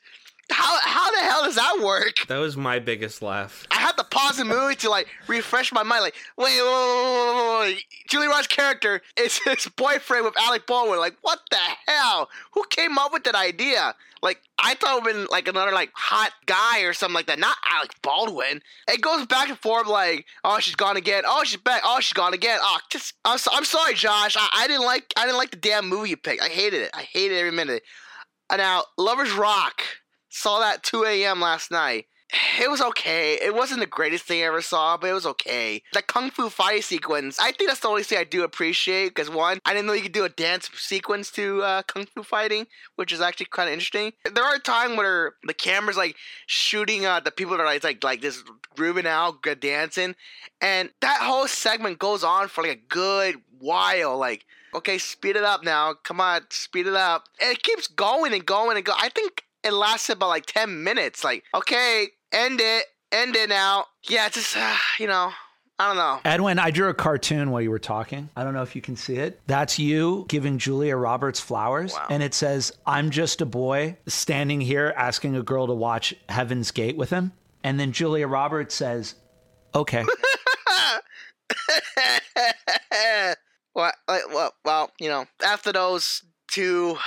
How 0.51 0.79
how 0.83 1.11
the 1.13 1.21
hell 1.21 1.45
does 1.45 1.55
that 1.55 1.81
work? 1.85 2.27
That 2.27 2.39
was 2.39 2.57
my 2.57 2.81
biggest 2.81 3.23
laugh. 3.23 3.65
I 3.71 3.77
had 3.77 3.93
to 3.93 4.03
pause 4.03 4.37
the 4.37 4.45
movie 4.45 4.75
to 4.77 4.91
like 4.91 5.07
refresh 5.29 5.73
my 5.73 5.85
mind. 5.85 6.03
Like, 6.03 6.17
wait, 6.37 6.61
wait, 6.61 6.65
wait, 6.65 7.37
wait, 7.37 7.61
wait. 7.61 7.85
Julie 8.09 8.27
Roberts' 8.27 8.49
character 8.49 9.03
is 9.17 9.39
his 9.45 9.69
boyfriend 9.77 10.25
with 10.25 10.37
Alec 10.37 10.67
Baldwin. 10.67 10.99
Like, 10.99 11.17
what 11.23 11.39
the 11.53 11.90
hell? 12.01 12.29
Who 12.53 12.65
came 12.71 12.99
up 12.99 13.13
with 13.13 13.25
that 13.25 13.35
idea? 13.35 13.95
Like, 14.23 14.41
I 14.59 14.75
thought 14.75 14.99
it 14.99 15.05
would 15.05 15.13
been 15.13 15.27
like 15.31 15.49
another 15.49 15.73
like 15.73 15.91
hot 15.95 16.33
guy 16.47 16.81
or 16.81 16.93
something 16.93 17.15
like 17.15 17.27
that. 17.27 17.39
Not 17.39 17.57
Alec 17.65 17.91
Baldwin. 18.03 18.61
It 18.89 19.01
goes 19.01 19.27
back 19.27 19.49
and 19.49 19.59
forth. 19.59 19.87
Like, 19.87 20.27
oh, 20.45 20.59
she's 20.61 20.75
gone 20.77 20.97
again. 20.97 21.23
Oh, 21.27 21.43
she's 21.45 21.61
back. 21.61 21.83
Oh, 21.85 22.01
she's 22.01 22.13
gone 22.13 22.35
again. 22.35 22.59
Oh, 22.61 22.79
just 22.91 23.15
I'm, 23.25 23.39
so, 23.39 23.51
I'm 23.55 23.65
sorry, 23.65 23.95
Josh. 23.95 24.37
I, 24.37 24.49
I 24.53 24.67
didn't 24.67 24.85
like 24.85 25.13
I 25.17 25.25
didn't 25.25 25.39
like 25.39 25.51
the 25.51 25.57
damn 25.57 25.89
movie 25.89 26.11
you 26.11 26.17
picked. 26.17 26.43
I 26.43 26.49
hated 26.49 26.83
it. 26.83 26.91
I 26.93 27.03
hated 27.03 27.39
every 27.39 27.53
minute. 27.53 27.83
Now, 28.51 28.85
Lovers 28.99 29.33
Rock 29.33 29.83
Saw 30.31 30.61
that 30.61 30.85
2 30.85 31.05
a.m. 31.05 31.41
last 31.41 31.71
night. 31.71 32.07
It 32.61 32.71
was 32.71 32.81
okay. 32.81 33.39
It 33.43 33.55
wasn't 33.55 33.81
the 33.81 33.87
greatest 33.87 34.25
thing 34.25 34.43
I 34.43 34.47
ever 34.47 34.63
saw, 34.63 34.97
but 34.97 35.11
it 35.11 35.13
was 35.15 35.27
okay. 35.27 35.83
The 35.93 36.03
kung 36.03 36.31
fu 36.31 36.49
fight 36.49 36.85
sequence, 36.85 37.39
I 37.41 37.53
think 37.53 37.69
that's 37.69 37.81
the 37.81 37.89
only 37.89 38.03
thing 38.03 38.19
I 38.19 38.25
do 38.25 38.45
appreciate. 38.45 39.09
Because 39.09 39.31
one, 39.31 39.59
I 39.65 39.73
didn't 39.73 39.87
know 39.87 39.93
you 39.93 40.03
could 40.03 40.13
do 40.13 40.25
a 40.25 40.29
dance 40.29 40.71
sequence 40.75 41.31
to 41.33 41.63
uh, 41.63 41.83
kung 41.83 42.07
fu 42.07 42.23
fighting, 42.23 42.67
which 42.97 43.13
is 43.13 43.21
actually 43.21 43.47
kind 43.47 43.69
of 43.69 43.73
interesting. 43.73 44.13
There 44.33 44.45
are 44.45 44.59
times 44.59 44.97
where 44.97 45.35
the 45.45 45.55
camera's 45.55 45.97
like 45.97 46.17
shooting 46.47 47.07
uh, 47.07 47.21
the 47.21 47.31
people 47.31 47.57
that 47.57 47.63
are 47.63 47.67
like 47.67 48.03
like, 48.05 48.21
this 48.21 48.45
grooving 48.77 49.07
out, 49.07 49.43
good 49.43 49.61
dancing, 49.61 50.15
and 50.61 50.91
that 51.01 51.21
whole 51.23 51.49
segment 51.49 51.99
goes 51.99 52.23
on 52.23 52.49
for 52.49 52.63
like 52.63 52.73
a 52.73 52.81
good 52.89 53.37
while. 53.59 54.17
Like, 54.19 54.45
okay, 54.75 54.99
speed 54.99 55.37
it 55.37 55.45
up 55.45 55.65
now. 55.65 55.95
Come 55.95 56.21
on, 56.21 56.43
speed 56.51 56.87
it 56.87 56.95
up. 56.95 57.25
And 57.41 57.51
it 57.51 57.63
keeps 57.63 57.87
going 57.89 58.33
and 58.33 58.45
going 58.47 58.77
and 58.77 58.87
go. 58.87 58.93
I 58.97 59.09
think 59.09 59.45
it 59.63 59.73
lasted 59.73 60.15
about 60.15 60.29
like 60.29 60.47
10 60.47 60.83
minutes. 60.83 61.25
Like, 61.25 61.45
okay, 61.55 62.09
end 62.33 62.61
it, 62.61 62.85
end 63.13 63.37
it 63.37 63.49
now. 63.49 63.87
Yeah, 64.09 64.29
just, 64.29 64.57
uh, 64.57 64.77
you 64.99 65.07
know, 65.07 65.33
I 65.79 65.87
don't 65.89 65.97
know. 65.97 66.21
Edwin, 66.27 66.59
I 66.59 66.71
drew 66.71 66.91
a 66.91 66.95
cartoon 66.95 67.51
while 67.51 67.63
you 67.63 67.71
were 67.71 67.79
talking. 67.79 68.29
I 68.37 68.45
don't 68.45 68.53
know 68.53 68.63
if 68.63 68.77
you 68.77 68.83
can 68.83 68.97
see 68.97 69.17
it. 69.17 69.41
That's 69.47 69.79
you 69.79 70.27
giving 70.29 70.59
Julia 70.59 70.95
Roberts 70.95 71.41
flowers. 71.41 71.95
Wow. 71.95 72.07
And 72.11 72.23
it 72.23 72.35
says, 72.35 72.71
I'm 72.87 73.09
just 73.09 73.41
a 73.41 73.47
boy 73.47 73.97
standing 74.07 74.61
here 74.61 74.93
asking 74.95 75.37
a 75.37 75.43
girl 75.43 75.67
to 75.67 75.73
watch 75.73 76.15
Heaven's 76.29 76.71
Gate 76.71 76.99
with 76.99 77.09
him. 77.09 77.33
And 77.65 77.81
then 77.81 77.93
Julia 77.93 78.29
Roberts 78.29 78.75
says, 78.75 79.15
okay. 79.75 80.05
well, 83.75 83.93
well, 84.07 84.53
well, 84.65 84.93
you 85.01 85.09
know, 85.09 85.25
after 85.43 85.73
those 85.73 86.23
two 86.49 86.99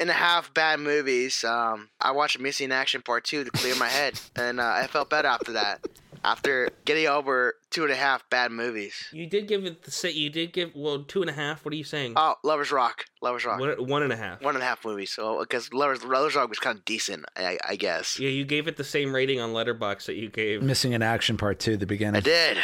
and 0.00 0.10
a 0.10 0.14
half 0.14 0.52
bad 0.54 0.80
movies. 0.80 1.44
Um, 1.44 1.90
I 2.00 2.10
watched 2.12 2.40
Missing 2.40 2.72
Action 2.72 3.02
Part 3.02 3.24
Two 3.24 3.44
to 3.44 3.50
clear 3.50 3.76
my 3.76 3.88
head, 3.88 4.20
and 4.36 4.58
uh, 4.58 4.72
I 4.74 4.86
felt 4.86 5.10
better 5.10 5.28
after 5.28 5.52
that. 5.52 5.84
After 6.22 6.68
getting 6.84 7.06
over 7.06 7.54
two 7.70 7.82
and 7.82 7.90
a 7.90 7.96
half 7.96 8.28
bad 8.28 8.52
movies, 8.52 9.08
you 9.10 9.26
did 9.26 9.48
give 9.48 9.64
it 9.64 9.84
the 9.84 9.90
say. 9.90 10.10
you 10.10 10.28
did 10.28 10.52
give 10.52 10.72
well 10.74 11.02
two 11.02 11.22
and 11.22 11.30
a 11.30 11.32
half. 11.32 11.64
What 11.64 11.72
are 11.72 11.78
you 11.78 11.84
saying? 11.84 12.12
Oh, 12.16 12.34
Lovers 12.44 12.70
Rock, 12.70 13.06
Lovers 13.22 13.46
Rock, 13.46 13.58
one, 13.58 13.70
one 13.88 14.02
and 14.02 14.12
a 14.12 14.16
half, 14.16 14.42
one 14.42 14.54
and 14.54 14.62
a 14.62 14.66
half 14.66 14.84
movies. 14.84 15.12
So 15.12 15.40
because 15.40 15.72
Lovers 15.72 16.04
Lovers 16.04 16.34
Rock 16.34 16.50
was 16.50 16.58
kind 16.58 16.76
of 16.76 16.84
decent, 16.84 17.24
I, 17.36 17.58
I 17.66 17.76
guess. 17.76 18.18
Yeah, 18.18 18.28
you 18.28 18.44
gave 18.44 18.68
it 18.68 18.76
the 18.76 18.84
same 18.84 19.14
rating 19.14 19.40
on 19.40 19.54
Letterboxd 19.54 20.06
that 20.06 20.16
you 20.16 20.28
gave 20.28 20.62
Missing 20.62 20.92
in 20.92 21.00
Action 21.00 21.38
Part 21.38 21.58
Two, 21.58 21.78
the 21.78 21.86
beginning. 21.86 22.16
I 22.16 22.20
did. 22.20 22.58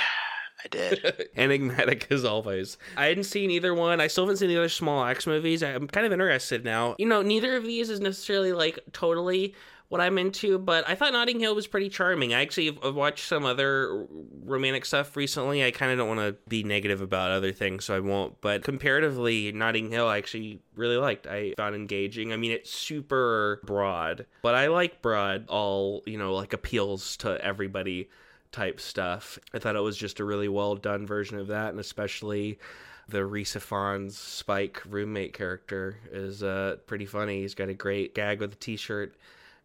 I 0.67 0.77
did. 0.77 1.29
Enigmatic 1.37 2.07
as 2.11 2.25
always. 2.25 2.79
I 2.97 3.07
hadn't 3.07 3.25
seen 3.25 3.51
either 3.51 3.75
one. 3.75 4.01
I 4.01 4.07
still 4.09 4.25
haven't 4.25 4.39
seen 4.39 4.49
the 4.49 4.57
other 4.57 4.69
Small 4.69 5.05
Axe 5.05 5.27
movies. 5.27 5.63
I'm 5.63 5.87
kind 5.87 6.07
of 6.07 6.13
interested 6.13 6.65
now. 6.65 6.97
You 6.99 7.07
know, 7.07 7.23
neither 7.23 7.57
of 7.57 7.65
these 7.65 7.91
is 7.91 8.01
necessarily 8.01 8.53
like 8.53 8.79
totally 8.93 9.55
what 9.89 10.01
I'm 10.01 10.19
into, 10.19 10.59
but 10.59 10.89
I 10.89 10.97
thought 10.97 11.13
Notting 11.13 11.39
Hill 11.39 11.55
was 11.55 11.69
pretty 11.69 11.89
charming. 11.89 12.35
I 12.35 12.43
actually 12.43 12.71
watched 12.71 13.29
some 13.29 13.45
other 13.45 14.07
romantic 14.45 14.85
stuff 14.85 15.17
recently. 15.17 15.65
I 15.65 15.71
kind 15.71 15.93
of 15.93 15.99
don't 15.99 16.09
want 16.09 16.21
to 16.21 16.37
be 16.49 16.65
negative 16.65 17.01
about 17.01 17.31
other 17.31 17.53
things, 17.53 17.85
so 17.85 17.95
I 17.95 18.01
won't. 18.01 18.41
But 18.41 18.65
comparatively, 18.65 19.53
Notting 19.53 19.93
Hill 19.93 20.09
I 20.09 20.19
actually 20.19 20.59
really 20.75 20.97
liked. 20.97 21.29
I 21.29 21.55
found 21.57 21.77
engaging. 21.77 22.33
I 22.33 22.37
mean, 22.37 22.51
it's 22.51 22.71
super 22.71 23.61
broad, 23.65 24.27
but 24.43 24.57
I 24.57 24.67
like 24.67 25.03
broad, 25.03 25.49
all, 25.49 26.03
you 26.05 26.19
know, 26.19 26.35
like 26.35 26.53
appeals 26.53 27.17
to 27.19 27.41
everybody 27.45 28.09
type 28.57 28.81
stuff. 28.81 29.39
I 29.53 29.59
thought 29.59 29.77
it 29.77 29.81
was 29.81 29.99
just 29.99 30.19
a 30.19 30.25
really 30.25 30.49
well 30.49 30.77
done 30.77 31.07
version 31.07 31.39
of 31.39 31.49
that, 31.49 31.71
and 31.71 31.79
especially 31.79 32.59
the 33.07 33.25
Rhys 33.27 33.55
Ifans 33.55 34.13
Spike 34.13 34.83
roommate 34.89 35.35
character 35.35 35.99
is 36.11 36.43
uh, 36.43 36.77
pretty 36.87 37.05
funny. 37.05 37.43
He's 37.43 37.55
got 37.55 37.69
a 37.69 37.75
great 37.75 38.15
gag 38.15 38.41
with 38.41 38.55
a 38.55 38.57
t-shirt 38.57 39.15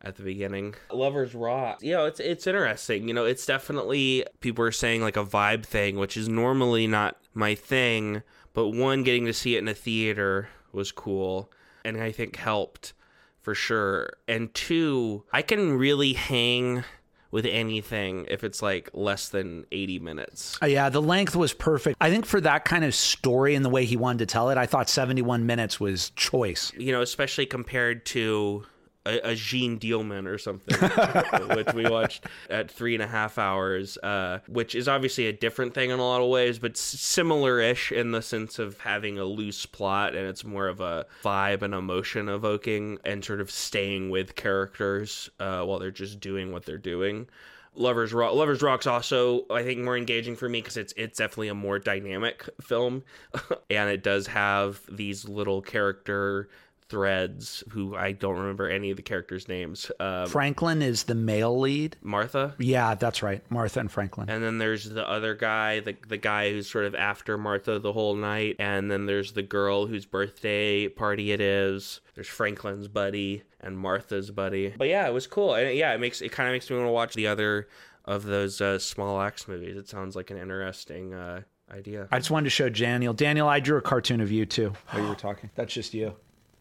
at 0.02 0.18
the 0.18 0.24
beginning. 0.24 0.76
Lovers 0.92 1.34
Rock. 1.34 1.82
You 1.82 1.94
know, 1.94 2.06
it's 2.06 2.20
it's 2.20 2.46
interesting. 2.46 3.08
You 3.08 3.14
know, 3.14 3.24
it's 3.24 3.46
definitely 3.46 4.26
people 4.42 4.66
are 4.66 4.74
saying 4.74 5.02
like 5.02 5.18
a 5.18 5.26
vibe 5.26 5.66
thing, 5.66 5.96
which 5.96 6.18
is 6.18 6.28
normally 6.28 6.86
not 6.86 7.18
my 7.34 7.56
thing, 7.56 8.24
but 8.54 8.70
one 8.70 9.04
getting 9.04 9.26
to 9.26 9.34
see 9.34 9.56
it 9.56 9.60
in 9.60 9.70
a 9.70 9.74
theater 9.74 10.50
was 10.74 10.92
cool 10.92 11.50
and 11.86 12.02
I 12.02 12.12
think 12.12 12.36
helped 12.36 12.94
for 13.42 13.56
sure. 13.56 14.18
And 14.28 14.54
two, 14.54 15.24
I 15.32 15.42
can 15.42 15.78
really 15.78 16.14
hang 16.14 16.84
with 17.32 17.46
anything 17.46 18.28
if 18.30 18.44
it's 18.44 18.62
like 18.62 18.90
less 18.94 19.30
than 19.30 19.66
80 19.72 20.00
minutes. 20.00 20.58
Uh, 20.62 20.68
yeah, 20.68 20.90
the 20.90 21.02
length 21.02 21.36
was 21.36 21.54
perfect. 21.54 21.98
I 22.02 22.10
think 22.10 22.26
for 22.26 22.42
that 22.42 22.66
kind 22.66 22.84
of 22.84 22.94
story 22.94 23.56
and 23.56 23.64
the 23.64 23.70
way 23.70 23.86
he 23.86 23.96
wanted 23.96 24.20
to 24.20 24.26
tell 24.26 24.50
it, 24.50 24.58
I 24.58 24.66
thought 24.66 24.90
71 24.90 25.46
minutes 25.46 25.80
was 25.80 26.12
choice. 26.12 26.72
You 26.78 26.92
know, 26.92 27.02
especially 27.02 27.46
compared 27.46 28.06
to 28.08 28.66
a, 29.06 29.32
a 29.32 29.36
Jeanne 29.36 29.80
Dielman 29.80 30.28
or 30.28 30.38
something, 30.38 30.78
which 31.56 31.74
we 31.74 31.90
watched 31.90 32.26
at 32.50 32.70
three 32.70 32.94
and 32.94 33.04
a 33.04 33.08
half 33.08 33.38
hours, 33.38 33.98
uh, 33.98 34.40
which 34.48 34.76
is 34.76 34.88
obviously 34.88 35.28
a 35.28 35.34
different 35.34 35.74
thing 35.74 35.90
in 35.90 36.00
a 36.00 36.04
lot 36.04 36.22
of 36.22 36.30
ways, 36.30 36.60
but 36.60 36.78
similar-ish 36.78 37.92
in 37.92 38.12
the 38.12 38.22
sense 38.22 38.60
of 38.60 38.80
having 38.80 39.18
a 39.18 39.26
loose 39.26 39.66
plot 39.66 40.16
and 40.16 40.28
it's 40.28 40.44
more 40.44 40.68
of 40.68 40.82
a 40.82 41.06
vibe 41.24 41.62
and 41.62 41.74
emotion 41.74 42.30
evoking 42.30 43.00
and 43.04 43.24
sort 43.26 43.42
of 43.42 43.50
staying 43.50 44.10
with 44.10 44.36
characters 44.36 45.30
uh, 45.40 45.64
while 45.64 45.80
they're 45.80 45.92
just 45.92 46.20
doing 46.20 46.52
what 46.52 46.66
they're 46.66 46.78
doing. 46.78 47.28
Lovers 47.74 48.14
Rock. 48.14 48.34
Lovers 48.34 48.62
Rock's 48.62 48.86
also 48.86 49.46
I 49.50 49.64
think 49.64 49.80
more 49.80 49.96
engaging 49.96 50.36
for 50.36 50.50
me 50.50 50.62
because 50.62 50.76
it's 50.76 50.94
it's 50.98 51.18
definitely 51.18 51.48
a 51.48 51.56
more 51.56 51.80
dynamic 51.80 52.50
film, 52.60 53.04
and 53.70 53.90
it 53.90 54.04
does 54.04 54.28
have 54.28 54.82
these 54.92 55.28
little 55.28 55.62
character 55.62 56.50
threads 56.92 57.64
who 57.70 57.96
I 57.96 58.12
don't 58.12 58.38
remember 58.38 58.70
any 58.70 58.92
of 58.92 58.98
the 58.98 59.02
characters' 59.02 59.48
names. 59.48 59.90
Um, 60.02 60.28
Franklin 60.28 60.82
is 60.82 61.04
the 61.04 61.16
male 61.16 61.58
lead. 61.58 61.96
Martha. 62.02 62.54
Yeah, 62.60 62.96
that's 62.96 63.24
right. 63.24 63.42
Martha 63.50 63.80
and 63.80 63.90
Franklin. 63.90 64.30
And 64.30 64.44
then 64.44 64.58
there's 64.58 64.90
the 64.90 65.10
other 65.10 65.34
guy, 65.34 65.80
the 65.80 65.96
the 66.08 66.18
guy 66.18 66.52
who's 66.52 66.70
sort 66.70 66.84
of 66.84 66.94
after 66.94 67.38
Martha 67.38 67.80
the 67.80 67.94
whole 67.94 68.16
night. 68.16 68.58
And 68.60 68.92
then 68.92 69.06
there's 69.06 69.32
the 69.32 69.42
girl 69.42 69.88
whose 69.88 70.06
birthday 70.06 70.90
party 70.90 71.32
it 71.32 71.40
is. 71.40 72.02
There's 72.14 72.28
Franklin's 72.28 72.90
buddy 72.90 73.44
and 73.62 73.80
Martha's 73.80 74.30
buddy. 74.30 74.74
But 74.78 74.90
yeah, 74.90 75.08
it 75.08 75.14
was 75.14 75.28
cool. 75.28 75.56
And 75.56 75.74
yeah, 75.76 75.94
it 75.94 76.02
makes 76.02 76.22
it 76.22 76.34
kind 76.34 76.50
of 76.50 76.54
makes 76.54 76.70
me 76.70 76.76
want 76.76 76.90
to 76.90 76.92
watch 76.92 77.14
the 77.14 77.28
other 77.28 77.70
of 78.04 78.26
those 78.26 78.60
uh, 78.60 78.80
small 78.80 79.22
axe 79.22 79.48
movies. 79.48 79.78
It 79.78 79.88
sounds 79.88 80.18
like 80.18 80.30
an 80.30 80.38
interesting 80.38 81.14
uh, 81.14 81.44
idea. 81.72 82.10
I 82.12 82.20
just 82.20 82.32
wanted 82.32 82.46
to 82.46 82.50
show 82.50 82.68
Daniel. 82.68 83.14
Daniel, 83.14 83.48
I 83.48 83.62
drew 83.62 83.78
a 83.78 83.82
cartoon 83.82 84.20
of 84.20 84.30
you 84.30 84.46
too 84.46 84.74
while 84.90 85.04
you 85.04 85.08
were 85.08 85.16
talking. 85.16 85.50
That's 85.56 85.74
just 85.74 85.94
you 85.94 86.16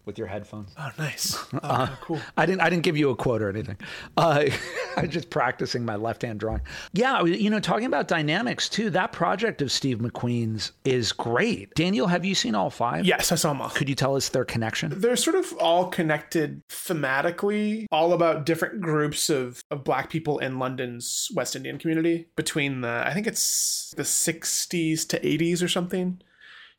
with 0.04 0.18
your 0.18 0.26
headphones. 0.26 0.74
Oh, 0.78 0.90
nice. 0.98 1.38
Oh, 1.62 1.98
cool. 2.00 2.20
I 2.36 2.46
didn't. 2.46 2.62
I 2.62 2.70
didn't 2.70 2.84
give 2.84 2.96
you 2.96 3.10
a 3.10 3.16
quote 3.16 3.42
or 3.42 3.50
anything. 3.50 3.76
Uh, 4.16 4.46
I'm 4.96 5.10
just 5.10 5.30
practicing 5.30 5.84
my 5.84 5.96
left-hand 5.96 6.40
drawing. 6.40 6.62
Yeah, 6.92 7.22
you 7.24 7.50
know, 7.50 7.60
talking 7.60 7.86
about 7.86 8.08
dynamics 8.08 8.68
too. 8.68 8.88
That 8.90 9.12
project 9.12 9.60
of 9.62 9.70
Steve 9.70 9.98
McQueen's 9.98 10.72
is 10.84 11.12
great. 11.12 11.74
Daniel, 11.74 12.06
have 12.06 12.24
you 12.24 12.34
seen 12.34 12.54
all 12.54 12.70
five? 12.70 13.04
Yes, 13.04 13.30
I 13.30 13.34
saw 13.34 13.50
them 13.50 13.60
all. 13.60 13.68
Could 13.70 13.88
you 13.88 13.94
tell 13.94 14.16
us 14.16 14.30
their 14.30 14.44
connection? 14.44 14.98
They're 15.00 15.16
sort 15.16 15.36
of 15.36 15.52
all 15.58 15.88
connected 15.88 16.62
thematically, 16.68 17.86
all 17.90 18.12
about 18.12 18.46
different 18.46 18.80
groups 18.80 19.28
of, 19.28 19.62
of 19.70 19.84
black 19.84 20.10
people 20.10 20.38
in 20.38 20.58
London's 20.58 21.30
West 21.34 21.54
Indian 21.56 21.78
community 21.78 22.26
between 22.36 22.80
the, 22.80 23.02
I 23.06 23.12
think 23.12 23.26
it's 23.26 23.92
the 23.96 24.02
60s 24.02 25.06
to 25.08 25.20
80s 25.20 25.62
or 25.62 25.68
something. 25.68 26.20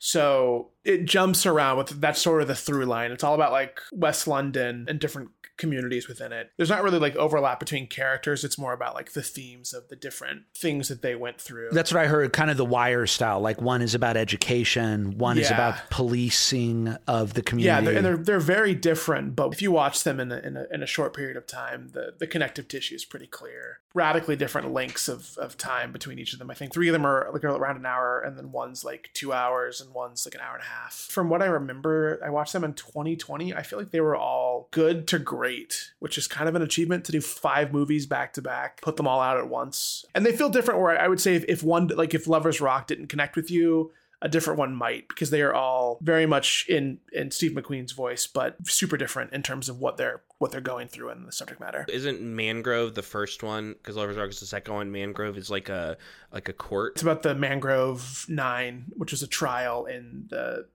So 0.04 0.70
it 0.84 1.04
jumps 1.04 1.46
around 1.46 1.78
with 1.78 2.00
that's 2.00 2.20
sort 2.20 2.42
of 2.42 2.48
the 2.48 2.56
through 2.56 2.86
line. 2.86 3.12
It's 3.12 3.22
all 3.22 3.36
about 3.36 3.52
like 3.52 3.80
West 3.92 4.26
London 4.26 4.84
and 4.88 4.98
different 4.98 5.28
communities 5.62 6.08
within 6.08 6.32
it. 6.32 6.50
There's 6.56 6.68
not 6.68 6.82
really 6.82 6.98
like 6.98 7.14
overlap 7.14 7.60
between 7.60 7.86
characters. 7.86 8.42
It's 8.42 8.58
more 8.58 8.72
about 8.72 8.94
like 8.94 9.12
the 9.12 9.22
themes 9.22 9.72
of 9.72 9.88
the 9.88 9.96
different 9.96 10.42
things 10.54 10.88
that 10.88 11.02
they 11.02 11.14
went 11.14 11.40
through. 11.40 11.68
That's 11.70 11.94
what 11.94 12.02
I 12.02 12.08
heard, 12.08 12.32
kind 12.32 12.50
of 12.50 12.56
the 12.56 12.64
wire 12.64 13.06
style. 13.06 13.40
Like 13.40 13.62
one 13.62 13.80
is 13.80 13.94
about 13.94 14.16
education, 14.16 15.16
one 15.18 15.38
is 15.38 15.50
about 15.50 15.76
policing 15.88 16.96
of 17.06 17.34
the 17.34 17.42
community. 17.42 17.66
yeah, 17.66 17.80
they're, 17.80 17.96
and 17.96 18.04
they're 18.04 18.16
they're 18.16 18.40
very 18.40 18.74
different. 18.74 19.36
But 19.36 19.52
if 19.52 19.62
you 19.62 19.70
watch 19.70 20.02
them 20.02 20.18
in 20.18 20.32
a, 20.32 20.38
in 20.38 20.56
a, 20.56 20.66
in 20.72 20.82
a 20.82 20.86
short 20.86 21.14
period 21.14 21.36
of 21.36 21.46
time, 21.46 21.90
the, 21.92 22.14
the 22.18 22.26
connective 22.26 22.66
tissue 22.66 22.96
is 22.96 23.04
pretty 23.04 23.28
clear. 23.28 23.78
Radically 23.94 24.34
different 24.34 24.72
lengths 24.72 25.06
of, 25.08 25.36
of 25.38 25.56
time 25.56 25.92
between 25.92 26.18
each 26.18 26.32
of 26.32 26.38
them. 26.40 26.50
I 26.50 26.54
think 26.54 26.72
three 26.72 26.88
of 26.88 26.92
them 26.92 27.06
are 27.06 27.30
like 27.32 27.44
around 27.44 27.76
an 27.76 27.86
hour, 27.86 28.20
and 28.20 28.36
then 28.36 28.50
one's 28.50 28.84
like 28.84 29.10
two 29.14 29.32
hours, 29.32 29.80
and 29.80 29.94
one's 29.94 30.26
like 30.26 30.34
an 30.34 30.40
hour 30.40 30.54
and 30.54 30.64
a 30.64 30.66
half. 30.66 30.94
From 31.10 31.28
what 31.30 31.40
I 31.40 31.46
remember, 31.46 32.20
I 32.24 32.30
watched 32.30 32.52
them 32.52 32.64
in 32.64 32.74
2020. 32.74 33.54
I 33.54 33.62
feel 33.62 33.78
like 33.78 33.90
they 33.90 34.00
were 34.00 34.16
all 34.16 34.68
good 34.72 35.06
to 35.08 35.18
great, 35.18 35.51
which 35.98 36.18
is 36.18 36.26
kind 36.26 36.48
of 36.48 36.54
an 36.54 36.62
achievement 36.62 37.04
to 37.04 37.12
do 37.12 37.20
five 37.20 37.72
movies 37.72 38.06
back 38.06 38.32
to 38.34 38.42
back, 38.42 38.80
put 38.80 38.96
them 38.96 39.06
all 39.06 39.20
out 39.20 39.38
at 39.38 39.48
once, 39.48 40.04
and 40.14 40.24
they 40.24 40.32
feel 40.32 40.48
different. 40.48 40.80
Where 40.80 41.00
I 41.00 41.08
would 41.08 41.20
say 41.20 41.34
if, 41.34 41.44
if 41.48 41.62
one 41.62 41.88
like 41.88 42.14
if 42.14 42.26
Lovers 42.26 42.60
Rock 42.60 42.86
didn't 42.86 43.08
connect 43.08 43.36
with 43.36 43.50
you, 43.50 43.92
a 44.22 44.28
different 44.28 44.58
one 44.58 44.74
might 44.74 45.08
because 45.08 45.30
they 45.30 45.42
are 45.42 45.52
all 45.52 45.98
very 46.00 46.26
much 46.26 46.64
in 46.68 46.98
in 47.12 47.30
Steve 47.30 47.52
McQueen's 47.52 47.92
voice, 47.92 48.26
but 48.26 48.56
super 48.66 48.96
different 48.96 49.32
in 49.32 49.42
terms 49.42 49.68
of 49.68 49.80
what 49.80 49.96
they're 49.96 50.22
what 50.38 50.52
they're 50.52 50.60
going 50.60 50.88
through 50.88 51.10
in 51.10 51.26
the 51.26 51.32
subject 51.32 51.60
matter. 51.60 51.84
Isn't 51.88 52.20
Mangrove 52.20 52.94
the 52.94 53.02
first 53.02 53.42
one? 53.42 53.74
Because 53.74 53.96
Lovers 53.96 54.16
Rock 54.16 54.30
is 54.30 54.40
the 54.40 54.46
second 54.46 54.74
one. 54.74 54.92
Mangrove 54.92 55.36
is 55.36 55.50
like 55.50 55.68
a 55.68 55.96
like 56.32 56.48
a 56.48 56.52
court. 56.52 56.92
It's 56.94 57.02
about 57.02 57.22
the 57.22 57.34
Mangrove 57.34 58.26
Nine, 58.28 58.86
which 58.96 59.12
is 59.12 59.22
a 59.22 59.26
trial 59.26 59.86
in 59.86 60.26
the 60.30 60.66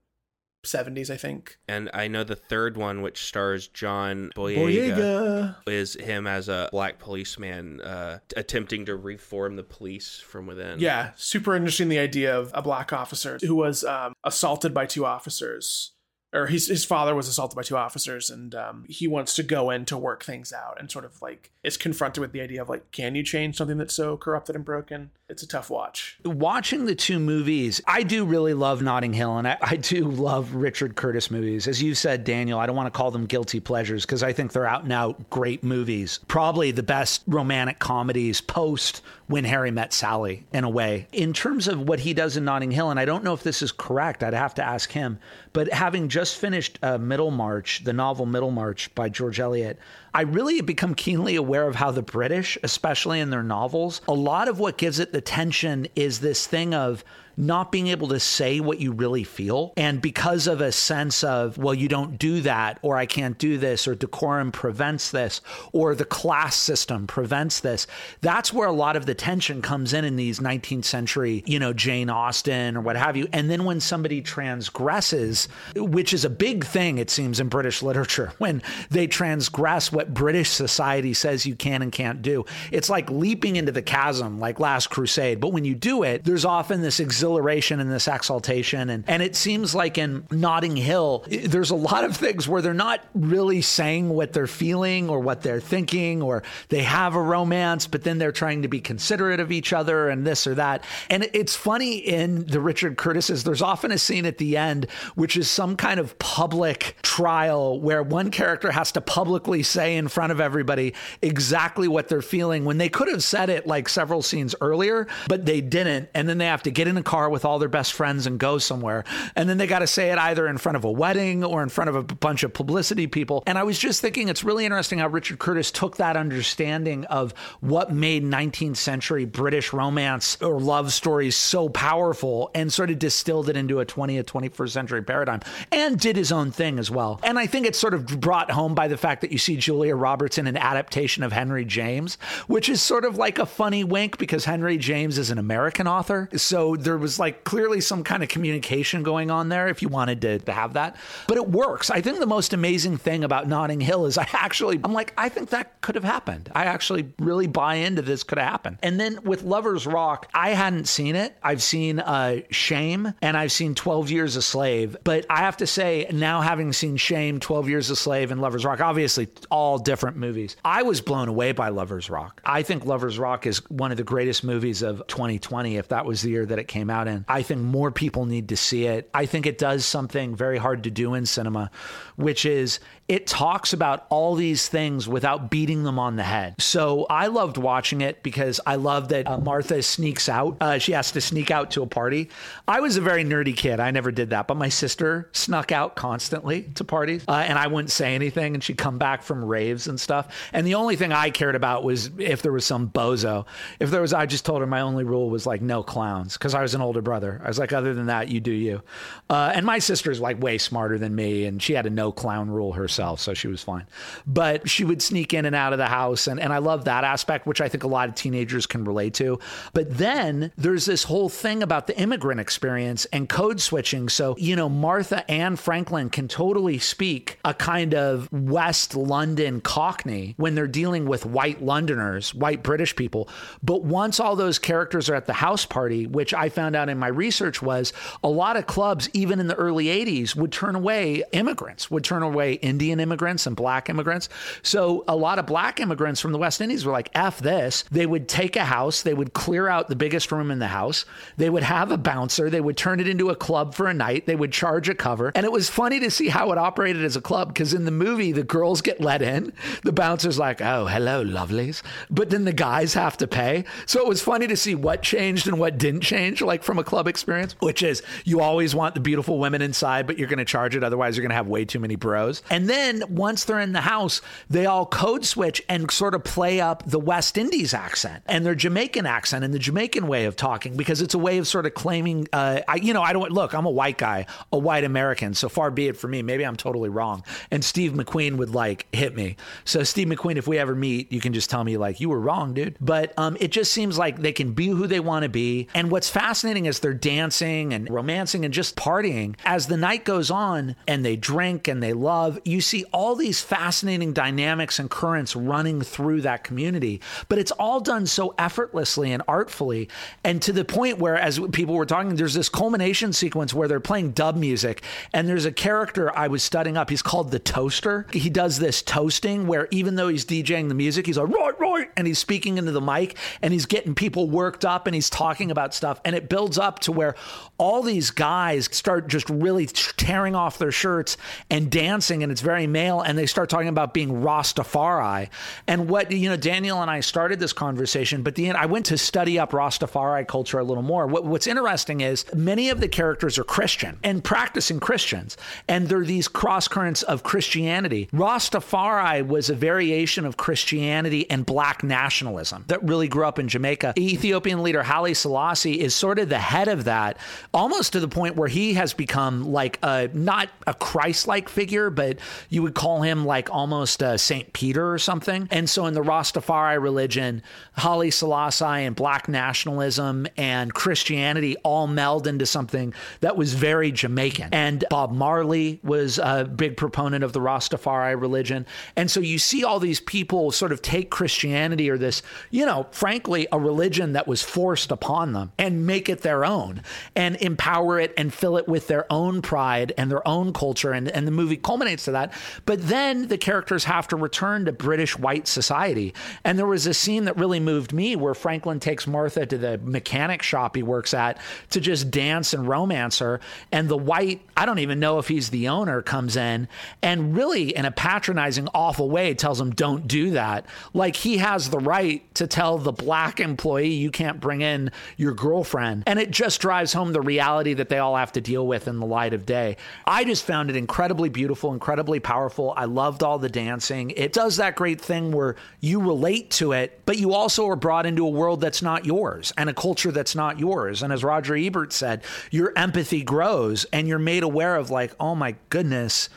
70s, 0.67 1.09
I 1.09 1.17
think. 1.17 1.57
And 1.67 1.89
I 1.93 2.07
know 2.07 2.23
the 2.23 2.35
third 2.35 2.77
one, 2.77 3.01
which 3.01 3.23
stars 3.25 3.67
John 3.67 4.31
Boyega, 4.35 4.95
Boyega. 4.95 5.55
is 5.67 5.95
him 5.95 6.27
as 6.27 6.49
a 6.49 6.69
black 6.71 6.99
policeman 6.99 7.81
uh, 7.81 8.19
attempting 8.35 8.85
to 8.85 8.95
reform 8.95 9.55
the 9.55 9.63
police 9.63 10.19
from 10.19 10.45
within. 10.45 10.79
Yeah, 10.79 11.11
super 11.15 11.55
interesting. 11.55 11.89
The 11.89 11.99
idea 11.99 12.37
of 12.37 12.51
a 12.53 12.61
black 12.61 12.93
officer 12.93 13.39
who 13.41 13.55
was 13.55 13.83
um, 13.83 14.13
assaulted 14.23 14.73
by 14.73 14.85
two 14.85 15.05
officers, 15.05 15.93
or 16.33 16.47
his 16.47 16.67
his 16.67 16.85
father 16.85 17.15
was 17.15 17.27
assaulted 17.27 17.55
by 17.55 17.63
two 17.63 17.77
officers, 17.77 18.29
and 18.29 18.53
um, 18.53 18.85
he 18.87 19.07
wants 19.07 19.33
to 19.35 19.43
go 19.43 19.69
in 19.69 19.85
to 19.85 19.97
work 19.97 20.23
things 20.23 20.51
out, 20.53 20.79
and 20.79 20.91
sort 20.91 21.05
of 21.05 21.21
like 21.21 21.51
is 21.63 21.77
confronted 21.77 22.21
with 22.21 22.31
the 22.31 22.41
idea 22.41 22.61
of 22.61 22.69
like, 22.69 22.91
can 22.91 23.13
you 23.13 23.23
change 23.23 23.57
something 23.57 23.77
that's 23.77 23.93
so 23.93 24.17
corrupted 24.17 24.55
and 24.55 24.63
broken? 24.65 25.11
It's 25.29 25.43
a 25.43 25.47
tough 25.47 25.69
watch. 25.69 26.17
watching 26.23 26.85
the 26.85 26.95
two 26.95 27.19
movies, 27.19 27.81
I 27.85 28.03
do 28.03 28.23
really 28.23 28.53
love 28.53 28.81
Notting 28.81 29.11
Hill 29.11 29.37
and 29.37 29.45
I, 29.45 29.57
I 29.61 29.75
do 29.75 30.05
love 30.05 30.55
Richard 30.55 30.95
Curtis 30.95 31.29
movies. 31.29 31.67
As 31.67 31.83
you 31.83 31.93
said, 31.93 32.23
Daniel, 32.23 32.59
I 32.59 32.65
don't 32.65 32.77
want 32.77 32.87
to 32.91 32.97
call 32.97 33.11
them 33.11 33.25
guilty 33.25 33.59
pleasures 33.59 34.05
because 34.05 34.23
I 34.23 34.31
think 34.31 34.53
they're 34.53 34.65
out 34.65 34.83
and 34.83 34.93
out 34.93 35.29
great 35.29 35.65
movies. 35.65 36.21
Probably 36.29 36.71
the 36.71 36.81
best 36.81 37.23
romantic 37.27 37.79
comedies 37.79 38.39
post 38.39 39.01
When 39.27 39.43
Harry 39.43 39.69
Met 39.69 39.91
Sally, 39.91 40.45
in 40.53 40.63
a 40.63 40.69
way. 40.69 41.07
In 41.11 41.33
terms 41.33 41.67
of 41.67 41.81
what 41.81 41.99
he 41.99 42.13
does 42.13 42.37
in 42.37 42.45
Notting 42.45 42.71
Hill, 42.71 42.89
and 42.89 42.97
I 42.97 43.03
don't 43.03 43.25
know 43.25 43.33
if 43.33 43.43
this 43.43 43.61
is 43.61 43.73
correct, 43.73 44.23
I'd 44.23 44.33
have 44.33 44.55
to 44.55 44.63
ask 44.63 44.93
him, 44.93 45.19
but 45.57 45.73
having 45.73 46.07
just 46.07 46.37
finished 46.37 46.77
uh, 46.83 46.99
Middlemarch, 46.99 47.83
the 47.83 47.91
novel 47.91 48.27
Middlemarch 48.27 48.93
by 48.93 49.09
George 49.09 49.39
Eliot, 49.39 49.79
I 50.13 50.21
really 50.21 50.57
have 50.57 50.67
become 50.67 50.93
keenly 50.93 51.35
aware 51.35 51.67
of 51.67 51.73
how 51.73 51.89
the 51.89 52.03
British, 52.03 52.59
especially 52.61 53.19
in 53.21 53.31
their 53.31 53.41
novels, 53.41 54.01
a 54.07 54.13
lot 54.13 54.49
of 54.49 54.59
what 54.59 54.77
gives 54.77 54.99
it 54.99 55.13
the 55.13 55.19
tension 55.19 55.87
is 55.95 56.19
this 56.19 56.45
thing 56.45 56.75
of 56.75 57.03
not 57.37 57.71
being 57.71 57.87
able 57.87 58.07
to 58.07 58.19
say 58.19 58.59
what 58.59 58.79
you 58.79 58.91
really 58.91 59.23
feel. 59.23 59.71
And 59.77 60.01
because 60.01 60.47
of 60.47 60.59
a 60.59 60.71
sense 60.71 61.23
of, 61.23 61.57
well, 61.59 61.75
you 61.75 61.87
don't 61.87 62.17
do 62.17 62.41
that, 62.41 62.79
or 62.81 62.97
I 62.97 63.05
can't 63.05 63.37
do 63.37 63.59
this, 63.59 63.87
or 63.87 63.93
decorum 63.93 64.51
prevents 64.51 65.11
this, 65.11 65.41
or 65.71 65.93
the 65.93 66.03
class 66.05 66.55
system 66.55 67.05
prevents 67.05 67.59
this, 67.59 67.85
that's 68.21 68.51
where 68.51 68.67
a 68.67 68.71
lot 68.71 68.95
of 68.95 69.05
the 69.05 69.13
tension 69.13 69.61
comes 69.61 69.93
in 69.93 70.03
in 70.03 70.15
these 70.15 70.39
19th 70.39 70.85
century, 70.85 71.43
you 71.45 71.59
know, 71.59 71.73
Jane 71.73 72.09
Austen 72.09 72.75
or 72.75 72.81
what 72.81 72.95
have 72.95 73.15
you. 73.15 73.27
And 73.31 73.51
then 73.51 73.65
when 73.65 73.79
somebody 73.79 74.21
transgresses, 74.21 75.47
which 75.75 76.13
is 76.13 76.25
a 76.25 76.29
big 76.31 76.65
thing, 76.65 76.97
it 76.97 77.11
seems, 77.11 77.39
in 77.39 77.49
British 77.49 77.83
literature, 77.83 78.33
when 78.39 78.63
they 78.89 79.05
transgress 79.05 79.91
what 79.91 80.11
British 80.11 80.49
society 80.49 81.13
says 81.13 81.45
you 81.45 81.55
can 81.55 81.83
and 81.83 81.91
can't 81.91 82.23
do, 82.23 82.45
it's 82.71 82.89
like 82.89 83.11
leaping 83.11 83.57
into 83.57 83.71
the 83.71 83.83
chasm, 83.83 84.39
like 84.39 84.59
Last 84.59 84.89
Crusade. 84.89 85.39
But 85.39 85.53
when 85.53 85.65
you 85.65 85.75
do 85.75 86.01
it, 86.01 86.23
there's 86.23 86.45
often 86.45 86.81
this 86.81 86.99
exhilaration 86.99 87.26
and 87.35 87.91
this 87.91 88.07
exaltation. 88.07 88.89
And, 88.89 89.03
and 89.07 89.21
it 89.21 89.35
seems 89.35 89.75
like 89.75 89.97
in 89.97 90.25
Notting 90.31 90.75
Hill, 90.75 91.25
there's 91.27 91.71
a 91.71 91.75
lot 91.75 92.03
of 92.03 92.15
things 92.15 92.47
where 92.47 92.61
they're 92.61 92.73
not 92.73 93.01
really 93.13 93.61
saying 93.61 94.09
what 94.09 94.33
they're 94.33 94.47
feeling 94.47 95.09
or 95.09 95.19
what 95.19 95.41
they're 95.41 95.59
thinking, 95.59 96.21
or 96.21 96.43
they 96.69 96.83
have 96.83 97.15
a 97.15 97.21
romance, 97.21 97.87
but 97.87 98.03
then 98.03 98.17
they're 98.17 98.31
trying 98.31 98.61
to 98.61 98.67
be 98.67 98.79
considerate 98.79 99.39
of 99.39 99.51
each 99.51 99.73
other 99.73 100.09
and 100.09 100.25
this 100.25 100.47
or 100.47 100.55
that. 100.55 100.83
And 101.09 101.29
it's 101.33 101.55
funny 101.55 101.97
in 101.97 102.45
the 102.45 102.59
Richard 102.59 102.97
Curtis's, 102.97 103.43
there's 103.43 103.61
often 103.61 103.91
a 103.91 103.97
scene 103.97 104.25
at 104.25 104.37
the 104.37 104.57
end, 104.57 104.87
which 105.15 105.35
is 105.35 105.49
some 105.49 105.75
kind 105.75 105.99
of 105.99 106.17
public 106.19 106.95
trial 107.01 107.79
where 107.79 108.03
one 108.03 108.31
character 108.31 108.71
has 108.71 108.91
to 108.91 109.01
publicly 109.01 109.63
say 109.63 109.97
in 109.97 110.07
front 110.07 110.31
of 110.31 110.39
everybody 110.39 110.93
exactly 111.21 111.87
what 111.87 112.07
they're 112.07 112.21
feeling 112.21 112.65
when 112.65 112.77
they 112.77 112.89
could 112.89 113.07
have 113.07 113.23
said 113.23 113.49
it 113.49 113.65
like 113.65 113.89
several 113.89 114.21
scenes 114.21 114.53
earlier, 114.61 115.07
but 115.27 115.45
they 115.45 115.61
didn't. 115.61 116.09
And 116.13 116.29
then 116.29 116.37
they 116.37 116.45
have 116.45 116.63
to 116.63 116.71
get 116.71 116.87
in 116.87 116.97
a 116.97 117.03
car 117.03 117.16
car 117.17 117.31
with 117.31 117.45
all 117.45 117.57
their 117.57 117.67
best 117.67 117.93
friends 117.93 118.27
and 118.27 118.37
go 118.37 118.59
somewhere. 118.59 119.03
And 119.35 119.49
then 119.49 119.57
they 119.57 119.65
got 119.65 119.79
to 119.79 119.87
say 119.87 120.11
it 120.11 120.19
either 120.19 120.47
in 120.47 120.59
front 120.59 120.75
of 120.75 120.85
a 120.85 120.91
wedding 120.91 121.43
or 121.43 121.63
in 121.63 121.69
front 121.69 121.89
of 121.89 121.95
a 121.95 122.03
bunch 122.03 122.43
of 122.43 122.53
publicity 122.53 123.07
people. 123.07 123.41
And 123.47 123.57
I 123.57 123.63
was 123.63 123.79
just 123.79 124.01
thinking 124.01 124.29
it's 124.29 124.43
really 124.43 124.65
interesting 124.65 124.99
how 124.99 125.07
Richard 125.07 125.39
Curtis 125.39 125.71
took 125.71 125.97
that 125.97 126.15
understanding 126.15 127.05
of 127.05 127.33
what 127.59 127.91
made 127.91 128.23
19th 128.23 128.77
century 128.77 129.25
British 129.25 129.73
romance 129.73 130.39
or 130.43 130.59
love 130.59 130.93
stories 130.93 131.35
so 131.35 131.69
powerful 131.69 132.51
and 132.53 132.71
sort 132.71 132.91
of 132.91 132.99
distilled 132.99 133.49
it 133.49 133.57
into 133.57 133.79
a 133.79 133.85
20th, 133.85 134.25
21st 134.25 134.69
century 134.69 135.01
paradigm 135.01 135.39
and 135.71 135.99
did 135.99 136.15
his 136.15 136.31
own 136.31 136.51
thing 136.51 136.77
as 136.77 136.91
well. 136.91 137.19
And 137.23 137.39
I 137.39 137.47
think 137.47 137.65
it's 137.65 137.79
sort 137.79 137.95
of 137.95 138.19
brought 138.19 138.51
home 138.51 138.75
by 138.75 138.87
the 138.87 138.97
fact 138.97 139.21
that 139.21 139.31
you 139.31 139.39
see 139.39 139.57
Julia 139.57 139.95
Roberts 139.95 140.37
in 140.37 140.45
an 140.45 140.57
adaptation 140.57 141.23
of 141.23 141.31
Henry 141.31 141.65
James, 141.65 142.19
which 142.45 142.69
is 142.69 142.79
sort 142.79 143.05
of 143.05 143.17
like 143.17 143.39
a 143.39 143.47
funny 143.47 143.83
wink 143.83 144.19
because 144.19 144.45
Henry 144.45 144.77
James 144.77 145.17
is 145.17 145.31
an 145.31 145.39
American 145.39 145.87
author. 145.87 146.29
So 146.35 146.75
there 146.75 146.97
was 146.97 147.06
like 147.19 147.43
clearly 147.43 147.81
some 147.81 148.03
kind 148.03 148.23
of 148.23 148.29
communication 148.29 149.03
going 149.03 149.31
on 149.31 149.49
there 149.49 149.67
if 149.67 149.81
you 149.81 149.89
wanted 149.89 150.21
to, 150.21 150.39
to 150.39 150.51
have 150.51 150.73
that. 150.73 150.95
But 151.27 151.37
it 151.37 151.49
works. 151.49 151.89
I 151.89 152.01
think 152.01 152.19
the 152.19 152.27
most 152.27 152.53
amazing 152.53 152.97
thing 152.97 153.23
about 153.23 153.47
Notting 153.47 153.79
Hill 153.79 154.05
is 154.05 154.17
I 154.17 154.27
actually, 154.33 154.79
I'm 154.83 154.93
like, 154.93 155.13
I 155.17 155.29
think 155.29 155.49
that 155.49 155.81
could 155.81 155.95
have 155.95 156.03
happened. 156.03 156.51
I 156.53 156.65
actually 156.65 157.11
really 157.19 157.47
buy 157.47 157.75
into 157.75 158.01
this 158.01 158.23
could 158.23 158.37
have 158.37 158.47
happened. 158.47 158.79
And 158.83 158.99
then 158.99 159.23
with 159.23 159.43
Lover's 159.43 159.87
Rock, 159.87 160.29
I 160.33 160.51
hadn't 160.51 160.87
seen 160.87 161.15
it. 161.15 161.35
I've 161.41 161.63
seen 161.63 161.99
uh, 161.99 162.41
Shame 162.51 163.13
and 163.21 163.37
I've 163.37 163.51
seen 163.51 163.75
12 163.75 164.11
Years 164.11 164.35
a 164.35 164.41
Slave. 164.41 164.97
But 165.03 165.25
I 165.29 165.39
have 165.39 165.57
to 165.57 165.67
say, 165.67 166.07
now 166.11 166.41
having 166.41 166.73
seen 166.73 166.97
Shame, 166.97 167.39
12 167.39 167.69
Years 167.69 167.89
a 167.89 167.95
Slave, 167.95 168.31
and 168.31 168.41
Lover's 168.41 168.65
Rock, 168.65 168.81
obviously 168.81 169.27
all 169.49 169.77
different 169.77 170.17
movies, 170.17 170.55
I 170.65 170.83
was 170.83 171.01
blown 171.01 171.27
away 171.27 171.51
by 171.51 171.69
Lover's 171.69 172.09
Rock. 172.09 172.41
I 172.45 172.63
think 172.63 172.85
Lover's 172.85 173.19
Rock 173.19 173.45
is 173.45 173.57
one 173.69 173.91
of 173.91 173.97
the 173.97 174.03
greatest 174.03 174.43
movies 174.43 174.81
of 174.81 175.05
2020, 175.07 175.77
if 175.77 175.89
that 175.89 176.05
was 176.05 176.21
the 176.21 176.29
year 176.29 176.45
that 176.45 176.59
it 176.59 176.67
came 176.67 176.86
out 176.89 177.07
in. 177.07 177.25
I 177.27 177.41
think 177.41 177.61
more 177.61 177.91
people 177.91 178.25
need 178.25 178.49
to 178.49 178.57
see 178.57 178.85
it. 178.85 179.09
I 179.13 179.25
think 179.25 179.45
it 179.45 179.57
does 179.57 179.85
something 179.85 180.35
very 180.35 180.57
hard 180.57 180.83
to 180.83 180.91
do 180.91 181.13
in 181.13 181.25
cinema, 181.25 181.71
which 182.15 182.45
is 182.45 182.79
it 183.07 183.25
talks 183.25 183.71
about 183.71 184.05
all 184.09 184.35
these 184.35 184.67
things 184.67 185.07
without 185.07 185.49
beating 185.49 185.83
them 185.83 185.97
on 185.97 186.17
the 186.17 186.23
head. 186.23 186.55
So 186.59 187.05
I 187.09 187.27
loved 187.27 187.57
watching 187.57 188.01
it 188.01 188.21
because 188.21 188.59
I 188.65 188.75
love 188.75 189.09
that 189.09 189.27
uh, 189.27 189.37
Martha 189.37 189.81
sneaks 189.81 190.27
out. 190.27 190.57
Uh, 190.59 190.77
she 190.77 190.91
has 190.91 191.11
to 191.13 191.21
sneak 191.21 191.49
out 191.49 191.71
to 191.71 191.83
a 191.83 191.87
party. 191.87 192.29
I 192.67 192.81
was 192.81 192.97
a 192.97 193.01
very 193.01 193.23
nerdy 193.23 193.55
kid. 193.55 193.79
I 193.79 193.91
never 193.91 194.11
did 194.11 194.31
that, 194.31 194.47
but 194.47 194.57
my 194.57 194.67
sister 194.67 195.29
snuck 195.31 195.71
out 195.71 195.95
constantly 195.95 196.63
to 196.75 196.83
parties, 196.83 197.23
uh, 197.29 197.45
and 197.47 197.57
I 197.57 197.67
wouldn't 197.67 197.91
say 197.91 198.13
anything, 198.13 198.55
and 198.55 198.63
she'd 198.63 198.77
come 198.77 198.97
back 198.97 199.23
from 199.23 199.43
raves 199.43 199.87
and 199.87 199.97
stuff. 199.97 200.27
And 200.51 200.67
the 200.67 200.75
only 200.75 200.97
thing 200.97 201.13
I 201.13 201.29
cared 201.29 201.55
about 201.55 201.85
was 201.85 202.11
if 202.17 202.41
there 202.41 202.51
was 202.51 202.65
some 202.65 202.89
bozo. 202.89 203.45
If 203.79 203.89
there 203.89 204.01
was, 204.01 204.11
I 204.11 204.25
just 204.25 204.45
told 204.45 204.59
her 204.59 204.67
my 204.67 204.81
only 204.81 205.05
rule 205.05 205.29
was 205.29 205.45
like 205.45 205.61
no 205.61 205.81
clowns 205.81 206.33
because 206.33 206.53
I 206.53 206.61
was 206.61 206.75
an 206.75 206.81
older 206.81 207.01
brother. 207.01 207.39
I 207.41 207.47
was 207.47 207.57
like, 207.57 207.71
other 207.71 207.93
than 207.93 208.07
that, 208.07 208.27
you 208.27 208.41
do 208.41 208.51
you. 208.51 208.81
Uh, 209.29 209.53
and 209.55 209.65
my 209.65 209.79
sister's 209.79 210.19
like 210.19 210.41
way 210.41 210.57
smarter 210.57 210.97
than 210.97 211.15
me, 211.15 211.45
and 211.45 211.63
she 211.63 211.71
had 211.71 211.85
a 211.85 211.89
no 211.89 212.11
clown 212.11 212.49
rule 212.49 212.73
herself 212.73 212.96
herself, 212.97 213.19
so 213.19 213.33
she 213.33 213.47
was 213.47 213.63
fine. 213.63 213.85
But 214.25 214.69
she 214.69 214.83
would 214.83 215.01
sneak 215.01 215.33
in 215.33 215.45
and 215.45 215.55
out 215.55 215.71
of 215.71 215.79
the 215.79 215.87
house, 215.87 216.27
and, 216.27 216.39
and 216.39 216.51
I 216.51 216.57
love 216.57 216.85
that 216.85 217.03
aspect, 217.03 217.45
which 217.45 217.61
I 217.61 217.69
think 217.69 217.83
a 217.83 217.87
lot 217.87 218.09
of 218.09 218.15
teenagers 218.15 218.65
can 218.65 218.83
relate 218.83 219.13
to. 219.15 219.39
But 219.73 219.97
then 219.97 220.51
there's 220.57 220.85
this 220.85 221.03
whole 221.03 221.29
thing 221.29 221.61
about 221.61 221.87
the 221.87 221.97
immigrant 221.99 222.39
experience 222.39 223.05
and 223.13 223.29
code 223.29 223.61
switching. 223.61 224.09
So, 224.09 224.35
you 224.37 224.55
know, 224.55 224.69
Martha 224.69 225.29
and 225.29 225.59
Franklin 225.59 226.09
can 226.09 226.27
totally 226.27 226.79
speak 226.79 227.39
a 227.45 227.53
kind 227.53 227.93
of 227.93 228.31
West 228.31 228.95
London 228.95 229.61
Cockney 229.61 230.33
when 230.37 230.55
they're 230.55 230.67
dealing 230.67 231.05
with 231.05 231.25
white 231.25 231.61
Londoners, 231.61 232.33
white 232.33 232.63
British 232.63 232.95
people. 232.95 233.29
But 233.61 233.83
once 233.83 234.19
all 234.19 234.35
those 234.35 234.57
characters 234.57 235.09
are 235.09 235.15
at 235.15 235.27
the 235.27 235.33
house 235.33 235.65
party, 235.65 236.07
which 236.07 236.33
I 236.33 236.49
found 236.49 236.75
out 236.75 236.89
in 236.89 236.97
my 236.97 237.07
research 237.07 237.61
was 237.61 237.93
a 238.23 238.29
lot 238.29 238.57
of 238.57 238.65
clubs, 238.65 239.09
even 239.13 239.39
in 239.39 239.47
the 239.47 239.55
early 239.55 239.85
80s, 239.85 240.35
would 240.35 240.51
turn 240.51 240.75
away 240.75 241.23
immigrants, 241.31 241.91
would 241.91 242.03
turn 242.03 242.23
away 242.23 242.53
Indian 242.53 242.86
Indian 242.91 243.07
immigrants 243.07 243.45
and 243.47 243.55
black 243.55 243.89
immigrants. 243.89 244.29
So 244.61 245.03
a 245.07 245.15
lot 245.15 245.39
of 245.39 245.45
black 245.45 245.79
immigrants 245.79 246.21
from 246.21 246.31
the 246.31 246.37
West 246.37 246.61
Indies 246.61 246.85
were 246.85 246.91
like, 246.91 247.09
F 247.13 247.39
this. 247.39 247.83
They 247.91 248.05
would 248.05 248.27
take 248.27 248.55
a 248.55 248.63
house, 248.65 249.01
they 249.01 249.13
would 249.13 249.33
clear 249.33 249.67
out 249.67 249.87
the 249.87 249.95
biggest 249.95 250.31
room 250.31 250.51
in 250.51 250.59
the 250.59 250.67
house, 250.67 251.05
they 251.37 251.49
would 251.49 251.63
have 251.63 251.91
a 251.91 251.97
bouncer, 251.97 252.49
they 252.49 252.61
would 252.61 252.77
turn 252.77 252.99
it 252.99 253.07
into 253.07 253.29
a 253.29 253.35
club 253.35 253.73
for 253.73 253.87
a 253.87 253.93
night, 253.93 254.25
they 254.25 254.35
would 254.35 254.51
charge 254.51 254.89
a 254.89 254.95
cover. 254.95 255.31
And 255.35 255.45
it 255.45 255.51
was 255.51 255.69
funny 255.69 255.99
to 255.99 256.11
see 256.11 256.29
how 256.29 256.51
it 256.51 256.57
operated 256.57 257.03
as 257.03 257.15
a 257.15 257.21
club 257.21 257.49
because 257.49 257.73
in 257.73 257.85
the 257.85 257.91
movie, 257.91 258.31
the 258.31 258.43
girls 258.43 258.81
get 258.81 259.01
let 259.01 259.21
in. 259.21 259.53
The 259.83 259.91
bouncer's 259.91 260.39
like, 260.39 260.61
oh, 260.61 260.87
hello, 260.87 261.23
lovelies. 261.23 261.81
But 262.09 262.29
then 262.29 262.45
the 262.45 262.53
guys 262.53 262.93
have 262.93 263.17
to 263.17 263.27
pay. 263.27 263.65
So 263.85 264.01
it 264.01 264.07
was 264.07 264.21
funny 264.21 264.47
to 264.47 264.57
see 264.57 264.75
what 264.75 265.01
changed 265.01 265.47
and 265.47 265.59
what 265.59 265.77
didn't 265.77 266.01
change, 266.01 266.41
like 266.41 266.63
from 266.63 266.79
a 266.79 266.83
club 266.83 267.07
experience, 267.07 267.55
which 267.59 267.83
is 267.83 268.01
you 268.23 268.41
always 268.41 268.73
want 268.73 268.95
the 268.95 269.01
beautiful 269.01 269.39
women 269.39 269.61
inside, 269.61 270.07
but 270.07 270.17
you're 270.17 270.29
going 270.29 270.37
to 270.37 270.45
charge 270.45 270.75
it. 270.75 270.83
Otherwise, 270.83 271.17
you're 271.17 271.23
going 271.23 271.31
to 271.31 271.35
have 271.35 271.47
way 271.47 271.65
too 271.65 271.79
many 271.79 271.95
bros. 271.95 272.41
And 272.49 272.69
then 272.69 272.76
then 272.77 273.03
once 273.09 273.43
they're 273.43 273.59
in 273.59 273.73
the 273.73 273.81
house, 273.81 274.21
they 274.49 274.65
all 274.65 274.85
code 274.85 275.25
switch 275.25 275.61
and 275.67 275.89
sort 275.91 276.13
of 276.13 276.23
play 276.23 276.61
up 276.61 276.83
the 276.85 276.99
West 276.99 277.37
Indies 277.37 277.73
accent 277.73 278.23
and 278.27 278.45
their 278.45 278.55
Jamaican 278.55 279.05
accent 279.05 279.43
and 279.43 279.53
the 279.53 279.59
Jamaican 279.59 280.07
way 280.07 280.25
of 280.25 280.35
talking 280.35 280.77
because 280.77 281.01
it's 281.01 281.13
a 281.13 281.17
way 281.17 281.39
of 281.39 281.47
sort 281.47 281.65
of 281.65 281.73
claiming, 281.73 282.27
uh, 282.31 282.61
I, 282.67 282.75
you 282.75 282.93
know, 282.93 283.01
I 283.01 283.13
don't 283.13 283.31
look, 283.31 283.53
I'm 283.53 283.65
a 283.65 283.71
white 283.71 283.97
guy, 283.97 284.27
a 284.53 284.57
white 284.57 284.83
American. 284.83 285.33
So 285.33 285.49
far 285.49 285.71
be 285.71 285.87
it 285.87 285.97
for 285.97 286.07
me. 286.07 286.21
Maybe 286.21 286.45
I'm 286.45 286.55
totally 286.55 286.89
wrong. 286.89 287.23
And 287.51 287.65
Steve 287.65 287.93
McQueen 287.93 288.37
would 288.37 288.51
like 288.51 288.85
hit 288.93 289.15
me. 289.15 289.37
So 289.65 289.83
Steve 289.83 290.07
McQueen, 290.07 290.37
if 290.37 290.47
we 290.47 290.59
ever 290.59 290.75
meet, 290.75 291.11
you 291.11 291.19
can 291.19 291.33
just 291.33 291.49
tell 291.49 291.63
me 291.63 291.77
like, 291.77 291.99
you 291.99 292.09
were 292.09 292.19
wrong, 292.19 292.53
dude. 292.53 292.77
But 292.79 293.13
um, 293.17 293.37
it 293.39 293.51
just 293.51 293.71
seems 293.71 293.97
like 293.97 294.19
they 294.19 294.33
can 294.33 294.53
be 294.53 294.67
who 294.67 294.87
they 294.87 294.99
want 294.99 295.23
to 295.23 295.29
be. 295.29 295.67
And 295.73 295.89
what's 295.89 296.09
fascinating 296.09 296.65
is 296.65 296.79
they're 296.79 296.93
dancing 296.93 297.73
and 297.73 297.89
romancing 297.89 298.45
and 298.45 298.53
just 298.53 298.75
partying 298.75 299.35
as 299.45 299.67
the 299.67 299.77
night 299.77 300.05
goes 300.05 300.29
on 300.29 300.75
and 300.87 301.03
they 301.03 301.15
drink 301.15 301.67
and 301.67 301.81
they 301.81 301.93
love. 301.93 302.39
You 302.45 302.61
see 302.67 302.83
all 302.91 303.15
these 303.15 303.41
fascinating 303.41 304.13
dynamics 304.13 304.79
and 304.79 304.89
currents 304.89 305.35
running 305.35 305.81
through 305.81 306.21
that 306.21 306.43
community, 306.43 307.01
but 307.29 307.37
it's 307.37 307.51
all 307.51 307.79
done 307.79 308.05
so 308.05 308.35
effortlessly 308.37 309.11
and 309.11 309.23
artfully. 309.27 309.89
And 310.23 310.41
to 310.43 310.53
the 310.53 310.65
point 310.65 310.99
where, 310.99 311.17
as 311.17 311.39
people 311.51 311.75
were 311.75 311.85
talking, 311.85 312.15
there's 312.15 312.33
this 312.33 312.49
culmination 312.49 313.13
sequence 313.13 313.53
where 313.53 313.67
they're 313.67 313.79
playing 313.79 314.11
dub 314.11 314.35
music, 314.35 314.83
and 315.13 315.27
there's 315.27 315.45
a 315.45 315.51
character 315.51 316.15
I 316.15 316.27
was 316.27 316.43
studying 316.43 316.77
up. 316.77 316.89
He's 316.89 317.01
called 317.01 317.31
the 317.31 317.39
Toaster. 317.39 318.05
He 318.11 318.29
does 318.29 318.59
this 318.59 318.81
toasting 318.81 319.47
where 319.47 319.67
even 319.71 319.95
though 319.95 320.07
he's 320.07 320.25
DJing 320.25 320.67
the 320.67 320.75
music, 320.75 321.05
he's 321.05 321.17
like, 321.17 321.29
right, 321.29 321.59
right, 321.59 321.89
and 321.95 322.05
he's 322.05 322.19
speaking 322.19 322.57
into 322.57 322.71
the 322.71 322.81
mic 322.81 323.17
and 323.41 323.53
he's 323.53 323.65
getting 323.65 323.95
people 323.95 324.29
worked 324.29 324.65
up 324.65 324.87
and 324.87 324.95
he's 324.95 325.09
talking 325.09 325.51
about 325.51 325.73
stuff. 325.73 326.01
And 326.03 326.15
it 326.15 326.29
builds 326.29 326.57
up 326.57 326.79
to 326.79 326.91
where 326.91 327.15
all 327.57 327.81
these 327.81 328.11
guys 328.11 328.69
start 328.71 329.07
just 329.07 329.29
really 329.29 329.65
tearing 329.67 330.35
off 330.35 330.57
their 330.57 330.71
shirts 330.71 331.17
and 331.49 331.71
dancing, 331.71 332.23
and 332.23 332.31
it's 332.31 332.41
very 332.41 332.56
very 332.57 332.65
male 332.65 333.01
and 333.01 333.15
they 333.15 333.27
start 333.27 333.51
talking 333.51 333.67
about 333.67 333.93
being 333.93 334.09
Rastafari. 334.09 335.29
And 335.67 335.87
what, 335.87 336.11
you 336.11 336.27
know, 336.27 336.37
Daniel 336.37 336.81
and 336.81 336.89
I 336.89 337.01
started 337.01 337.39
this 337.39 337.53
conversation, 337.53 338.23
but 338.23 338.33
the 338.33 338.47
end, 338.47 338.57
I 338.57 338.65
went 338.65 338.87
to 338.87 338.97
study 338.97 339.37
up 339.37 339.51
Rastafari 339.51 340.27
culture 340.27 340.57
a 340.57 340.63
little 340.63 340.81
more. 340.81 341.05
What, 341.05 341.23
what's 341.23 341.45
interesting 341.45 342.01
is 342.01 342.25
many 342.33 342.69
of 342.69 342.79
the 342.79 342.87
characters 342.87 343.37
are 343.37 343.43
Christian 343.43 343.99
and 344.03 344.23
practicing 344.23 344.79
Christians, 344.79 345.37
and 345.67 345.87
there 345.87 345.99
are 345.99 346.05
these 346.05 346.27
cross 346.27 346.67
currents 346.67 347.03
of 347.03 347.21
Christianity. 347.21 348.09
Rastafari 348.11 349.27
was 349.27 349.51
a 349.51 349.55
variation 349.55 350.25
of 350.25 350.37
Christianity 350.37 351.29
and 351.29 351.45
black 351.45 351.83
nationalism 351.83 352.63
that 352.69 352.83
really 352.83 353.07
grew 353.07 353.25
up 353.25 353.37
in 353.37 353.47
Jamaica. 353.47 353.93
Ethiopian 353.99 354.63
leader 354.63 354.81
Haile 354.81 355.13
Selassie 355.13 355.79
is 355.79 355.93
sort 355.93 356.17
of 356.17 356.29
the 356.29 356.39
head 356.39 356.67
of 356.67 356.85
that, 356.85 357.19
almost 357.53 357.93
to 357.93 357.99
the 357.99 358.07
point 358.07 358.35
where 358.35 358.47
he 358.47 358.73
has 358.73 358.93
become 358.93 359.51
like 359.51 359.77
a, 359.83 360.09
not 360.11 360.49
a 360.65 360.73
Christ 360.73 361.27
like 361.27 361.49
figure, 361.49 361.91
but 361.91 362.17
you 362.49 362.61
would 362.63 362.75
call 362.75 363.01
him 363.01 363.25
like 363.25 363.49
almost 363.49 364.03
uh, 364.03 364.07
a 364.07 364.17
St. 364.17 364.51
Peter 364.51 364.91
or 364.91 364.97
something. 364.97 365.47
And 365.51 365.69
so 365.69 365.85
in 365.85 365.93
the 365.93 366.01
Rastafari 366.01 366.81
religion, 366.81 367.43
Haile 367.73 368.09
Selassie 368.09 368.65
and 368.65 368.95
black 368.95 369.27
nationalism 369.27 370.27
and 370.37 370.73
Christianity 370.73 371.55
all 371.57 371.85
meld 371.85 372.25
into 372.25 372.45
something 372.45 372.93
that 373.19 373.37
was 373.37 373.53
very 373.53 373.91
Jamaican. 373.91 374.49
And 374.53 374.83
Bob 374.89 375.11
Marley 375.11 375.79
was 375.83 376.17
a 376.17 376.45
big 376.45 376.77
proponent 376.77 377.23
of 377.23 377.33
the 377.33 377.39
Rastafari 377.39 378.19
religion. 378.19 378.65
And 378.95 379.11
so 379.11 379.19
you 379.19 379.37
see 379.37 379.63
all 379.63 379.79
these 379.79 379.99
people 379.99 380.51
sort 380.51 380.71
of 380.71 380.81
take 380.81 381.11
Christianity 381.11 381.89
or 381.89 381.97
this, 381.97 382.23
you 382.49 382.65
know, 382.65 382.87
frankly, 382.91 383.47
a 383.51 383.59
religion 383.59 384.13
that 384.13 384.27
was 384.27 384.41
forced 384.41 384.91
upon 384.91 385.33
them 385.33 385.51
and 385.59 385.85
make 385.85 386.09
it 386.09 386.21
their 386.21 386.43
own 386.43 386.81
and 387.15 387.35
empower 387.37 387.99
it 387.99 388.13
and 388.17 388.33
fill 388.33 388.57
it 388.57 388.67
with 388.67 388.87
their 388.87 389.05
own 389.13 389.41
pride 389.41 389.93
and 389.97 390.09
their 390.09 390.27
own 390.27 390.53
culture. 390.53 390.91
And, 390.91 391.07
and 391.09 391.27
the 391.27 391.31
movie 391.31 391.57
culminates 391.57 392.05
to 392.05 392.11
that. 392.13 392.26
But 392.65 392.87
then 392.87 393.27
the 393.27 393.37
characters 393.37 393.83
have 393.85 394.07
to 394.09 394.15
return 394.15 394.65
to 394.65 394.71
British 394.71 395.17
white 395.17 395.47
society. 395.47 396.13
And 396.43 396.57
there 396.57 396.67
was 396.67 396.87
a 396.87 396.93
scene 396.93 397.25
that 397.25 397.37
really 397.37 397.59
moved 397.59 397.93
me 397.93 398.15
where 398.15 398.33
Franklin 398.33 398.79
takes 398.79 399.07
Martha 399.07 399.45
to 399.45 399.57
the 399.57 399.77
mechanic 399.79 400.41
shop 400.41 400.75
he 400.75 400.83
works 400.83 401.13
at 401.13 401.39
to 401.71 401.79
just 401.79 402.11
dance 402.11 402.53
and 402.53 402.67
romance 402.67 403.19
her. 403.19 403.39
And 403.71 403.89
the 403.89 403.97
white, 403.97 404.41
I 404.55 404.65
don't 404.65 404.79
even 404.79 404.99
know 404.99 405.19
if 405.19 405.27
he's 405.27 405.49
the 405.49 405.67
owner, 405.67 406.01
comes 406.01 406.35
in 406.35 406.67
and 407.01 407.35
really, 407.35 407.75
in 407.75 407.85
a 407.85 407.91
patronizing, 407.91 408.67
awful 408.73 409.09
way, 409.09 409.33
tells 409.33 409.59
him, 409.59 409.71
don't 409.71 410.07
do 410.07 410.31
that. 410.31 410.65
Like 410.93 411.15
he 411.15 411.37
has 411.37 411.69
the 411.69 411.79
right 411.79 412.23
to 412.35 412.47
tell 412.47 412.77
the 412.77 412.91
black 412.91 413.39
employee, 413.39 413.93
you 413.93 414.11
can't 414.11 414.39
bring 414.39 414.61
in 414.61 414.91
your 415.15 415.33
girlfriend. 415.33 416.03
And 416.07 416.19
it 416.19 416.31
just 416.31 416.61
drives 416.61 416.93
home 416.93 417.13
the 417.13 417.21
reality 417.21 417.73
that 417.73 417.89
they 417.89 417.97
all 417.97 418.15
have 418.15 418.31
to 418.33 418.41
deal 418.41 418.65
with 418.65 418.87
in 418.87 418.99
the 418.99 419.05
light 419.05 419.33
of 419.33 419.45
day. 419.45 419.77
I 420.05 420.23
just 420.23 420.43
found 420.43 420.69
it 420.69 420.75
incredibly 420.75 421.29
beautiful, 421.29 421.73
incredibly 421.73 422.16
powerful. 422.19 422.73
I 422.75 422.85
loved 422.85 423.23
all 423.23 423.39
the 423.39 423.49
dancing. 423.49 424.11
It 424.11 424.33
does 424.33 424.57
that 424.57 424.75
great 424.75 425.01
thing 425.01 425.31
where 425.31 425.55
you 425.79 425.99
relate 426.01 426.51
to 426.51 426.71
it, 426.71 427.01
but 427.05 427.17
you 427.17 427.33
also 427.33 427.67
are 427.67 427.75
brought 427.75 428.05
into 428.05 428.25
a 428.25 428.29
world 428.29 428.61
that's 428.61 428.81
not 428.81 429.05
yours 429.05 429.53
and 429.57 429.69
a 429.69 429.73
culture 429.73 430.11
that's 430.11 430.35
not 430.35 430.59
yours. 430.59 431.03
And 431.03 431.11
as 431.13 431.23
Roger 431.23 431.55
Ebert 431.55 431.93
said, 431.93 432.23
your 432.51 432.73
empathy 432.75 433.23
grows 433.23 433.85
and 433.93 434.07
you're 434.07 434.19
made 434.19 434.43
aware 434.43 434.75
of, 434.75 434.89
like, 434.89 435.13
oh 435.19 435.35
my 435.35 435.55
goodness, 435.69 436.29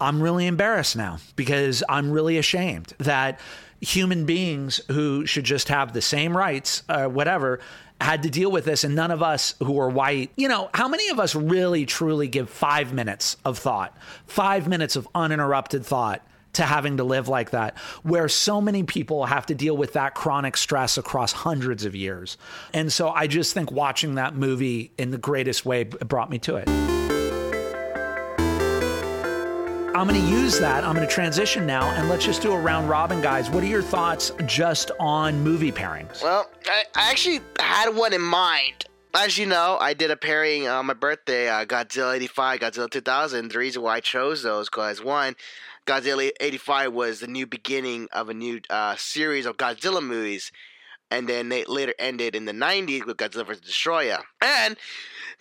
I'm 0.00 0.22
really 0.22 0.46
embarrassed 0.46 0.96
now 0.96 1.18
because 1.36 1.84
I'm 1.88 2.10
really 2.10 2.38
ashamed 2.38 2.92
that 2.98 3.38
human 3.80 4.26
beings 4.26 4.80
who 4.88 5.26
should 5.26 5.44
just 5.44 5.68
have 5.68 5.92
the 5.92 6.02
same 6.02 6.36
rights, 6.36 6.82
uh, 6.88 7.06
whatever, 7.06 7.60
had 8.02 8.24
to 8.24 8.30
deal 8.30 8.50
with 8.50 8.64
this. 8.64 8.84
And 8.84 8.94
none 8.94 9.10
of 9.10 9.22
us 9.22 9.54
who 9.60 9.78
are 9.80 9.88
white, 9.88 10.30
you 10.36 10.48
know, 10.48 10.70
how 10.74 10.88
many 10.88 11.08
of 11.08 11.18
us 11.18 11.34
really 11.34 11.86
truly 11.86 12.28
give 12.28 12.50
five 12.50 12.92
minutes 12.92 13.36
of 13.44 13.58
thought, 13.58 13.96
five 14.26 14.68
minutes 14.68 14.96
of 14.96 15.08
uninterrupted 15.14 15.84
thought? 15.84 16.26
To 16.56 16.64
having 16.64 16.98
to 16.98 17.04
live 17.04 17.28
like 17.28 17.52
that, 17.52 17.78
where 18.02 18.28
so 18.28 18.60
many 18.60 18.82
people 18.82 19.24
have 19.24 19.46
to 19.46 19.54
deal 19.54 19.74
with 19.74 19.94
that 19.94 20.14
chronic 20.14 20.58
stress 20.58 20.98
across 20.98 21.32
hundreds 21.32 21.86
of 21.86 21.96
years. 21.96 22.36
And 22.74 22.92
so 22.92 23.08
I 23.08 23.26
just 23.26 23.54
think 23.54 23.72
watching 23.72 24.16
that 24.16 24.34
movie 24.34 24.92
in 24.98 25.12
the 25.12 25.16
greatest 25.16 25.64
way 25.64 25.84
brought 25.84 26.28
me 26.28 26.38
to 26.40 26.56
it. 26.56 26.68
I'm 29.94 30.08
going 30.08 30.20
to 30.20 30.26
use 30.26 30.58
that. 30.58 30.84
I'm 30.84 30.94
going 30.94 31.06
to 31.06 31.12
transition 31.12 31.66
now, 31.66 31.82
and 31.90 32.08
let's 32.08 32.24
just 32.24 32.40
do 32.40 32.52
a 32.52 32.58
round 32.58 32.88
robin, 32.88 33.20
guys. 33.20 33.50
What 33.50 33.62
are 33.62 33.66
your 33.66 33.82
thoughts 33.82 34.32
just 34.46 34.90
on 34.98 35.38
movie 35.40 35.70
pairings? 35.70 36.22
Well, 36.22 36.48
I, 36.66 36.84
I 36.96 37.10
actually 37.10 37.40
had 37.60 37.94
one 37.94 38.14
in 38.14 38.22
mind. 38.22 38.86
As 39.14 39.36
you 39.36 39.44
know, 39.44 39.76
I 39.78 39.92
did 39.92 40.10
a 40.10 40.16
pairing 40.16 40.66
on 40.66 40.86
my 40.86 40.94
birthday, 40.94 41.50
uh, 41.50 41.66
Godzilla 41.66 42.16
85, 42.16 42.60
Godzilla 42.60 42.90
2000. 42.90 43.50
The 43.50 43.58
reason 43.58 43.82
why 43.82 43.96
I 43.96 44.00
chose 44.00 44.42
those 44.42 44.70
because 44.70 45.04
one, 45.04 45.36
Godzilla 45.86 46.30
85 46.40 46.94
was 46.94 47.20
the 47.20 47.26
new 47.26 47.46
beginning 47.46 48.08
of 48.12 48.30
a 48.30 48.34
new 48.34 48.62
uh, 48.70 48.96
series 48.96 49.44
of 49.44 49.58
Godzilla 49.58 50.02
movies 50.02 50.50
and 51.12 51.28
then 51.28 51.50
they 51.50 51.64
later 51.66 51.92
ended 51.98 52.34
in 52.34 52.46
the 52.46 52.52
90s 52.52 53.04
with 53.04 53.18
Godzilla 53.18 53.46
vs. 53.46 53.60
Destroyer. 53.60 54.18
And 54.40 54.78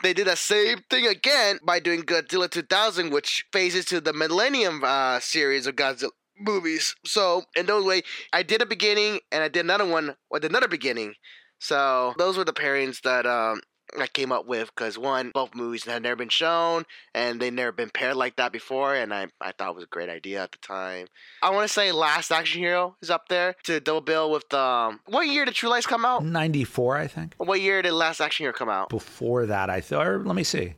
they 0.03 0.13
did 0.13 0.27
the 0.27 0.35
same 0.35 0.79
thing 0.89 1.07
again 1.07 1.59
by 1.63 1.79
doing 1.79 2.03
Godzilla 2.03 2.49
2000, 2.49 3.11
which 3.11 3.45
phases 3.51 3.85
to 3.85 4.01
the 4.01 4.13
Millennium 4.13 4.83
uh, 4.83 5.19
series 5.19 5.67
of 5.67 5.75
Godzilla 5.75 6.09
movies. 6.39 6.95
So 7.05 7.43
in 7.55 7.65
those 7.65 7.85
way, 7.85 8.01
I 8.33 8.43
did 8.43 8.61
a 8.61 8.65
beginning 8.65 9.19
and 9.31 9.43
I 9.43 9.47
did 9.47 9.65
another 9.65 9.85
one 9.85 10.15
with 10.29 10.45
another 10.45 10.67
beginning. 10.67 11.13
So 11.59 12.13
those 12.17 12.37
were 12.37 12.43
the 12.43 12.53
pairings 12.53 13.01
that 13.01 13.25
um, 13.25 13.61
I 13.99 14.07
came 14.07 14.31
up 14.31 14.45
with 14.45 14.69
because 14.73 14.97
one, 14.97 15.31
both 15.33 15.55
movies 15.55 15.85
had 15.85 16.03
never 16.03 16.15
been 16.15 16.29
shown 16.29 16.85
and 17.13 17.39
they 17.39 17.49
never 17.49 17.71
been 17.71 17.89
paired 17.89 18.15
like 18.15 18.35
that 18.37 18.51
before, 18.51 18.95
and 18.95 19.13
I, 19.13 19.27
I 19.39 19.51
thought 19.51 19.69
it 19.69 19.75
was 19.75 19.83
a 19.83 19.87
great 19.87 20.09
idea 20.09 20.43
at 20.43 20.51
the 20.51 20.57
time. 20.59 21.07
I 21.41 21.49
want 21.49 21.67
to 21.67 21.73
say 21.73 21.91
Last 21.91 22.31
Action 22.31 22.61
Hero 22.61 22.95
is 23.01 23.09
up 23.09 23.27
there 23.27 23.55
to 23.63 23.79
double 23.79 24.01
bill 24.01 24.31
with 24.31 24.53
um. 24.53 24.99
What 25.07 25.27
year 25.27 25.45
did 25.45 25.55
True 25.55 25.69
Lies 25.69 25.85
come 25.85 26.05
out? 26.05 26.23
Ninety 26.23 26.63
four, 26.63 26.97
I 26.97 27.07
think. 27.07 27.35
What 27.37 27.61
year 27.61 27.81
did 27.81 27.93
Last 27.93 28.21
Action 28.21 28.43
Hero 28.43 28.53
come 28.53 28.69
out? 28.69 28.89
Before 28.89 29.45
that, 29.45 29.69
I 29.69 29.81
thought. 29.81 30.25
Let 30.25 30.35
me 30.35 30.43
see, 30.43 30.75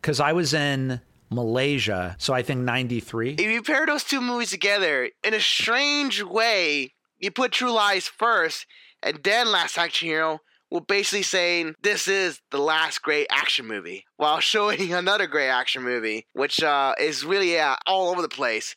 because 0.00 0.20
I 0.20 0.32
was 0.32 0.54
in. 0.54 1.00
Malaysia, 1.30 2.14
so 2.18 2.34
I 2.34 2.42
think 2.42 2.60
93. 2.60 3.36
If 3.38 3.40
you 3.40 3.62
pair 3.62 3.86
those 3.86 4.04
two 4.04 4.20
movies 4.20 4.50
together, 4.50 5.08
in 5.24 5.32
a 5.32 5.40
strange 5.40 6.22
way, 6.22 6.92
you 7.18 7.30
put 7.30 7.52
True 7.52 7.72
Lies 7.72 8.06
first 8.06 8.66
and 9.02 9.18
then 9.24 9.50
Last 9.50 9.78
Action 9.78 10.08
Hero, 10.08 10.40
well, 10.72 10.80
basically 10.80 11.22
saying 11.22 11.74
this 11.82 12.08
is 12.08 12.40
the 12.50 12.58
last 12.58 13.02
great 13.02 13.26
action 13.30 13.66
movie 13.66 14.06
while 14.16 14.40
showing 14.52 14.94
another 14.94 15.26
great 15.26 15.50
action 15.50 15.82
movie, 15.82 16.26
which 16.32 16.62
uh, 16.62 16.94
is 16.98 17.24
really 17.24 17.52
yeah, 17.52 17.76
all 17.86 18.08
over 18.08 18.22
the 18.22 18.28
place. 18.28 18.74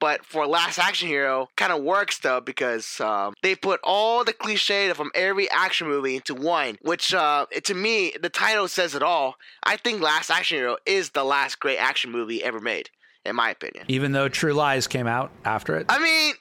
But 0.00 0.24
for 0.24 0.46
Last 0.46 0.78
Action 0.78 1.08
Hero, 1.08 1.48
kind 1.56 1.72
of 1.72 1.82
works 1.82 2.18
though 2.18 2.40
because 2.40 3.00
um, 3.00 3.34
they 3.42 3.56
put 3.56 3.80
all 3.82 4.24
the 4.24 4.32
cliche 4.32 4.92
from 4.92 5.10
every 5.14 5.50
action 5.50 5.88
movie 5.88 6.14
into 6.16 6.34
one. 6.34 6.78
Which 6.82 7.12
uh, 7.12 7.46
to 7.64 7.74
me, 7.74 8.12
the 8.20 8.28
title 8.28 8.68
says 8.68 8.94
it 8.94 9.02
all. 9.02 9.36
I 9.64 9.76
think 9.76 10.00
Last 10.00 10.30
Action 10.30 10.58
Hero 10.58 10.76
is 10.86 11.10
the 11.10 11.24
last 11.24 11.58
great 11.58 11.78
action 11.78 12.12
movie 12.12 12.44
ever 12.44 12.60
made, 12.60 12.90
in 13.24 13.34
my 13.34 13.50
opinion. 13.50 13.86
Even 13.88 14.12
though 14.12 14.28
True 14.28 14.52
Lies 14.52 14.86
came 14.86 15.08
out 15.08 15.32
after 15.44 15.76
it. 15.76 15.86
I 15.88 15.98
mean, 15.98 16.34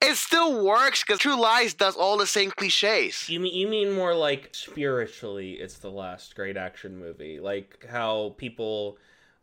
it 0.00 0.16
still 0.16 0.64
works 0.64 1.02
because 1.02 1.18
True 1.18 1.40
Lies 1.40 1.74
does 1.74 1.96
all 1.96 2.16
the 2.16 2.26
same 2.26 2.50
cliches. 2.50 3.28
You 3.28 3.40
mean 3.40 3.54
you 3.54 3.68
mean 3.68 3.92
more 3.92 4.14
like 4.14 4.50
spiritually? 4.52 5.52
It's 5.52 5.78
the 5.78 5.90
last 5.90 6.34
great 6.34 6.56
action 6.56 6.98
movie, 6.98 7.40
like 7.40 7.86
how 7.88 8.34
people 8.36 8.98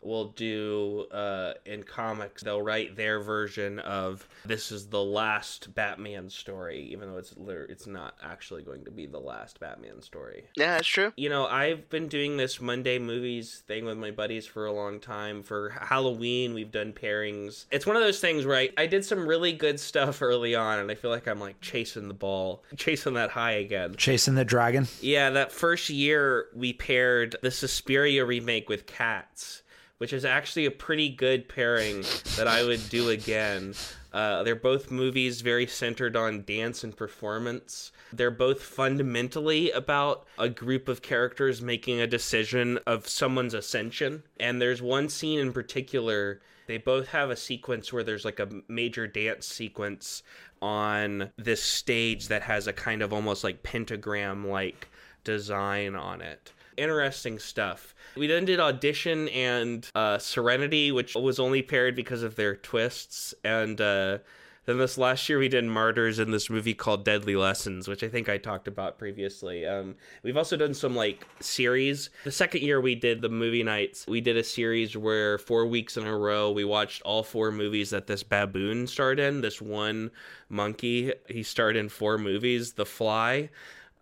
will 0.06 0.30
do 0.30 1.06
uh, 1.12 1.54
in 1.66 1.84
comics. 1.84 2.44
They'll 2.44 2.62
write 2.62 2.96
their 2.96 3.20
version 3.20 3.80
of 3.80 4.28
this 4.46 4.72
is 4.72 4.88
the 4.88 5.04
last 5.04 5.74
Batman 5.74 6.30
story, 6.30 6.88
even 6.92 7.12
though 7.12 7.18
it's 7.18 7.34
it's 7.70 7.88
not 7.88 8.16
actually 8.24 8.64
going 8.64 8.86
to 8.86 8.92
be 8.92 9.06
the 9.06 9.20
last 9.20 9.60
Batman 9.60 10.02
story. 10.02 10.46
Yeah, 10.56 10.76
that's 10.76 10.88
true. 10.88 11.12
You 11.18 11.30
know, 11.30 11.48
I've 11.48 11.90
been 11.90 12.08
doing 12.08 12.38
this 12.38 12.62
Monday 12.62 13.00
movies 13.00 13.64
thing 13.68 13.86
with 13.86 13.98
my 13.98 14.12
buddies 14.12 14.46
for 14.46 14.66
a 14.66 14.72
long 14.72 15.00
time. 15.00 15.44
For 15.44 15.70
Halloween, 15.70 16.54
we've 16.54 16.72
done 16.72 16.94
pairings. 16.94 17.66
It's 17.72 17.86
one 17.86 17.96
of 17.96 18.04
those 18.04 18.20
things 18.20 18.46
where 18.46 18.58
I, 18.58 18.70
I 18.78 18.86
did 18.86 19.04
some 19.04 19.28
really 19.28 19.54
good 19.54 19.80
stuff 19.80 20.22
early 20.22 20.56
on, 20.56 20.80
and 20.80 20.92
I 20.92 20.96
feel 20.96 21.12
like 21.12 21.28
I'm 21.28 21.40
like 21.40 21.60
chasing 21.62 22.08
the 22.08 22.14
ball, 22.14 22.64
chasing 22.78 23.14
that 23.16 23.32
high 23.32 23.54
again. 23.54 23.96
Chasing 23.98 24.36
the 24.36 24.46
dragon? 24.46 24.88
Yeah, 25.02 25.32
that 25.32 25.52
first 25.52 25.90
year 25.90 26.48
we 26.56 26.74
paired 26.74 27.36
the 27.42 27.52
Suspiria 27.52 28.26
remake 28.26 28.70
with 28.70 28.86
Cats 28.86 29.64
which 29.98 30.14
is 30.14 30.26
actually 30.26 30.66
a 30.66 30.72
pretty 30.72 31.10
good 31.10 31.48
pairing 31.48 32.04
that 32.36 32.48
I 32.48 32.64
would 32.64 32.90
do 32.90 33.10
again. 33.10 33.74
Uh, 34.12 34.44
they're 34.44 34.56
both 34.56 34.92
movies 34.92 35.42
very 35.42 35.68
centered 35.68 36.16
on 36.16 36.44
dance 36.44 36.84
and 36.84 36.96
performance. 36.96 37.92
They're 38.14 38.32
both 38.32 38.62
fundamentally 38.62 39.72
about 39.72 40.26
a 40.38 40.50
group 40.50 40.88
of 40.88 41.02
characters 41.02 41.62
making 41.62 42.00
a 42.00 42.08
decision 42.08 42.80
of 42.86 43.08
someone's 43.08 43.54
ascension. 43.54 44.24
And 44.40 44.62
there's 44.62 44.82
one 44.82 45.10
scene 45.10 45.40
in 45.40 45.54
particular, 45.54 46.42
they 46.68 46.78
both 46.78 47.10
have 47.10 47.30
a 47.30 47.36
sequence 47.36 47.92
where 47.92 48.04
there's 48.04 48.26
like 48.26 48.40
a 48.40 48.50
major 48.68 49.08
dance 49.08 49.48
sequence 49.48 50.24
on 50.62 51.32
this 51.38 51.62
stage 51.62 52.30
that 52.30 52.42
has 52.42 52.68
a 52.68 52.74
kind 52.74 53.02
of 53.02 53.14
almost 53.14 53.44
like 53.44 53.64
pentagram 53.64 54.48
like 54.48 54.88
design 55.24 55.96
on 55.96 56.22
it 56.22 56.54
interesting 56.78 57.40
stuff. 57.40 57.94
We 58.16 58.28
then 58.28 58.46
did 58.46 58.60
Audition 58.60 59.28
and 59.30 59.90
uh, 59.94 60.18
Serenity, 60.18 60.92
which 60.92 61.16
was 61.16 61.40
only 61.40 61.62
paired 61.62 61.96
because 61.96 62.24
of 62.24 62.36
their 62.36 62.56
twists. 62.56 63.34
And 63.44 63.80
uh, 63.82 64.20
then 64.66 64.78
this 64.80 64.98
last 64.98 65.30
year 65.30 65.38
we 65.38 65.48
did 65.48 65.64
Martyrs 65.66 66.18
in 66.18 66.32
this 66.32 66.50
movie 66.50 66.74
called 66.74 67.06
Deadly 67.06 67.36
Lessons, 67.36 67.88
which 67.88 68.04
I 68.04 68.08
think 68.08 68.30
I 68.30 68.38
talked 68.38 68.68
about 68.68 68.98
previously. 68.98 69.66
Um, 69.66 69.96
we've 70.24 70.38
also 70.38 70.58
done 70.58 70.74
some 70.74 70.96
like 70.96 71.28
series. 71.40 72.10
The 72.24 72.32
second 72.32 72.64
year 72.64 72.82
we 72.82 72.96
did 72.96 73.22
the 73.22 73.30
movie 73.30 73.64
nights, 73.64 74.08
we 74.08 74.22
did 74.22 74.38
a 74.38 74.44
series 74.44 74.98
where 74.98 75.38
four 75.38 75.66
weeks 75.66 75.98
in 75.98 76.08
a 76.08 76.18
row 76.18 76.52
we 76.52 76.64
watched 76.64 77.04
all 77.04 77.22
four 77.22 77.52
movies 77.52 77.92
that 77.92 78.08
this 78.08 78.24
baboon 78.24 78.88
starred 78.88 79.20
in. 79.20 79.42
This 79.42 79.62
one 79.62 80.10
monkey, 80.50 81.14
he 81.28 81.44
starred 81.44 81.76
in 81.76 81.90
four 81.90 82.18
movies. 82.18 82.74
The 82.74 82.86
Fly. 82.86 83.50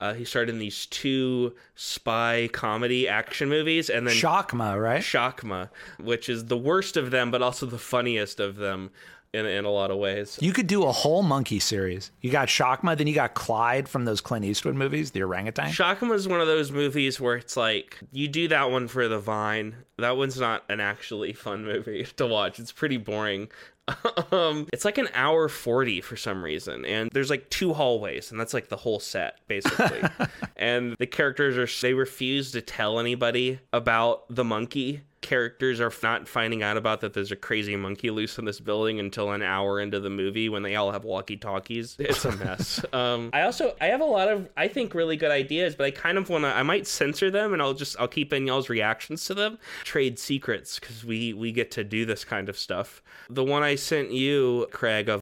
Uh, 0.03 0.13
he 0.13 0.25
starred 0.25 0.49
in 0.49 0.59
these 0.59 0.85
two 0.87 1.55
spy 1.75 2.49
comedy 2.51 3.07
action 3.07 3.47
movies, 3.47 3.89
and 3.89 4.05
then 4.05 4.13
Shakma, 4.13 4.77
right? 4.77 5.01
Shakma, 5.01 5.69
which 5.97 6.27
is 6.27 6.47
the 6.47 6.57
worst 6.57 6.97
of 6.97 7.09
them, 7.09 7.31
but 7.31 7.41
also 7.41 7.65
the 7.65 7.77
funniest 7.77 8.41
of 8.41 8.57
them 8.57 8.91
in 9.33 9.45
in 9.45 9.63
a 9.63 9.69
lot 9.69 9.91
of 9.91 9.97
ways. 9.97 10.37
You 10.41 10.51
could 10.51 10.67
do 10.67 10.83
a 10.83 10.91
whole 10.91 11.23
monkey 11.23 11.57
series. 11.57 12.11
You 12.19 12.31
got 12.31 12.49
Shakma, 12.49 12.97
then 12.97 13.07
you 13.07 13.15
got 13.15 13.33
Clyde 13.33 13.87
from 13.87 14.03
those 14.03 14.19
Clint 14.19 14.43
Eastwood 14.43 14.75
movies, 14.75 15.11
the 15.11 15.23
orangutan. 15.23 15.71
Shakma 15.71 16.13
is 16.13 16.27
one 16.27 16.41
of 16.41 16.47
those 16.47 16.69
movies 16.69 17.21
where 17.21 17.37
it's 17.37 17.55
like 17.55 17.99
you 18.11 18.27
do 18.27 18.49
that 18.49 18.71
one 18.71 18.89
for 18.89 19.07
the 19.07 19.19
vine. 19.19 19.75
That 19.99 20.17
one's 20.17 20.37
not 20.37 20.63
an 20.67 20.81
actually 20.81 21.31
fun 21.31 21.63
movie 21.63 22.05
to 22.17 22.27
watch. 22.27 22.59
It's 22.59 22.73
pretty 22.73 22.97
boring. 22.97 23.47
um, 24.31 24.67
it's 24.71 24.85
like 24.85 24.97
an 24.97 25.09
hour 25.13 25.49
40 25.49 26.01
for 26.01 26.15
some 26.15 26.43
reason. 26.43 26.85
And 26.85 27.09
there's 27.11 27.29
like 27.29 27.49
two 27.49 27.73
hallways, 27.73 28.31
and 28.31 28.39
that's 28.39 28.53
like 28.53 28.69
the 28.69 28.77
whole 28.77 28.99
set, 28.99 29.39
basically. 29.47 30.01
and 30.55 30.95
the 30.99 31.07
characters 31.07 31.57
are, 31.57 31.81
they 31.81 31.93
refuse 31.93 32.51
to 32.51 32.61
tell 32.61 32.99
anybody 32.99 33.59
about 33.71 34.23
the 34.29 34.43
monkey 34.43 35.01
characters 35.23 35.81
are 35.81 35.91
not 36.03 36.27
finding 36.27 36.61
out 36.61 36.77
about 36.77 37.01
that 37.01 37.13
there's 37.13 37.31
a 37.31 37.35
crazy 37.35 37.75
monkey 37.75 38.11
loose 38.11 38.37
in 38.37 38.45
this 38.45 38.59
building 38.59 38.99
until 38.99 39.31
an 39.31 39.41
hour 39.41 39.79
into 39.79 39.99
the 39.99 40.09
movie 40.09 40.49
when 40.49 40.61
they 40.61 40.75
all 40.75 40.91
have 40.91 41.03
walkie 41.03 41.37
talkies. 41.37 41.97
It's 42.03 42.25
a 42.25 42.33
mess. 42.33 42.83
um, 42.93 43.31
I 43.33 43.41
also 43.43 43.75
I 43.81 43.87
have 43.87 44.01
a 44.01 44.05
lot 44.05 44.27
of 44.27 44.49
I 44.55 44.67
think 44.67 44.93
really 44.93 45.15
good 45.15 45.31
ideas, 45.31 45.73
but 45.73 45.85
I 45.85 45.91
kind 45.91 46.17
of 46.17 46.29
want 46.29 46.43
to 46.43 46.49
I 46.49 46.61
might 46.61 46.85
censor 46.85 47.31
them 47.31 47.53
and 47.53 47.61
I'll 47.61 47.73
just 47.73 47.95
I'll 47.99 48.07
keep 48.07 48.33
in 48.33 48.45
y'all's 48.45 48.69
reactions 48.69 49.25
to 49.25 49.33
them. 49.33 49.57
Trade 49.83 50.19
secrets 50.19 50.79
because 50.79 51.03
we 51.03 51.33
we 51.33 51.51
get 51.51 51.71
to 51.71 51.83
do 51.83 52.05
this 52.05 52.23
kind 52.23 52.49
of 52.49 52.57
stuff. 52.59 53.01
The 53.29 53.43
one 53.43 53.63
I 53.63 53.75
sent 53.75 54.11
you, 54.11 54.67
Craig, 54.71 55.09
of 55.09 55.21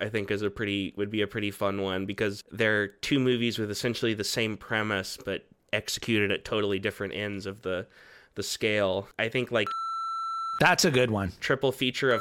I 0.00 0.08
think 0.08 0.30
is 0.30 0.42
a 0.42 0.50
pretty 0.50 0.94
would 0.96 1.10
be 1.10 1.20
a 1.20 1.26
pretty 1.26 1.50
fun 1.50 1.82
one 1.82 2.06
because 2.06 2.42
they're 2.52 2.86
two 2.86 3.18
movies 3.18 3.58
with 3.58 3.70
essentially 3.70 4.14
the 4.14 4.24
same 4.24 4.56
premise 4.56 5.18
but 5.22 5.44
executed 5.72 6.30
at 6.30 6.44
totally 6.44 6.78
different 6.78 7.14
ends 7.14 7.44
of 7.46 7.62
the 7.62 7.86
the 8.34 8.42
scale. 8.42 9.08
I 9.18 9.28
think 9.28 9.50
like 9.52 9.68
That's 10.60 10.84
a 10.84 10.90
good 10.90 11.10
one. 11.10 11.32
triple 11.40 11.72
feature 11.72 12.12
of 12.12 12.20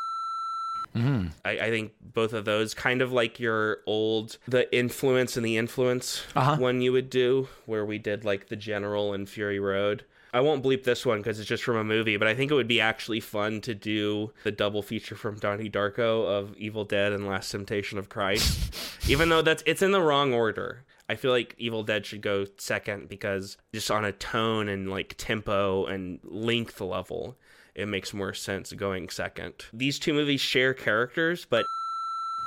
Mm-hmm. 0.96 1.28
I, 1.46 1.52
I 1.52 1.70
think 1.70 1.94
both 2.14 2.34
of 2.34 2.44
those 2.44 2.74
kind 2.74 3.02
of 3.02 3.14
like 3.14 3.40
your 3.40 3.78
old 3.86 4.38
the 4.46 4.74
influence 4.76 5.38
and 5.38 5.46
the 5.46 5.56
influence 5.58 6.22
Uh-huh. 6.36 6.58
one 6.58 6.82
you 6.82 6.92
would 6.92 7.10
do 7.10 7.48
where 7.66 7.86
we 7.86 7.98
did 7.98 8.26
like 8.26 8.50
the 8.50 8.58
general 8.58 9.14
and 9.14 9.30
fury 9.30 9.58
road 9.58 10.04
i 10.34 10.42
won't 10.42 10.62
bleep 10.62 10.84
this 10.84 11.06
one 11.06 11.20
because 11.20 11.40
it's 11.40 11.48
just 11.48 11.64
from 11.64 11.78
a 11.78 11.84
movie 11.86 12.18
but 12.18 12.28
i 12.28 12.36
think 12.36 12.52
it 12.52 12.56
would 12.56 12.68
be 12.68 12.82
actually 12.82 13.22
fun 13.22 13.62
to 13.62 13.74
do 13.74 14.32
the 14.44 14.52
double 14.52 14.82
feature 14.82 15.16
from 15.16 15.38
donnie 15.40 15.70
darko 15.70 16.26
of 16.28 16.58
evil 16.58 16.84
dead 16.84 17.14
and 17.14 17.26
last 17.26 17.50
temptation 17.52 17.98
of 17.98 18.10
christ 18.10 18.76
even 19.10 19.30
though 19.30 19.42
that's 19.42 19.64
it's 19.66 19.82
in 19.82 19.92
the 19.92 20.02
wrong 20.02 20.34
order 20.34 20.84
I 21.12 21.16
feel 21.16 21.32
like 21.32 21.56
Evil 21.58 21.84
Dead 21.84 22.06
should 22.06 22.22
go 22.22 22.46
second 22.56 23.10
because 23.10 23.58
just 23.74 23.92
on 23.92 24.06
a 24.06 24.14
tone 24.14 24.70
and 24.70 24.90
like 24.90 25.16
tempo 25.18 25.86
and 25.86 26.20
length 26.24 26.80
level, 26.80 27.36
it 27.76 27.90
makes 27.90 28.14
more 28.14 28.34
sense 28.34 28.72
going 28.72 29.10
second. 29.10 29.56
These 29.74 30.00
two 30.00 30.14
movies 30.14 30.40
share 30.40 30.74
characters, 30.74 31.46
but 31.50 31.66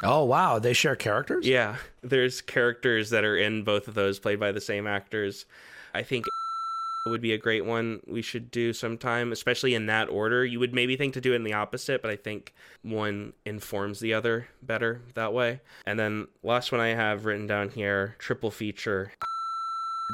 Oh 0.02 0.24
wow, 0.24 0.58
they 0.58 0.72
share 0.72 0.96
characters. 0.96 1.46
yeah, 1.46 1.76
there's 2.02 2.40
characters 2.40 3.10
that 3.10 3.22
are 3.22 3.36
in 3.36 3.64
both 3.64 3.86
of 3.86 3.92
those 3.92 4.18
played 4.18 4.40
by 4.40 4.50
the 4.50 4.62
same 4.62 4.86
actors. 4.86 5.44
I 5.92 6.02
think 6.02 6.24
would 7.10 7.20
be 7.20 7.32
a 7.32 7.38
great 7.38 7.66
one 7.66 8.00
we 8.06 8.22
should 8.22 8.50
do 8.50 8.72
sometime, 8.72 9.30
especially 9.30 9.74
in 9.74 9.86
that 9.86 10.08
order. 10.08 10.44
You 10.44 10.58
would 10.60 10.72
maybe 10.72 10.96
think 10.96 11.12
to 11.14 11.20
do 11.20 11.32
it 11.32 11.36
in 11.36 11.44
the 11.44 11.52
opposite, 11.52 12.00
but 12.00 12.10
I 12.10 12.16
think 12.16 12.54
one 12.82 13.34
informs 13.44 14.00
the 14.00 14.14
other 14.14 14.48
better 14.62 15.02
that 15.14 15.34
way. 15.34 15.60
And 15.84 15.98
then 15.98 16.28
last 16.42 16.72
one 16.72 16.80
I 16.80 16.88
have 16.88 17.26
written 17.26 17.46
down 17.46 17.68
here, 17.68 18.16
triple 18.18 18.50
feature. 18.50 19.12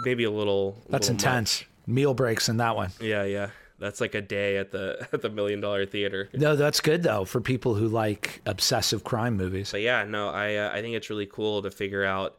Maybe 0.05 0.25
a 0.25 0.31
little 0.31 0.83
That's 0.89 1.09
little 1.09 1.15
intense. 1.15 1.65
Meal 1.87 2.13
breaks 2.13 2.49
in 2.49 2.57
that 2.57 2.75
one. 2.75 2.91
Yeah, 3.01 3.23
yeah. 3.23 3.51
That's 3.79 4.01
like 4.01 4.15
a 4.15 4.21
day 4.21 4.57
at 4.57 4.73
the 4.73 5.07
at 5.13 5.23
the 5.23 5.31
million 5.31 5.61
dollar 5.61 5.87
theater. 5.87 6.29
No, 6.35 6.57
that's 6.57 6.81
good 6.81 7.05
though 7.05 7.25
for 7.25 7.41
people 7.41 7.75
who 7.75 7.89
like 7.89 8.43
obsessive 8.47 9.05
crime 9.05 9.37
movies. 9.37 9.71
But 9.71 9.81
yeah, 9.83 10.05
no, 10.05 10.29
I 10.29 10.57
uh, 10.57 10.71
I 10.73 10.83
think 10.83 10.97
it's 10.97 11.09
really 11.09 11.27
cool 11.27 11.63
to 11.63 11.71
figure 11.71 12.05
out 12.05 12.37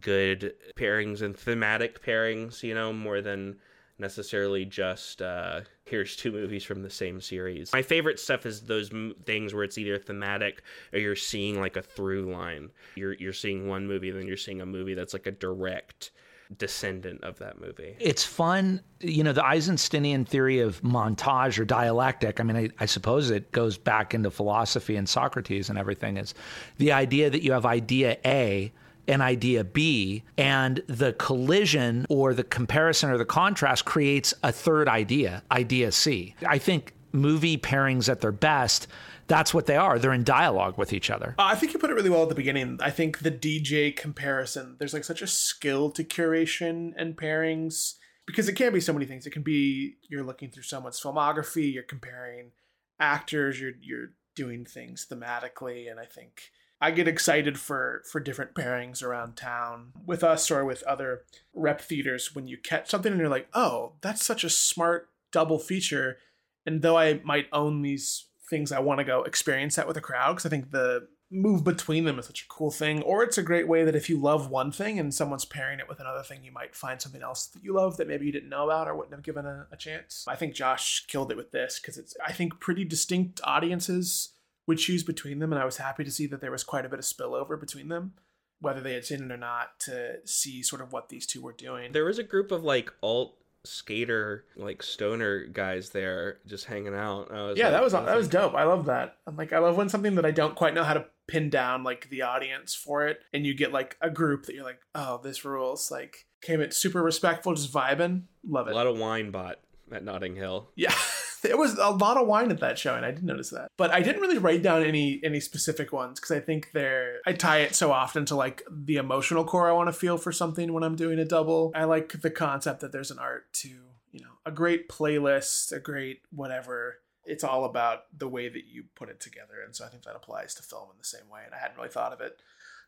good 0.00 0.54
pairings 0.76 1.22
and 1.22 1.36
thematic 1.36 2.04
pairings, 2.04 2.62
you 2.62 2.74
know, 2.74 2.92
more 2.92 3.20
than 3.20 3.56
necessarily 4.02 4.66
just 4.66 5.22
uh 5.22 5.62
here's 5.86 6.14
two 6.16 6.30
movies 6.40 6.64
from 6.64 6.82
the 6.82 6.90
same 6.90 7.20
series. 7.20 7.72
My 7.72 7.82
favorite 7.82 8.20
stuff 8.20 8.44
is 8.44 8.62
those 8.62 8.90
m- 8.92 9.14
things 9.24 9.54
where 9.54 9.64
it's 9.64 9.78
either 9.78 9.98
thematic 9.98 10.62
or 10.92 10.98
you're 10.98 11.16
seeing 11.16 11.58
like 11.58 11.76
a 11.76 11.82
through 11.82 12.30
line. 12.30 12.70
You're 12.96 13.14
you're 13.14 13.32
seeing 13.32 13.68
one 13.68 13.86
movie 13.86 14.10
then 14.10 14.26
you're 14.26 14.36
seeing 14.36 14.60
a 14.60 14.66
movie 14.66 14.94
that's 14.94 15.14
like 15.14 15.26
a 15.26 15.32
direct 15.32 16.10
descendant 16.58 17.22
of 17.24 17.38
that 17.38 17.60
movie. 17.60 17.96
It's 17.98 18.24
fun, 18.24 18.82
you 19.00 19.24
know, 19.24 19.32
the 19.32 19.40
Eisensteinian 19.42 20.26
theory 20.26 20.60
of 20.60 20.82
montage 20.82 21.58
or 21.58 21.64
dialectic. 21.64 22.40
I 22.40 22.42
mean, 22.42 22.56
I, 22.56 22.68
I 22.80 22.86
suppose 22.86 23.30
it 23.30 23.52
goes 23.52 23.78
back 23.78 24.12
into 24.12 24.30
philosophy 24.30 24.96
and 24.96 25.08
Socrates 25.08 25.70
and 25.70 25.78
everything. 25.78 26.16
Is 26.18 26.34
the 26.76 26.92
idea 26.92 27.30
that 27.30 27.42
you 27.42 27.52
have 27.52 27.64
idea 27.64 28.18
A 28.26 28.72
and 29.08 29.22
idea 29.22 29.64
B, 29.64 30.22
and 30.38 30.82
the 30.86 31.12
collision 31.14 32.06
or 32.08 32.34
the 32.34 32.44
comparison 32.44 33.10
or 33.10 33.18
the 33.18 33.24
contrast 33.24 33.84
creates 33.84 34.32
a 34.42 34.52
third 34.52 34.88
idea, 34.88 35.42
idea 35.50 35.92
C. 35.92 36.34
I 36.46 36.58
think 36.58 36.94
movie 37.12 37.58
pairings 37.58 38.08
at 38.08 38.20
their 38.20 38.32
best, 38.32 38.86
that's 39.26 39.54
what 39.54 39.66
they 39.66 39.76
are. 39.76 39.98
They're 39.98 40.12
in 40.12 40.24
dialogue 40.24 40.76
with 40.76 40.92
each 40.92 41.10
other. 41.10 41.34
Uh, 41.38 41.44
I 41.44 41.54
think 41.54 41.72
you 41.72 41.78
put 41.78 41.90
it 41.90 41.94
really 41.94 42.10
well 42.10 42.22
at 42.22 42.28
the 42.28 42.34
beginning. 42.34 42.78
I 42.82 42.90
think 42.90 43.20
the 43.20 43.30
DJ 43.30 43.94
comparison, 43.94 44.76
there's 44.78 44.94
like 44.94 45.04
such 45.04 45.22
a 45.22 45.26
skill 45.26 45.90
to 45.92 46.04
curation 46.04 46.92
and 46.96 47.16
pairings 47.16 47.94
because 48.26 48.48
it 48.48 48.54
can 48.54 48.72
be 48.72 48.80
so 48.80 48.92
many 48.92 49.06
things. 49.06 49.26
It 49.26 49.30
can 49.30 49.42
be 49.42 49.96
you're 50.08 50.24
looking 50.24 50.50
through 50.50 50.64
someone's 50.64 51.00
filmography, 51.00 51.72
you're 51.72 51.82
comparing 51.82 52.52
actors, 52.98 53.60
you're 53.60 53.72
you're 53.80 54.12
doing 54.34 54.64
things 54.64 55.06
thematically, 55.10 55.90
and 55.90 56.00
I 56.00 56.04
think 56.06 56.50
I 56.82 56.90
get 56.90 57.06
excited 57.06 57.60
for 57.60 58.02
for 58.10 58.18
different 58.18 58.54
pairings 58.54 59.04
around 59.04 59.36
town 59.36 59.92
with 60.04 60.24
us 60.24 60.50
or 60.50 60.64
with 60.64 60.82
other 60.82 61.22
rep 61.54 61.80
theaters 61.80 62.34
when 62.34 62.48
you 62.48 62.58
catch 62.58 62.90
something 62.90 63.12
and 63.12 63.20
you're 63.20 63.30
like, 63.30 63.48
oh, 63.54 63.92
that's 64.00 64.26
such 64.26 64.42
a 64.42 64.50
smart 64.50 65.08
double 65.30 65.60
feature. 65.60 66.18
And 66.66 66.82
though 66.82 66.98
I 66.98 67.20
might 67.22 67.46
own 67.52 67.82
these 67.82 68.26
things, 68.50 68.72
I 68.72 68.80
want 68.80 68.98
to 68.98 69.04
go 69.04 69.22
experience 69.22 69.76
that 69.76 69.86
with 69.86 69.96
a 69.96 70.00
crowd 70.00 70.32
because 70.32 70.46
I 70.46 70.48
think 70.48 70.72
the 70.72 71.06
move 71.30 71.62
between 71.62 72.04
them 72.04 72.18
is 72.18 72.26
such 72.26 72.42
a 72.42 72.48
cool 72.48 72.72
thing. 72.72 73.00
Or 73.02 73.22
it's 73.22 73.38
a 73.38 73.44
great 73.44 73.68
way 73.68 73.84
that 73.84 73.94
if 73.94 74.10
you 74.10 74.20
love 74.20 74.50
one 74.50 74.72
thing 74.72 74.98
and 74.98 75.14
someone's 75.14 75.44
pairing 75.44 75.78
it 75.78 75.88
with 75.88 76.00
another 76.00 76.24
thing, 76.24 76.42
you 76.42 76.50
might 76.50 76.74
find 76.74 77.00
something 77.00 77.22
else 77.22 77.46
that 77.46 77.62
you 77.62 77.74
love 77.74 77.96
that 77.96 78.08
maybe 78.08 78.26
you 78.26 78.32
didn't 78.32 78.50
know 78.50 78.64
about 78.64 78.88
or 78.88 78.96
wouldn't 78.96 79.14
have 79.14 79.22
given 79.22 79.46
a, 79.46 79.68
a 79.70 79.76
chance. 79.76 80.24
I 80.26 80.34
think 80.34 80.54
Josh 80.54 81.06
killed 81.06 81.30
it 81.30 81.36
with 81.36 81.52
this 81.52 81.78
because 81.78 81.96
it's, 81.96 82.16
I 82.26 82.32
think, 82.32 82.58
pretty 82.58 82.84
distinct 82.84 83.40
audiences 83.44 84.32
would 84.66 84.78
choose 84.78 85.02
between 85.02 85.38
them. 85.38 85.52
And 85.52 85.60
I 85.60 85.64
was 85.64 85.76
happy 85.78 86.04
to 86.04 86.10
see 86.10 86.26
that 86.26 86.40
there 86.40 86.50
was 86.52 86.64
quite 86.64 86.84
a 86.84 86.88
bit 86.88 86.98
of 86.98 87.04
spillover 87.04 87.58
between 87.58 87.88
them, 87.88 88.12
whether 88.60 88.80
they 88.80 88.94
had 88.94 89.04
seen 89.04 89.22
it 89.22 89.32
or 89.32 89.36
not, 89.36 89.78
to 89.80 90.16
see 90.24 90.62
sort 90.62 90.82
of 90.82 90.92
what 90.92 91.08
these 91.08 91.26
two 91.26 91.42
were 91.42 91.52
doing. 91.52 91.92
There 91.92 92.04
was 92.04 92.18
a 92.18 92.22
group 92.24 92.52
of 92.52 92.62
like 92.64 92.92
alt 93.02 93.36
skater 93.64 94.44
like 94.56 94.82
stoner 94.82 95.46
guys 95.46 95.90
there 95.90 96.38
just 96.46 96.64
hanging 96.64 96.94
out. 96.94 97.30
I 97.32 97.42
was 97.42 97.58
yeah, 97.58 97.66
like- 97.66 97.72
that 97.74 97.82
was 97.84 97.94
I 97.94 98.04
that 98.04 98.16
was 98.16 98.28
dope. 98.28 98.54
I 98.54 98.64
love 98.64 98.86
that. 98.86 99.16
I'm 99.26 99.36
like, 99.36 99.52
I 99.52 99.58
love 99.58 99.76
when 99.76 99.88
something 99.88 100.14
that 100.16 100.26
I 100.26 100.30
don't 100.32 100.54
quite 100.56 100.74
know 100.74 100.84
how 100.84 100.94
to 100.94 101.06
pin 101.28 101.48
down 101.50 101.84
like 101.84 102.08
the 102.10 102.22
audience 102.22 102.74
for 102.74 103.06
it, 103.06 103.20
and 103.32 103.46
you 103.46 103.54
get 103.54 103.72
like 103.72 103.96
a 104.00 104.10
group 104.10 104.46
that 104.46 104.54
you're 104.54 104.64
like, 104.64 104.80
oh, 104.94 105.20
this 105.22 105.44
rules. 105.44 105.90
Like, 105.90 106.26
came 106.42 106.60
it 106.60 106.74
super 106.74 107.02
respectful, 107.02 107.54
just 107.54 107.72
vibing. 107.72 108.22
Love 108.44 108.66
it. 108.68 108.72
a 108.72 108.74
lot 108.74 108.88
of 108.88 108.98
wine 108.98 109.30
bought 109.30 109.60
at 109.92 110.04
Notting 110.04 110.34
Hill. 110.34 110.70
yeah, 110.74 110.94
there 111.42 111.56
was 111.56 111.76
a 111.78 111.90
lot 111.90 112.16
of 112.16 112.26
wine 112.26 112.50
at 112.50 112.60
that 112.60 112.78
show, 112.78 112.94
and 112.94 113.04
I 113.04 113.10
did 113.10 113.24
notice 113.24 113.50
that. 113.50 113.68
But 113.76 113.90
I 113.90 114.00
didn't 114.00 114.22
really 114.22 114.38
write 114.38 114.62
down 114.62 114.84
any 114.84 115.20
any 115.24 115.40
specific 115.40 115.92
ones 115.92 116.18
because 116.18 116.36
I 116.36 116.40
think 116.40 116.70
they're 116.72 117.16
I 117.26 117.32
tie 117.32 117.58
it 117.58 117.74
so 117.74 117.92
often 117.92 118.24
to 118.26 118.36
like 118.36 118.62
the 118.70 118.96
emotional 118.96 119.44
core 119.44 119.68
I 119.68 119.72
want 119.72 119.88
to 119.88 119.92
feel 119.92 120.16
for 120.16 120.32
something 120.32 120.72
when 120.72 120.82
I'm 120.82 120.96
doing 120.96 121.18
a 121.18 121.24
double. 121.24 121.72
I 121.74 121.84
like 121.84 122.20
the 122.22 122.30
concept 122.30 122.80
that 122.80 122.92
there's 122.92 123.10
an 123.10 123.18
art 123.18 123.52
to 123.54 123.68
you 123.68 124.20
know 124.20 124.38
a 124.46 124.50
great 124.50 124.88
playlist, 124.88 125.72
a 125.72 125.80
great 125.80 126.20
whatever. 126.30 126.98
It's 127.24 127.44
all 127.44 127.64
about 127.64 128.00
the 128.16 128.28
way 128.28 128.48
that 128.48 128.64
you 128.66 128.84
put 128.96 129.08
it 129.08 129.20
together, 129.20 129.62
and 129.64 129.76
so 129.76 129.84
I 129.84 129.88
think 129.88 130.04
that 130.04 130.16
applies 130.16 130.54
to 130.54 130.62
film 130.62 130.88
in 130.90 130.98
the 130.98 131.04
same 131.04 131.28
way. 131.30 131.42
And 131.44 131.54
I 131.54 131.58
hadn't 131.58 131.76
really 131.76 131.88
thought 131.88 132.12
of 132.12 132.20
it 132.20 132.40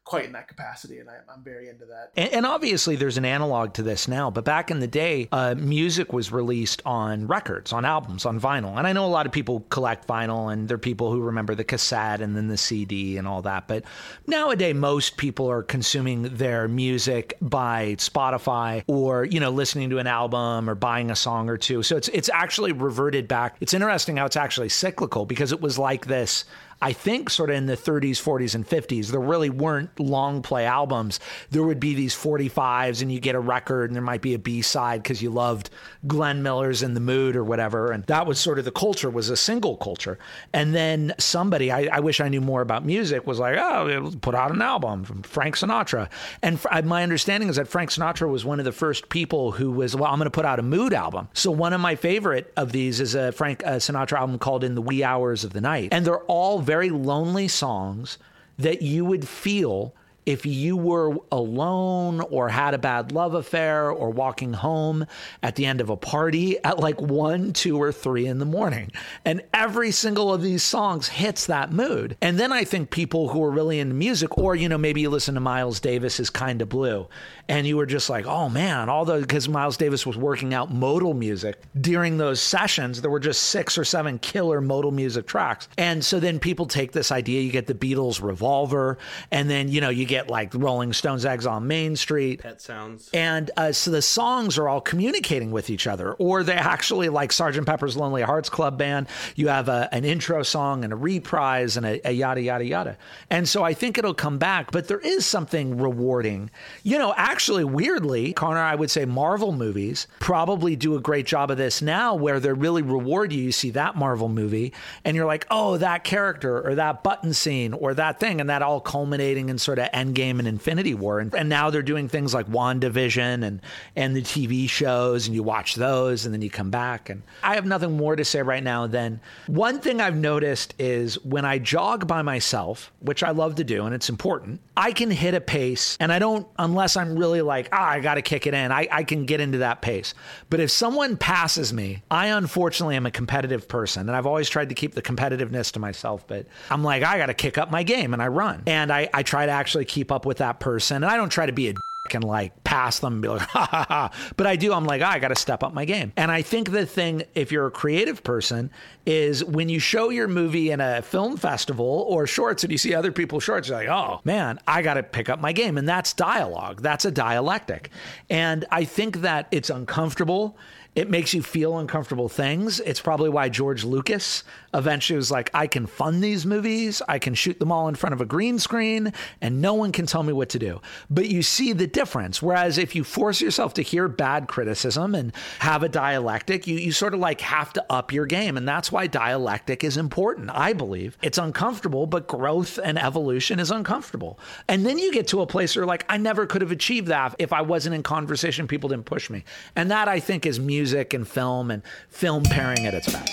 quite 0.04 0.26
in 0.26 0.32
that 0.32 0.48
capacity, 0.48 0.98
and 0.98 1.08
I, 1.08 1.16
I'm 1.32 1.42
very 1.42 1.68
into 1.68 1.86
that. 1.86 2.12
And, 2.16 2.32
and 2.32 2.46
obviously, 2.46 2.94
there's 2.96 3.16
an 3.16 3.24
analog 3.24 3.72
to 3.74 3.82
this 3.82 4.06
now, 4.06 4.30
but 4.30 4.44
back 4.44 4.70
in 4.70 4.80
the 4.80 4.86
day, 4.86 5.28
uh, 5.32 5.54
music 5.56 6.12
was 6.12 6.30
released 6.30 6.82
on 6.84 7.26
records, 7.26 7.72
on 7.72 7.84
albums, 7.84 8.26
on 8.26 8.38
vinyl. 8.38 8.76
And 8.76 8.86
I 8.86 8.92
know 8.92 9.06
a 9.06 9.08
lot 9.08 9.24
of 9.24 9.32
people 9.32 9.60
collect 9.70 10.06
vinyl, 10.06 10.52
and 10.52 10.68
there 10.68 10.74
are 10.74 10.78
people 10.78 11.10
who 11.10 11.20
remember 11.20 11.54
the 11.54 11.64
cassette 11.64 12.20
and 12.20 12.36
then 12.36 12.48
the 12.48 12.58
CD 12.58 13.16
and 13.16 13.26
all 13.26 13.42
that. 13.42 13.66
But 13.66 13.84
nowadays, 14.26 14.74
most 14.74 15.16
people 15.16 15.50
are 15.50 15.62
consuming 15.62 16.22
their 16.22 16.68
music 16.68 17.36
by 17.40 17.96
Spotify 17.98 18.84
or 18.86 19.24
you 19.24 19.40
know 19.40 19.50
listening 19.50 19.90
to 19.90 19.98
an 19.98 20.06
album 20.06 20.68
or 20.68 20.74
buying 20.74 21.10
a 21.10 21.16
song 21.16 21.48
or 21.48 21.56
two. 21.56 21.82
So 21.82 21.96
it's 21.96 22.08
it's 22.08 22.28
actually 22.28 22.72
reverted 22.72 23.26
back. 23.26 23.56
It's 23.60 23.72
interesting 23.72 24.18
how 24.18 24.26
it's 24.26 24.36
actually 24.36 24.68
cyclical 24.68 25.24
because 25.24 25.52
it 25.52 25.60
was 25.60 25.78
like 25.78 26.06
this. 26.06 26.44
I 26.84 26.92
think 26.92 27.30
sort 27.30 27.48
of 27.48 27.56
in 27.56 27.64
the 27.64 27.78
30s, 27.78 28.22
40s, 28.22 28.54
and 28.54 28.68
50s, 28.68 29.06
there 29.06 29.18
really 29.18 29.48
weren't 29.48 29.98
long 29.98 30.42
play 30.42 30.66
albums. 30.66 31.18
There 31.50 31.62
would 31.62 31.80
be 31.80 31.94
these 31.94 32.14
45s, 32.14 33.00
and 33.00 33.10
you 33.10 33.20
get 33.20 33.34
a 33.34 33.40
record, 33.40 33.88
and 33.88 33.96
there 33.96 34.02
might 34.02 34.20
be 34.20 34.34
a 34.34 34.38
B 34.38 34.60
side 34.60 35.02
because 35.02 35.22
you 35.22 35.30
loved 35.30 35.70
Glenn 36.06 36.42
Miller's 36.42 36.82
In 36.82 36.92
the 36.92 37.00
Mood 37.00 37.36
or 37.36 37.42
whatever. 37.42 37.90
And 37.90 38.04
that 38.04 38.26
was 38.26 38.38
sort 38.38 38.58
of 38.58 38.66
the 38.66 38.70
culture, 38.70 39.08
was 39.08 39.30
a 39.30 39.36
single 39.36 39.78
culture. 39.78 40.18
And 40.52 40.74
then 40.74 41.14
somebody, 41.18 41.72
I, 41.72 41.88
I 41.90 42.00
wish 42.00 42.20
I 42.20 42.28
knew 42.28 42.42
more 42.42 42.60
about 42.60 42.84
music, 42.84 43.26
was 43.26 43.38
like, 43.38 43.56
oh, 43.56 44.12
put 44.20 44.34
out 44.34 44.52
an 44.52 44.60
album 44.60 45.04
from 45.04 45.22
Frank 45.22 45.56
Sinatra. 45.56 46.10
And 46.42 46.60
fr- 46.60 46.68
my 46.84 47.02
understanding 47.02 47.48
is 47.48 47.56
that 47.56 47.66
Frank 47.66 47.92
Sinatra 47.92 48.30
was 48.30 48.44
one 48.44 48.58
of 48.58 48.66
the 48.66 48.72
first 48.72 49.08
people 49.08 49.52
who 49.52 49.70
was, 49.70 49.96
well, 49.96 50.12
I'm 50.12 50.18
going 50.18 50.26
to 50.26 50.30
put 50.30 50.44
out 50.44 50.58
a 50.58 50.62
mood 50.62 50.92
album. 50.92 51.30
So 51.32 51.50
one 51.50 51.72
of 51.72 51.80
my 51.80 51.94
favorite 51.94 52.52
of 52.58 52.72
these 52.72 53.00
is 53.00 53.14
a 53.14 53.32
Frank 53.32 53.64
uh, 53.64 53.76
Sinatra 53.76 54.18
album 54.18 54.38
called 54.38 54.64
In 54.64 54.74
the 54.74 54.82
Wee 54.82 55.02
Hours 55.02 55.44
of 55.44 55.54
the 55.54 55.62
Night. 55.62 55.88
And 55.90 56.04
they're 56.04 56.18
all 56.24 56.58
very 56.58 56.73
lonely 56.82 57.48
songs 57.48 58.18
that 58.58 58.82
you 58.82 59.04
would 59.04 59.26
feel 59.26 59.94
if 60.26 60.46
you 60.46 60.76
were 60.76 61.16
alone 61.30 62.20
or 62.20 62.48
had 62.48 62.74
a 62.74 62.78
bad 62.78 63.12
love 63.12 63.34
affair 63.34 63.90
or 63.90 64.10
walking 64.10 64.52
home 64.52 65.06
at 65.42 65.56
the 65.56 65.66
end 65.66 65.80
of 65.80 65.90
a 65.90 65.96
party 65.96 66.62
at 66.64 66.78
like 66.78 67.00
one, 67.00 67.52
two, 67.52 67.80
or 67.80 67.92
three 67.92 68.26
in 68.26 68.38
the 68.38 68.44
morning. 68.44 68.90
And 69.24 69.42
every 69.52 69.90
single 69.90 70.32
of 70.32 70.42
these 70.42 70.62
songs 70.62 71.08
hits 71.08 71.46
that 71.46 71.72
mood. 71.72 72.16
And 72.22 72.38
then 72.38 72.52
I 72.52 72.64
think 72.64 72.90
people 72.90 73.28
who 73.28 73.42
are 73.42 73.50
really 73.50 73.78
into 73.80 73.94
music, 73.94 74.38
or, 74.38 74.56
you 74.56 74.68
know, 74.68 74.78
maybe 74.78 75.02
you 75.02 75.10
listen 75.10 75.34
to 75.34 75.40
Miles 75.40 75.80
Davis's 75.80 76.30
Kind 76.30 76.62
of 76.62 76.68
Blue, 76.68 77.06
and 77.48 77.66
you 77.66 77.76
were 77.76 77.86
just 77.86 78.08
like, 78.08 78.26
oh 78.26 78.48
man, 78.48 78.88
all 78.88 79.04
those, 79.04 79.22
because 79.22 79.48
Miles 79.48 79.76
Davis 79.76 80.06
was 80.06 80.16
working 80.16 80.54
out 80.54 80.72
modal 80.72 81.12
music 81.12 81.60
during 81.78 82.16
those 82.16 82.40
sessions, 82.40 83.02
there 83.02 83.10
were 83.10 83.20
just 83.20 83.42
six 83.42 83.76
or 83.76 83.84
seven 83.84 84.18
killer 84.18 84.62
modal 84.62 84.90
music 84.90 85.26
tracks. 85.26 85.68
And 85.76 86.02
so 86.02 86.18
then 86.18 86.38
people 86.38 86.64
take 86.64 86.92
this 86.92 87.12
idea, 87.12 87.42
you 87.42 87.52
get 87.52 87.66
the 87.66 87.74
Beatles 87.74 88.22
Revolver, 88.22 88.96
and 89.30 89.50
then, 89.50 89.68
you 89.68 89.80
know, 89.80 89.90
you 89.90 90.06
get 90.06 90.13
get 90.14 90.30
like 90.30 90.54
Rolling 90.54 90.92
Stones 90.92 91.24
Exile 91.24 91.54
on 91.54 91.66
Main 91.66 91.96
Street. 91.96 92.42
That 92.42 92.60
sounds. 92.60 93.10
And 93.12 93.50
uh, 93.56 93.72
so 93.72 93.90
the 93.90 94.02
songs 94.02 94.58
are 94.58 94.68
all 94.68 94.80
communicating 94.80 95.50
with 95.50 95.70
each 95.70 95.88
other, 95.88 96.12
or 96.14 96.44
they 96.44 96.54
actually 96.54 97.08
like 97.08 97.30
Sgt. 97.30 97.66
Pepper's 97.66 97.96
Lonely 97.96 98.22
Hearts 98.22 98.48
Club 98.48 98.78
Band. 98.78 99.08
You 99.34 99.48
have 99.48 99.68
a, 99.68 99.88
an 99.92 100.04
intro 100.04 100.42
song 100.44 100.84
and 100.84 100.92
a 100.92 100.96
reprise 100.96 101.76
and 101.76 101.84
a, 101.84 102.08
a 102.08 102.12
yada 102.12 102.40
yada 102.40 102.64
yada. 102.64 102.96
And 103.28 103.48
so 103.48 103.64
I 103.64 103.74
think 103.74 103.98
it'll 103.98 104.14
come 104.14 104.38
back, 104.38 104.70
but 104.70 104.86
there 104.86 105.00
is 105.00 105.26
something 105.26 105.78
rewarding. 105.78 106.50
You 106.84 106.98
know, 106.98 107.12
actually, 107.16 107.64
weirdly, 107.64 108.32
Connor, 108.32 108.60
I 108.60 108.76
would 108.76 108.90
say 108.90 109.04
Marvel 109.04 109.52
movies 109.52 110.06
probably 110.20 110.76
do 110.76 110.94
a 110.94 111.00
great 111.00 111.26
job 111.26 111.50
of 111.50 111.56
this 111.56 111.82
now, 111.82 112.14
where 112.14 112.38
they 112.38 112.52
really 112.52 112.82
reward 112.82 113.32
you. 113.32 113.42
You 113.42 113.52
see 113.52 113.70
that 113.70 113.96
Marvel 113.96 114.28
movie, 114.28 114.72
and 115.04 115.16
you're 115.16 115.26
like, 115.26 115.46
oh, 115.50 115.76
that 115.78 116.04
character 116.04 116.64
or 116.64 116.76
that 116.76 117.02
button 117.02 117.34
scene 117.34 117.72
or 117.72 117.94
that 117.94 118.20
thing, 118.20 118.40
and 118.40 118.48
that 118.48 118.62
all 118.62 118.80
culminating 118.80 119.48
in 119.48 119.58
sort 119.58 119.78
of 119.78 119.88
Endgame 120.04 120.38
and 120.38 120.48
Infinity 120.48 120.94
War. 120.94 121.20
And, 121.20 121.34
and 121.34 121.48
now 121.48 121.70
they're 121.70 121.82
doing 121.82 122.08
things 122.08 122.34
like 122.34 122.46
WandaVision 122.48 123.44
and 123.44 123.60
and 123.96 124.16
the 124.16 124.22
TV 124.22 124.68
shows, 124.68 125.26
and 125.26 125.34
you 125.34 125.42
watch 125.42 125.74
those, 125.74 126.24
and 126.24 126.34
then 126.34 126.42
you 126.42 126.50
come 126.50 126.70
back. 126.70 127.10
And 127.10 127.22
I 127.42 127.54
have 127.54 127.66
nothing 127.66 127.96
more 127.96 128.16
to 128.16 128.24
say 128.24 128.42
right 128.42 128.62
now 128.62 128.86
than 128.86 129.20
one 129.46 129.80
thing 129.80 130.00
I've 130.00 130.16
noticed 130.16 130.74
is 130.78 131.22
when 131.24 131.44
I 131.44 131.58
jog 131.58 132.06
by 132.06 132.22
myself, 132.22 132.92
which 133.00 133.22
I 133.22 133.30
love 133.30 133.56
to 133.56 133.64
do, 133.64 133.84
and 133.84 133.94
it's 133.94 134.08
important, 134.08 134.60
I 134.76 134.92
can 134.92 135.10
hit 135.10 135.34
a 135.34 135.40
pace, 135.40 135.96
and 136.00 136.12
I 136.12 136.18
don't 136.18 136.46
unless 136.58 136.96
I'm 136.96 137.16
really 137.18 137.42
like, 137.42 137.68
ah, 137.72 137.88
I 137.88 138.00
got 138.00 138.14
to 138.14 138.22
kick 138.22 138.46
it 138.46 138.54
in. 138.54 138.72
I, 138.72 138.88
I 138.90 139.04
can 139.04 139.26
get 139.26 139.40
into 139.40 139.58
that 139.58 139.82
pace. 139.82 140.14
But 140.50 140.60
if 140.60 140.70
someone 140.70 141.16
passes 141.16 141.72
me, 141.72 142.02
I 142.10 142.28
unfortunately 142.28 142.96
am 142.96 143.06
a 143.06 143.10
competitive 143.10 143.68
person, 143.68 144.08
and 144.08 144.16
I've 144.16 144.26
always 144.26 144.48
tried 144.48 144.70
to 144.70 144.74
keep 144.74 144.94
the 144.94 145.02
competitiveness 145.02 145.72
to 145.72 145.78
myself. 145.78 146.26
But 146.26 146.46
I'm 146.70 146.82
like, 146.82 147.02
I 147.02 147.18
got 147.18 147.26
to 147.26 147.34
kick 147.34 147.58
up 147.58 147.70
my 147.70 147.82
game, 147.82 148.12
and 148.12 148.22
I 148.22 148.28
run, 148.28 148.62
and 148.66 148.92
I, 148.92 149.08
I 149.12 149.22
try 149.22 149.46
to 149.46 149.52
actually 149.52 149.84
keep 149.94 150.10
up 150.10 150.26
with 150.26 150.38
that 150.38 150.58
person, 150.58 150.96
and 150.96 151.06
I 151.06 151.16
don't 151.16 151.30
try 151.30 151.46
to 151.46 151.52
be 151.52 151.68
a 151.68 151.74
and 152.12 152.22
like 152.22 152.62
pass 152.64 152.98
them 152.98 153.14
and 153.14 153.22
be 153.22 153.28
like, 153.28 153.40
ha 153.48 153.66
ha 153.70 153.86
ha. 153.88 154.32
But 154.36 154.46
I 154.46 154.56
do, 154.56 154.74
I'm 154.74 154.84
like, 154.84 155.00
oh, 155.00 155.06
I 155.06 155.18
got 155.18 155.28
to 155.28 155.36
step 155.36 155.62
up 155.62 155.72
my 155.72 155.86
game. 155.86 156.12
And 156.18 156.30
I 156.30 156.42
think 156.42 156.70
the 156.70 156.84
thing, 156.84 157.22
if 157.34 157.50
you're 157.50 157.66
a 157.66 157.70
creative 157.70 158.22
person, 158.22 158.70
is 159.06 159.42
when 159.42 159.70
you 159.70 159.78
show 159.78 160.10
your 160.10 160.28
movie 160.28 160.70
in 160.70 160.82
a 160.82 161.00
film 161.00 161.38
festival 161.38 162.04
or 162.06 162.26
shorts 162.26 162.62
and 162.62 162.70
you 162.70 162.76
see 162.76 162.94
other 162.94 163.10
people's 163.10 163.42
shorts, 163.42 163.68
you're 163.68 163.78
like, 163.78 163.88
oh 163.88 164.20
man, 164.22 164.58
I 164.66 164.82
got 164.82 164.94
to 164.94 165.02
pick 165.02 165.30
up 165.30 165.40
my 165.40 165.52
game. 165.52 165.78
And 165.78 165.88
that's 165.88 166.12
dialogue, 166.12 166.82
that's 166.82 167.06
a 167.06 167.10
dialectic. 167.10 167.88
And 168.28 168.66
I 168.70 168.84
think 168.84 169.22
that 169.22 169.48
it's 169.50 169.70
uncomfortable. 169.70 170.58
It 170.94 171.10
makes 171.10 171.34
you 171.34 171.42
feel 171.42 171.78
uncomfortable 171.78 172.28
things. 172.28 172.78
It's 172.78 173.00
probably 173.00 173.28
why 173.28 173.48
George 173.48 173.82
Lucas 173.82 174.44
eventually 174.72 175.16
was 175.16 175.30
like, 175.30 175.50
I 175.52 175.66
can 175.66 175.86
fund 175.86 176.22
these 176.22 176.46
movies, 176.46 177.02
I 177.08 177.18
can 177.18 177.34
shoot 177.34 177.58
them 177.58 177.72
all 177.72 177.88
in 177.88 177.96
front 177.96 178.12
of 178.12 178.20
a 178.20 178.24
green 178.24 178.60
screen, 178.60 179.12
and 179.40 179.60
no 179.60 179.74
one 179.74 179.90
can 179.90 180.06
tell 180.06 180.22
me 180.22 180.32
what 180.32 180.50
to 180.50 180.58
do. 180.58 180.80
But 181.10 181.28
you 181.28 181.42
see 181.42 181.72
the 181.72 181.88
difference. 181.88 182.40
Whereas 182.40 182.78
if 182.78 182.94
you 182.94 183.02
force 183.02 183.40
yourself 183.40 183.74
to 183.74 183.82
hear 183.82 184.06
bad 184.06 184.46
criticism 184.46 185.16
and 185.16 185.32
have 185.58 185.82
a 185.82 185.88
dialectic, 185.88 186.68
you, 186.68 186.76
you 186.76 186.92
sort 186.92 187.12
of 187.12 187.18
like 187.18 187.40
have 187.40 187.72
to 187.72 187.84
up 187.90 188.12
your 188.12 188.26
game. 188.26 188.56
And 188.56 188.66
that's 188.66 188.92
why 188.92 189.08
dialectic 189.08 189.82
is 189.82 189.96
important, 189.96 190.50
I 190.52 190.74
believe. 190.74 191.18
It's 191.22 191.38
uncomfortable, 191.38 192.06
but 192.06 192.28
growth 192.28 192.78
and 192.82 192.98
evolution 192.98 193.58
is 193.58 193.72
uncomfortable. 193.72 194.38
And 194.68 194.86
then 194.86 194.98
you 194.98 195.12
get 195.12 195.26
to 195.28 195.40
a 195.40 195.46
place 195.46 195.74
where, 195.74 195.86
like, 195.86 196.04
I 196.08 196.18
never 196.18 196.46
could 196.46 196.62
have 196.62 196.72
achieved 196.72 197.08
that 197.08 197.34
if 197.40 197.52
I 197.52 197.62
wasn't 197.62 197.96
in 197.96 198.04
conversation, 198.04 198.68
people 198.68 198.88
didn't 198.88 199.06
push 199.06 199.28
me. 199.28 199.42
And 199.74 199.90
that 199.90 200.06
I 200.06 200.20
think 200.20 200.46
is 200.46 200.60
music 200.60 200.83
music 200.84 201.14
and 201.14 201.26
film 201.26 201.70
and 201.70 201.82
film 202.10 202.42
pairing 202.42 202.84
at 202.84 202.92
its 202.92 203.10
best. 203.10 203.32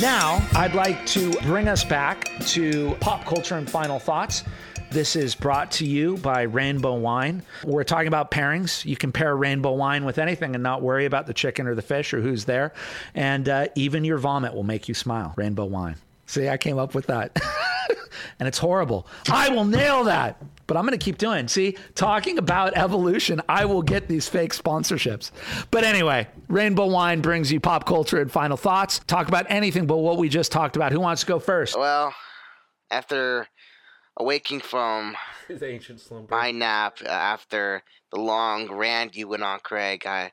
Now, 0.00 0.42
I'd 0.54 0.74
like 0.74 1.04
to 1.08 1.30
bring 1.42 1.68
us 1.68 1.84
back 1.84 2.26
to 2.46 2.96
pop 3.00 3.26
culture 3.26 3.56
and 3.56 3.70
final 3.70 3.98
thoughts. 3.98 4.44
This 4.90 5.14
is 5.14 5.34
brought 5.34 5.70
to 5.72 5.86
you 5.86 6.16
by 6.16 6.42
Rainbow 6.42 6.94
Wine. 6.94 7.42
We're 7.64 7.84
talking 7.84 8.08
about 8.08 8.30
pairings. 8.30 8.82
You 8.86 8.96
can 8.96 9.12
pair 9.12 9.36
rainbow 9.36 9.72
wine 9.72 10.06
with 10.06 10.16
anything 10.16 10.54
and 10.54 10.62
not 10.62 10.80
worry 10.80 11.04
about 11.04 11.26
the 11.26 11.34
chicken 11.34 11.66
or 11.66 11.74
the 11.74 11.82
fish 11.82 12.14
or 12.14 12.22
who's 12.22 12.46
there. 12.46 12.72
And 13.14 13.46
uh, 13.46 13.68
even 13.74 14.04
your 14.04 14.16
vomit 14.16 14.54
will 14.54 14.64
make 14.64 14.88
you 14.88 14.94
smile. 14.94 15.34
Rainbow 15.36 15.66
Wine. 15.66 15.96
See, 16.26 16.48
I 16.48 16.56
came 16.56 16.78
up 16.78 16.94
with 16.94 17.06
that. 17.06 17.38
and 18.38 18.48
it's 18.48 18.58
horrible. 18.58 19.06
I 19.30 19.50
will 19.50 19.64
nail 19.64 20.04
that 20.04 20.42
but 20.72 20.78
I'm 20.78 20.86
going 20.86 20.98
to 20.98 21.04
keep 21.04 21.18
doing. 21.18 21.48
See, 21.48 21.76
talking 21.94 22.38
about 22.38 22.78
evolution, 22.78 23.42
I 23.46 23.66
will 23.66 23.82
get 23.82 24.08
these 24.08 24.26
fake 24.26 24.54
sponsorships. 24.54 25.30
But 25.70 25.84
anyway, 25.84 26.28
Rainbow 26.48 26.86
Wine 26.86 27.20
brings 27.20 27.52
you 27.52 27.60
pop 27.60 27.84
culture 27.84 28.22
and 28.22 28.32
final 28.32 28.56
thoughts. 28.56 29.00
Talk 29.00 29.28
about 29.28 29.44
anything 29.50 29.86
but 29.86 29.98
what 29.98 30.16
we 30.16 30.30
just 30.30 30.50
talked 30.50 30.76
about. 30.76 30.90
Who 30.90 31.00
wants 31.00 31.20
to 31.22 31.26
go 31.26 31.38
first? 31.38 31.76
Well, 31.76 32.14
after 32.90 33.48
awaking 34.16 34.60
from 34.60 35.14
his 35.46 35.62
ancient 35.62 36.00
slumber, 36.00 36.34
my 36.34 36.52
nap, 36.52 36.96
uh, 37.04 37.08
after 37.10 37.82
the 38.10 38.20
long 38.20 38.72
rant 38.72 39.14
you 39.14 39.28
went 39.28 39.42
on, 39.42 39.60
Craig, 39.60 40.06
I. 40.06 40.32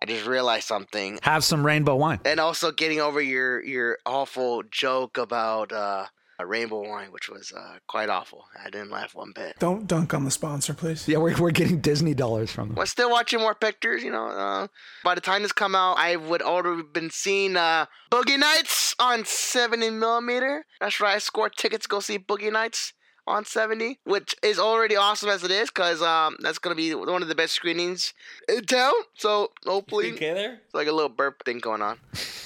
I 0.00 0.06
just 0.06 0.26
realized 0.26 0.66
something. 0.66 1.18
Have 1.22 1.44
some 1.44 1.64
rainbow 1.64 1.96
wine. 1.96 2.20
And 2.24 2.40
also 2.40 2.70
getting 2.72 3.00
over 3.00 3.20
your 3.20 3.64
your 3.64 3.98
awful 4.06 4.62
joke 4.70 5.18
about 5.18 5.72
uh, 5.72 6.06
a 6.38 6.46
rainbow 6.46 6.88
wine, 6.88 7.10
which 7.10 7.28
was 7.28 7.52
uh, 7.52 7.78
quite 7.88 8.08
awful. 8.08 8.44
I 8.64 8.70
didn't 8.70 8.90
laugh 8.90 9.14
one 9.14 9.32
bit. 9.34 9.56
Don't 9.58 9.88
dunk 9.88 10.14
on 10.14 10.24
the 10.24 10.30
sponsor, 10.30 10.72
please. 10.72 11.08
Yeah, 11.08 11.18
we're, 11.18 11.36
we're 11.36 11.50
getting 11.50 11.80
Disney 11.80 12.14
dollars 12.14 12.52
from 12.52 12.68
them. 12.68 12.76
We're 12.76 12.86
still 12.86 13.10
watching 13.10 13.40
more 13.40 13.56
pictures, 13.56 14.04
you 14.04 14.12
know. 14.12 14.28
Uh, 14.28 14.68
by 15.02 15.16
the 15.16 15.20
time 15.20 15.42
this 15.42 15.52
come 15.52 15.74
out, 15.74 15.98
I 15.98 16.14
would 16.14 16.42
already 16.42 16.82
been 16.82 17.10
seeing 17.10 17.56
uh, 17.56 17.86
Boogie 18.10 18.38
Nights 18.38 18.94
on 19.00 19.24
70 19.24 19.90
millimeter. 19.90 20.64
That's 20.80 21.00
right. 21.00 21.16
I 21.16 21.18
scored 21.18 21.56
tickets 21.56 21.86
to 21.86 21.88
go 21.88 21.98
see 21.98 22.20
Boogie 22.20 22.52
Nights 22.52 22.92
on 23.28 23.44
70, 23.44 23.98
which 24.04 24.34
is 24.42 24.58
already 24.58 24.96
awesome 24.96 25.28
as 25.28 25.44
it 25.44 25.50
is, 25.50 25.70
because 25.70 26.02
um, 26.02 26.36
that's 26.40 26.58
going 26.58 26.76
to 26.76 26.80
be 26.80 26.94
one 26.94 27.22
of 27.22 27.28
the 27.28 27.34
best 27.34 27.54
screenings 27.54 28.14
in 28.48 28.64
town. 28.64 28.92
So 29.14 29.52
hopefully, 29.64 30.12
okay 30.12 30.34
there? 30.34 30.60
It's 30.64 30.74
like 30.74 30.88
a 30.88 30.92
little 30.92 31.08
burp 31.08 31.44
thing 31.44 31.58
going 31.58 31.82
on. 31.82 31.98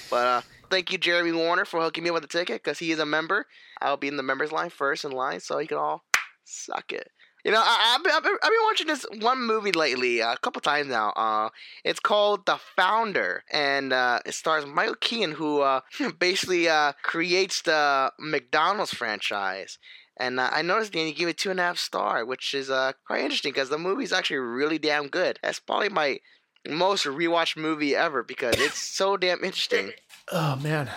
but 0.09 0.27
uh, 0.27 0.41
thank 0.69 0.91
you, 0.91 0.97
Jeremy 0.97 1.31
Warner, 1.31 1.65
for 1.65 1.81
hooking 1.81 2.03
me 2.03 2.09
up 2.09 2.15
with 2.15 2.23
the 2.23 2.27
ticket, 2.27 2.63
because 2.63 2.79
he 2.79 2.91
is 2.91 2.99
a 2.99 3.05
member. 3.05 3.47
I'll 3.81 3.97
be 3.97 4.07
in 4.07 4.17
the 4.17 4.23
members 4.23 4.51
line 4.51 4.69
first 4.69 5.05
in 5.05 5.11
line, 5.11 5.39
so 5.39 5.59
you 5.59 5.67
can 5.67 5.77
all 5.77 6.03
suck 6.43 6.91
it. 6.91 7.09
You 7.43 7.51
know, 7.51 7.61
I, 7.61 7.91
have 7.91 8.03
been, 8.03 8.13
I've, 8.13 8.23
been, 8.23 8.37
I've 8.41 8.51
been 8.51 8.63
watching 8.63 8.87
this 8.87 9.05
one 9.19 9.41
movie 9.45 9.73
lately, 9.73 10.21
uh, 10.21 10.31
a 10.31 10.37
couple 10.37 10.61
times 10.61 10.87
now. 10.87 11.09
Uh, 11.09 11.49
it's 11.83 11.99
called 11.99 12.45
The 12.45 12.57
Founder, 12.77 13.43
and 13.51 13.91
uh, 13.91 14.19
it 14.25 14.33
stars 14.33 14.65
Michael 14.65 14.95
Keaton, 15.01 15.33
who 15.33 15.59
uh, 15.59 15.81
basically 16.19 16.69
uh, 16.69 16.93
creates 17.01 17.61
the 17.61 18.13
McDonald's 18.17 18.93
franchise. 18.93 19.77
And 20.17 20.39
uh, 20.39 20.49
I 20.51 20.61
noticed 20.61 20.93
Danny 20.93 21.13
gave 21.13 21.27
it 21.27 21.37
two 21.37 21.51
and 21.51 21.59
a 21.59 21.63
half 21.63 21.77
star, 21.77 22.25
which 22.25 22.53
is 22.53 22.67
quite 23.05 23.21
interesting 23.21 23.51
because 23.51 23.69
the 23.69 23.77
movie's 23.77 24.13
actually 24.13 24.37
really 24.37 24.77
damn 24.77 25.07
good. 25.07 25.39
That's 25.41 25.59
probably 25.59 25.89
my 25.89 26.19
most 26.67 27.05
rewatched 27.05 27.57
movie 27.57 27.95
ever 27.95 28.23
because 28.23 28.55
it's 28.57 28.77
so 28.95 29.17
damn 29.17 29.43
interesting. 29.43 29.91
Oh 30.31 30.55
man, 30.57 30.89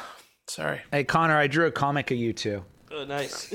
sorry. 0.47 0.83
Hey 0.93 1.05
Connor, 1.05 1.37
I 1.37 1.47
drew 1.47 1.67
a 1.67 1.73
comic 1.73 2.11
of 2.11 2.19
you 2.19 2.33
too. 2.33 2.65
Oh, 2.93 3.05
nice. 3.05 3.49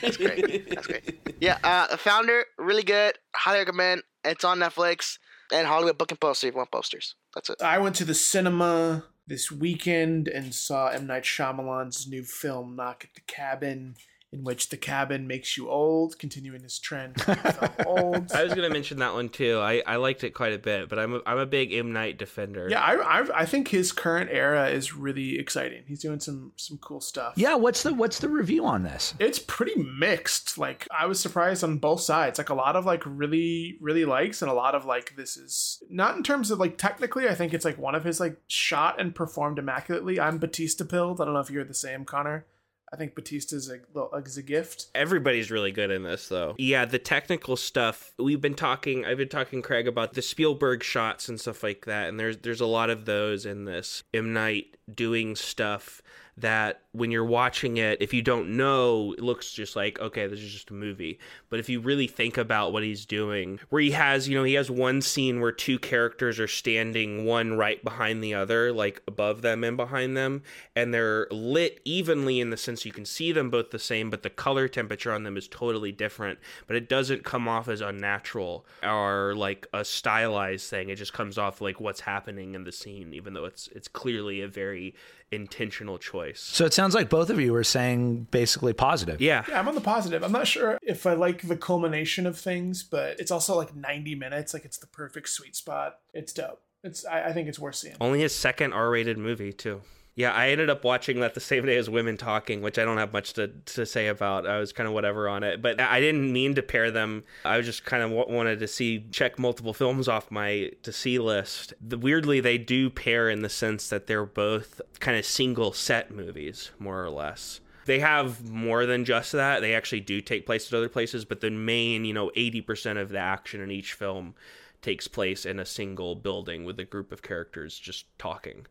That's 0.00 0.16
great. 0.18 0.68
That's 0.68 0.86
great. 0.86 1.18
Yeah, 1.40 1.58
uh, 1.64 1.96
Founder, 1.96 2.44
really 2.58 2.82
good. 2.82 3.18
Highly 3.34 3.60
recommend. 3.60 4.02
It's 4.24 4.44
on 4.44 4.58
Netflix 4.60 5.18
and 5.52 5.66
Hollywood 5.66 5.98
Book 5.98 6.10
and 6.10 6.20
Poster 6.20 6.46
if 6.46 6.54
you 6.54 6.58
want 6.58 6.70
posters. 6.70 7.16
That's 7.34 7.50
it. 7.50 7.62
I 7.62 7.78
went 7.78 7.96
to 7.96 8.04
the 8.04 8.14
cinema 8.14 9.04
this 9.26 9.50
weekend 9.50 10.28
and 10.28 10.54
saw 10.54 10.88
M. 10.88 11.06
Night 11.06 11.24
Shyamalan's 11.24 12.06
new 12.06 12.22
film, 12.22 12.76
Knock 12.76 13.04
at 13.04 13.14
the 13.14 13.22
Cabin 13.22 13.96
in 14.32 14.44
which 14.44 14.70
the 14.70 14.78
cabin 14.78 15.26
makes 15.26 15.58
you 15.58 15.68
old, 15.68 16.18
continuing 16.18 16.62
this 16.62 16.78
trend. 16.78 17.16
old. 17.86 18.32
I 18.32 18.42
was 18.42 18.54
going 18.54 18.66
to 18.66 18.70
mention 18.70 18.98
that 19.00 19.12
one 19.12 19.28
too. 19.28 19.58
I, 19.58 19.82
I 19.86 19.96
liked 19.96 20.24
it 20.24 20.30
quite 20.30 20.54
a 20.54 20.58
bit, 20.58 20.88
but 20.88 20.98
I'm 20.98 21.16
a, 21.16 21.20
I'm 21.26 21.38
a 21.38 21.46
big 21.46 21.72
M 21.72 21.92
Night 21.92 22.16
defender. 22.16 22.66
Yeah, 22.70 22.80
I, 22.80 23.20
I 23.20 23.40
I 23.40 23.46
think 23.46 23.68
his 23.68 23.92
current 23.92 24.30
era 24.32 24.70
is 24.70 24.94
really 24.94 25.38
exciting. 25.38 25.82
He's 25.86 26.00
doing 26.00 26.18
some 26.18 26.52
some 26.56 26.78
cool 26.78 27.02
stuff. 27.02 27.34
Yeah, 27.36 27.56
what's 27.56 27.82
the 27.82 27.92
what's 27.92 28.20
the 28.20 28.30
review 28.30 28.64
on 28.64 28.82
this? 28.84 29.14
It's 29.18 29.38
pretty 29.38 29.76
mixed. 29.76 30.56
Like 30.56 30.88
I 30.90 31.04
was 31.06 31.20
surprised 31.20 31.62
on 31.62 31.76
both 31.76 32.00
sides. 32.00 32.38
Like 32.38 32.48
a 32.48 32.54
lot 32.54 32.74
of 32.74 32.86
like 32.86 33.02
really 33.04 33.76
really 33.80 34.06
likes 34.06 34.40
and 34.40 34.50
a 34.50 34.54
lot 34.54 34.74
of 34.74 34.86
like 34.86 35.14
this 35.16 35.36
is 35.36 35.82
not 35.90 36.16
in 36.16 36.22
terms 36.22 36.50
of 36.50 36.58
like 36.58 36.78
technically. 36.78 37.28
I 37.28 37.34
think 37.34 37.52
it's 37.52 37.66
like 37.66 37.76
one 37.76 37.94
of 37.94 38.04
his 38.04 38.18
like 38.18 38.38
shot 38.46 38.98
and 38.98 39.14
performed 39.14 39.58
immaculately. 39.58 40.18
I'm 40.18 40.38
Bautista 40.38 40.86
pilled. 40.86 41.20
I 41.20 41.26
don't 41.26 41.34
know 41.34 41.40
if 41.40 41.50
you're 41.50 41.64
the 41.64 41.74
same, 41.74 42.06
Connor. 42.06 42.46
I 42.92 42.96
think 42.96 43.14
Bautista's 43.14 43.70
a, 43.70 43.78
is 44.18 44.36
a 44.36 44.42
gift. 44.42 44.88
Everybody's 44.94 45.50
really 45.50 45.72
good 45.72 45.90
in 45.90 46.02
this, 46.02 46.28
though. 46.28 46.54
Yeah, 46.58 46.84
the 46.84 46.98
technical 46.98 47.56
stuff. 47.56 48.12
We've 48.18 48.40
been 48.40 48.54
talking. 48.54 49.06
I've 49.06 49.16
been 49.16 49.30
talking 49.30 49.62
Craig 49.62 49.88
about 49.88 50.12
the 50.12 50.20
Spielberg 50.20 50.82
shots 50.82 51.28
and 51.28 51.40
stuff 51.40 51.62
like 51.62 51.86
that, 51.86 52.10
and 52.10 52.20
there's 52.20 52.36
there's 52.38 52.60
a 52.60 52.66
lot 52.66 52.90
of 52.90 53.06
those 53.06 53.46
in 53.46 53.64
this. 53.64 54.02
M 54.12 54.34
Night 54.34 54.76
doing 54.94 55.36
stuff 55.36 56.02
that 56.38 56.80
when 56.92 57.10
you're 57.10 57.24
watching 57.24 57.76
it, 57.76 58.00
if 58.00 58.14
you 58.14 58.22
don't 58.22 58.56
know, 58.56 59.14
it 59.16 59.22
looks 59.22 59.52
just 59.52 59.76
like, 59.76 60.00
okay, 60.00 60.26
this 60.26 60.40
is 60.40 60.52
just 60.52 60.70
a 60.70 60.74
movie. 60.74 61.18
But 61.50 61.60
if 61.60 61.68
you 61.68 61.80
really 61.80 62.06
think 62.06 62.38
about 62.38 62.72
what 62.72 62.82
he's 62.82 63.04
doing, 63.04 63.60
where 63.68 63.82
he 63.82 63.90
has, 63.92 64.28
you 64.28 64.36
know, 64.36 64.44
he 64.44 64.54
has 64.54 64.70
one 64.70 65.02
scene 65.02 65.40
where 65.40 65.52
two 65.52 65.78
characters 65.78 66.40
are 66.40 66.48
standing 66.48 67.24
one 67.24 67.54
right 67.54 67.82
behind 67.84 68.22
the 68.22 68.34
other, 68.34 68.72
like 68.72 69.02
above 69.06 69.42
them 69.42 69.62
and 69.62 69.76
behind 69.76 70.16
them, 70.16 70.42
and 70.74 70.92
they're 70.92 71.26
lit 71.30 71.80
evenly 71.84 72.40
in 72.40 72.50
the 72.50 72.56
sense 72.56 72.84
you 72.84 72.92
can 72.92 73.04
see 73.04 73.32
them 73.32 73.50
both 73.50 73.70
the 73.70 73.78
same, 73.78 74.08
but 74.08 74.22
the 74.22 74.30
color 74.30 74.68
temperature 74.68 75.12
on 75.12 75.24
them 75.24 75.36
is 75.36 75.48
totally 75.48 75.92
different. 75.92 76.38
But 76.66 76.76
it 76.76 76.88
doesn't 76.88 77.24
come 77.24 77.46
off 77.46 77.68
as 77.68 77.80
unnatural 77.80 78.66
or 78.82 79.34
like 79.36 79.66
a 79.72 79.84
stylized 79.84 80.68
thing. 80.68 80.88
It 80.88 80.96
just 80.96 81.12
comes 81.12 81.36
off 81.36 81.60
like 81.60 81.80
what's 81.80 82.00
happening 82.00 82.54
in 82.54 82.64
the 82.64 82.72
scene, 82.72 83.12
even 83.12 83.34
though 83.34 83.44
it's 83.44 83.68
it's 83.68 83.88
clearly 83.88 84.40
a 84.40 84.48
very 84.48 84.94
intentional 85.32 85.98
choice. 85.98 86.40
So 86.40 86.64
it 86.64 86.74
sounds 86.74 86.94
like 86.94 87.08
both 87.08 87.30
of 87.30 87.40
you 87.40 87.54
are 87.54 87.64
saying 87.64 88.28
basically 88.30 88.72
positive. 88.72 89.20
Yeah. 89.20 89.44
Yeah, 89.48 89.58
I'm 89.58 89.68
on 89.68 89.74
the 89.74 89.80
positive. 89.80 90.22
I'm 90.22 90.32
not 90.32 90.46
sure 90.46 90.78
if 90.82 91.06
I 91.06 91.14
like 91.14 91.42
the 91.42 91.56
culmination 91.56 92.26
of 92.26 92.38
things, 92.38 92.82
but 92.82 93.18
it's 93.18 93.30
also 93.30 93.56
like 93.56 93.74
90 93.74 94.14
minutes. 94.14 94.54
Like 94.54 94.64
it's 94.64 94.78
the 94.78 94.86
perfect 94.86 95.28
sweet 95.28 95.56
spot. 95.56 95.98
It's 96.12 96.32
dope. 96.32 96.62
It's 96.84 97.04
I, 97.04 97.28
I 97.28 97.32
think 97.32 97.48
it's 97.48 97.58
worth 97.58 97.76
seeing. 97.76 97.96
Only 98.00 98.20
his 98.20 98.34
second 98.34 98.72
R-rated 98.72 99.18
movie 99.18 99.52
too. 99.52 99.82
Yeah, 100.14 100.32
I 100.32 100.50
ended 100.50 100.68
up 100.68 100.84
watching 100.84 101.20
that 101.20 101.32
the 101.32 101.40
same 101.40 101.64
day 101.64 101.76
as 101.78 101.88
Women 101.88 102.18
Talking, 102.18 102.60
which 102.60 102.78
I 102.78 102.84
don't 102.84 102.98
have 102.98 103.14
much 103.14 103.32
to, 103.34 103.48
to 103.48 103.86
say 103.86 104.08
about. 104.08 104.46
I 104.46 104.58
was 104.58 104.70
kind 104.70 104.86
of 104.86 104.92
whatever 104.92 105.26
on 105.26 105.42
it, 105.42 105.62
but 105.62 105.80
I 105.80 106.00
didn't 106.00 106.30
mean 106.30 106.54
to 106.56 106.62
pair 106.62 106.90
them. 106.90 107.24
I 107.46 107.56
was 107.56 107.64
just 107.64 107.86
kind 107.86 108.02
of 108.02 108.10
w- 108.10 108.36
wanted 108.36 108.58
to 108.58 108.68
see 108.68 109.06
check 109.10 109.38
multiple 109.38 109.72
films 109.72 110.08
off 110.08 110.30
my 110.30 110.70
to 110.82 110.92
see 110.92 111.18
list. 111.18 111.72
The, 111.80 111.96
weirdly, 111.96 112.40
they 112.40 112.58
do 112.58 112.90
pair 112.90 113.30
in 113.30 113.40
the 113.40 113.48
sense 113.48 113.88
that 113.88 114.06
they're 114.06 114.26
both 114.26 114.82
kind 115.00 115.16
of 115.16 115.24
single 115.24 115.72
set 115.72 116.10
movies, 116.10 116.72
more 116.78 117.02
or 117.02 117.10
less. 117.10 117.60
They 117.86 117.98
have 118.00 118.48
more 118.48 118.84
than 118.84 119.06
just 119.06 119.32
that. 119.32 119.60
They 119.60 119.74
actually 119.74 120.00
do 120.00 120.20
take 120.20 120.44
place 120.44 120.70
at 120.70 120.76
other 120.76 120.90
places, 120.90 121.24
but 121.24 121.40
the 121.40 121.50
main, 121.50 122.04
you 122.04 122.12
know, 122.12 122.30
80% 122.36 123.00
of 123.00 123.08
the 123.08 123.18
action 123.18 123.60
in 123.60 123.70
each 123.70 123.94
film 123.94 124.34
takes 124.82 125.08
place 125.08 125.46
in 125.46 125.58
a 125.58 125.64
single 125.64 126.14
building 126.14 126.64
with 126.64 126.78
a 126.78 126.84
group 126.84 127.12
of 127.12 127.22
characters 127.22 127.78
just 127.78 128.06
talking. 128.18 128.66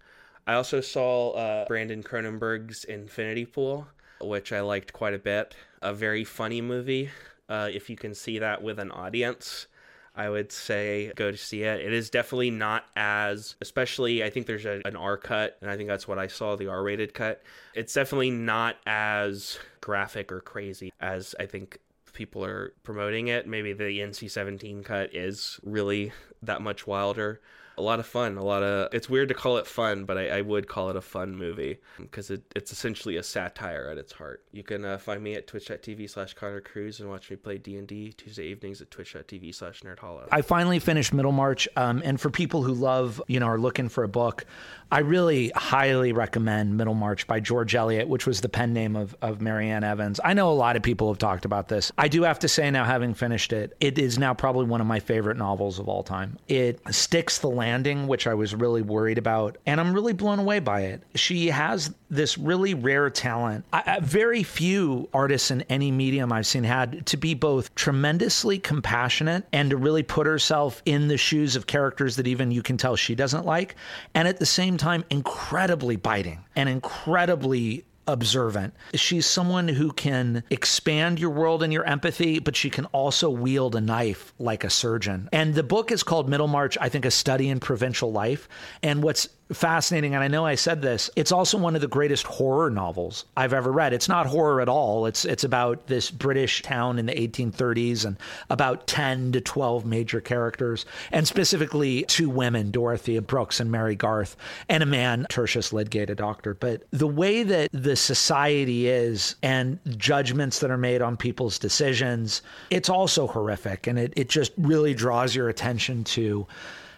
I 0.51 0.55
also 0.55 0.81
saw 0.81 1.31
uh, 1.31 1.65
Brandon 1.65 2.03
Cronenberg's 2.03 2.83
Infinity 2.83 3.45
Pool, 3.45 3.87
which 4.19 4.51
I 4.51 4.59
liked 4.59 4.91
quite 4.91 5.13
a 5.13 5.17
bit. 5.17 5.55
A 5.81 5.93
very 5.93 6.25
funny 6.25 6.59
movie. 6.59 7.09
Uh, 7.47 7.69
if 7.71 7.89
you 7.89 7.95
can 7.95 8.13
see 8.13 8.37
that 8.39 8.61
with 8.61 8.77
an 8.77 8.91
audience, 8.91 9.67
I 10.13 10.29
would 10.29 10.51
say 10.51 11.13
go 11.15 11.31
to 11.31 11.37
see 11.37 11.63
it. 11.63 11.79
It 11.79 11.93
is 11.93 12.09
definitely 12.09 12.51
not 12.51 12.83
as, 12.97 13.55
especially, 13.61 14.25
I 14.25 14.29
think 14.29 14.45
there's 14.45 14.65
a, 14.65 14.81
an 14.83 14.97
R 14.97 15.15
cut, 15.15 15.57
and 15.61 15.71
I 15.71 15.77
think 15.77 15.87
that's 15.87 16.05
what 16.05 16.19
I 16.19 16.27
saw 16.27 16.57
the 16.57 16.67
R 16.67 16.83
rated 16.83 17.13
cut. 17.13 17.41
It's 17.73 17.93
definitely 17.93 18.31
not 18.31 18.75
as 18.85 19.57
graphic 19.79 20.33
or 20.33 20.41
crazy 20.41 20.91
as 20.99 21.33
I 21.39 21.45
think 21.45 21.79
people 22.11 22.43
are 22.43 22.73
promoting 22.83 23.29
it. 23.29 23.47
Maybe 23.47 23.71
the 23.71 23.85
NC 23.85 24.29
17 24.29 24.83
cut 24.83 25.15
is 25.15 25.61
really 25.63 26.11
that 26.41 26.61
much 26.61 26.85
wilder 26.85 27.39
a 27.81 27.83
lot 27.83 27.99
of 27.99 28.05
fun 28.05 28.37
a 28.37 28.43
lot 28.43 28.63
of 28.63 28.93
it's 28.93 29.09
weird 29.09 29.27
to 29.27 29.33
call 29.33 29.57
it 29.57 29.67
fun 29.67 30.05
but 30.05 30.17
i, 30.17 30.39
I 30.39 30.41
would 30.41 30.67
call 30.67 30.89
it 30.89 30.95
a 30.95 31.01
fun 31.01 31.35
movie 31.35 31.79
because 31.99 32.29
it, 32.29 32.43
it's 32.55 32.71
essentially 32.71 33.17
a 33.17 33.23
satire 33.23 33.89
at 33.91 33.97
its 33.97 34.13
heart 34.13 34.43
you 34.51 34.63
can 34.63 34.85
uh, 34.85 34.97
find 34.97 35.21
me 35.23 35.35
at 35.35 35.47
twitch.tv 35.47 36.09
slash 36.09 36.33
connor 36.33 36.61
cruz 36.61 36.99
and 36.99 37.09
watch 37.09 37.29
me 37.29 37.35
play 37.35 37.57
d&d 37.57 38.13
tuesday 38.13 38.47
evenings 38.47 38.81
at 38.81 38.89
twitch.tv 38.91 39.53
slash 39.53 39.81
nerd 39.81 39.99
hollow 39.99 40.27
I 40.31 40.41
finally 40.41 40.79
finished 40.79 41.13
Middlemarch, 41.13 41.67
um, 41.75 42.01
and 42.05 42.19
for 42.19 42.29
people 42.29 42.63
who 42.63 42.73
love, 42.73 43.21
you 43.27 43.39
know, 43.39 43.47
are 43.47 43.57
looking 43.57 43.89
for 43.89 44.03
a 44.03 44.07
book, 44.07 44.45
I 44.91 44.99
really 44.99 45.51
highly 45.55 46.11
recommend 46.11 46.77
Middlemarch 46.77 47.27
by 47.27 47.39
George 47.39 47.75
Eliot, 47.75 48.07
which 48.07 48.25
was 48.25 48.41
the 48.41 48.49
pen 48.49 48.73
name 48.73 48.95
of, 48.95 49.15
of 49.21 49.41
Marianne 49.41 49.83
Evans. 49.83 50.19
I 50.23 50.33
know 50.33 50.49
a 50.49 50.53
lot 50.53 50.75
of 50.75 50.83
people 50.83 51.09
have 51.09 51.17
talked 51.17 51.45
about 51.45 51.67
this. 51.67 51.91
I 51.97 52.07
do 52.07 52.23
have 52.23 52.39
to 52.39 52.47
say 52.47 52.69
now, 52.71 52.85
having 52.85 53.13
finished 53.13 53.53
it, 53.53 53.75
it 53.79 53.97
is 53.97 54.17
now 54.17 54.33
probably 54.33 54.65
one 54.65 54.81
of 54.81 54.87
my 54.87 54.99
favorite 54.99 55.37
novels 55.37 55.79
of 55.79 55.87
all 55.87 56.03
time. 56.03 56.37
It 56.47 56.79
sticks 56.91 57.39
the 57.39 57.49
landing, 57.71 58.05
which 58.07 58.27
I 58.27 58.33
was 58.33 58.53
really 58.53 58.81
worried 58.81 59.17
about, 59.17 59.57
and 59.65 59.79
I'm 59.79 59.93
really 59.93 60.11
blown 60.13 60.39
away 60.39 60.59
by 60.59 60.81
it. 60.81 61.01
She 61.15 61.47
has 61.47 61.93
this 62.09 62.37
really 62.37 62.73
rare 62.73 63.09
talent. 63.09 63.63
I, 63.71 63.83
I- 63.85 63.99
very 64.01 64.43
few 64.43 65.07
artists 65.13 65.51
in 65.51 65.61
any 65.69 65.89
medium 65.91 66.33
I've 66.33 66.45
seen 66.45 66.65
had 66.65 67.05
to 67.07 67.17
be 67.17 67.33
both 67.33 67.73
tremendously 67.75 68.59
compassionate 68.59 69.45
and 69.53 69.69
to 69.69 69.77
really 69.77 70.03
put 70.03 70.27
herself 70.27 70.81
in 70.85 71.07
the 71.07 71.17
shoes 71.17 71.55
of 71.55 71.65
characters 71.67 72.17
that 72.17 72.27
even 72.27 72.51
you 72.51 72.61
can 72.61 72.75
tell 72.75 72.95
she 72.97 73.15
doesn't 73.15 73.45
like, 73.45 73.75
and 74.13 74.27
at 74.27 74.37
the 74.37 74.45
same 74.45 74.75
time, 74.75 75.05
incredibly 75.09 75.95
biting 75.95 76.43
and 76.57 76.67
incredibly 76.67 77.85
observant. 78.11 78.73
She's 78.93 79.25
someone 79.25 79.67
who 79.67 79.91
can 79.91 80.43
expand 80.49 81.19
your 81.19 81.29
world 81.29 81.63
and 81.63 81.71
your 81.71 81.85
empathy, 81.85 82.39
but 82.39 82.55
she 82.55 82.69
can 82.69 82.85
also 82.87 83.29
wield 83.29 83.75
a 83.75 83.81
knife 83.81 84.33
like 84.37 84.63
a 84.63 84.69
surgeon. 84.69 85.29
And 85.31 85.55
the 85.55 85.63
book 85.63 85.91
is 85.91 86.03
called 86.03 86.29
Middlemarch, 86.29 86.77
I 86.79 86.89
think, 86.89 87.05
a 87.05 87.11
study 87.11 87.49
in 87.49 87.59
provincial 87.59 88.11
life. 88.11 88.49
And 88.83 89.01
what's 89.01 89.29
fascinating, 89.53 90.15
and 90.15 90.23
I 90.23 90.27
know 90.27 90.45
I 90.45 90.55
said 90.55 90.81
this, 90.81 91.09
it's 91.15 91.31
also 91.31 91.57
one 91.57 91.75
of 91.75 91.81
the 91.81 91.87
greatest 91.87 92.25
horror 92.25 92.69
novels 92.69 93.25
I've 93.35 93.53
ever 93.53 93.71
read. 93.71 93.93
It's 93.93 94.09
not 94.09 94.25
horror 94.25 94.61
at 94.61 94.69
all. 94.69 95.05
It's 95.05 95.25
it's 95.25 95.43
about 95.43 95.87
this 95.87 96.11
British 96.11 96.61
town 96.61 96.99
in 96.99 97.05
the 97.05 97.13
1830s 97.13 98.05
and 98.05 98.17
about 98.49 98.87
10 98.87 99.33
to 99.33 99.41
12 99.41 99.85
major 99.85 100.21
characters, 100.21 100.85
and 101.11 101.27
specifically 101.27 102.03
two 102.03 102.29
women, 102.29 102.71
Dorothea 102.71 103.21
Brooks 103.21 103.59
and 103.59 103.71
Mary 103.71 103.95
Garth, 103.95 104.35
and 104.69 104.83
a 104.83 104.85
man, 104.85 105.25
Tertius 105.29 105.73
Lydgate, 105.73 106.09
a 106.09 106.15
doctor. 106.15 106.53
But 106.53 106.83
the 106.91 107.07
way 107.07 107.43
that 107.43 107.69
the 107.71 107.95
society 107.95 108.87
is 108.87 109.35
and 109.43 109.79
judgments 109.97 110.59
that 110.59 110.71
are 110.71 110.77
made 110.77 111.01
on 111.01 111.17
people's 111.17 111.59
decisions, 111.59 112.41
it's 112.69 112.89
also 112.89 113.27
horrific. 113.27 113.87
And 113.87 113.99
it, 113.99 114.13
it 114.15 114.29
just 114.29 114.51
really 114.57 114.93
draws 114.93 115.35
your 115.35 115.49
attention 115.49 116.03
to 116.05 116.47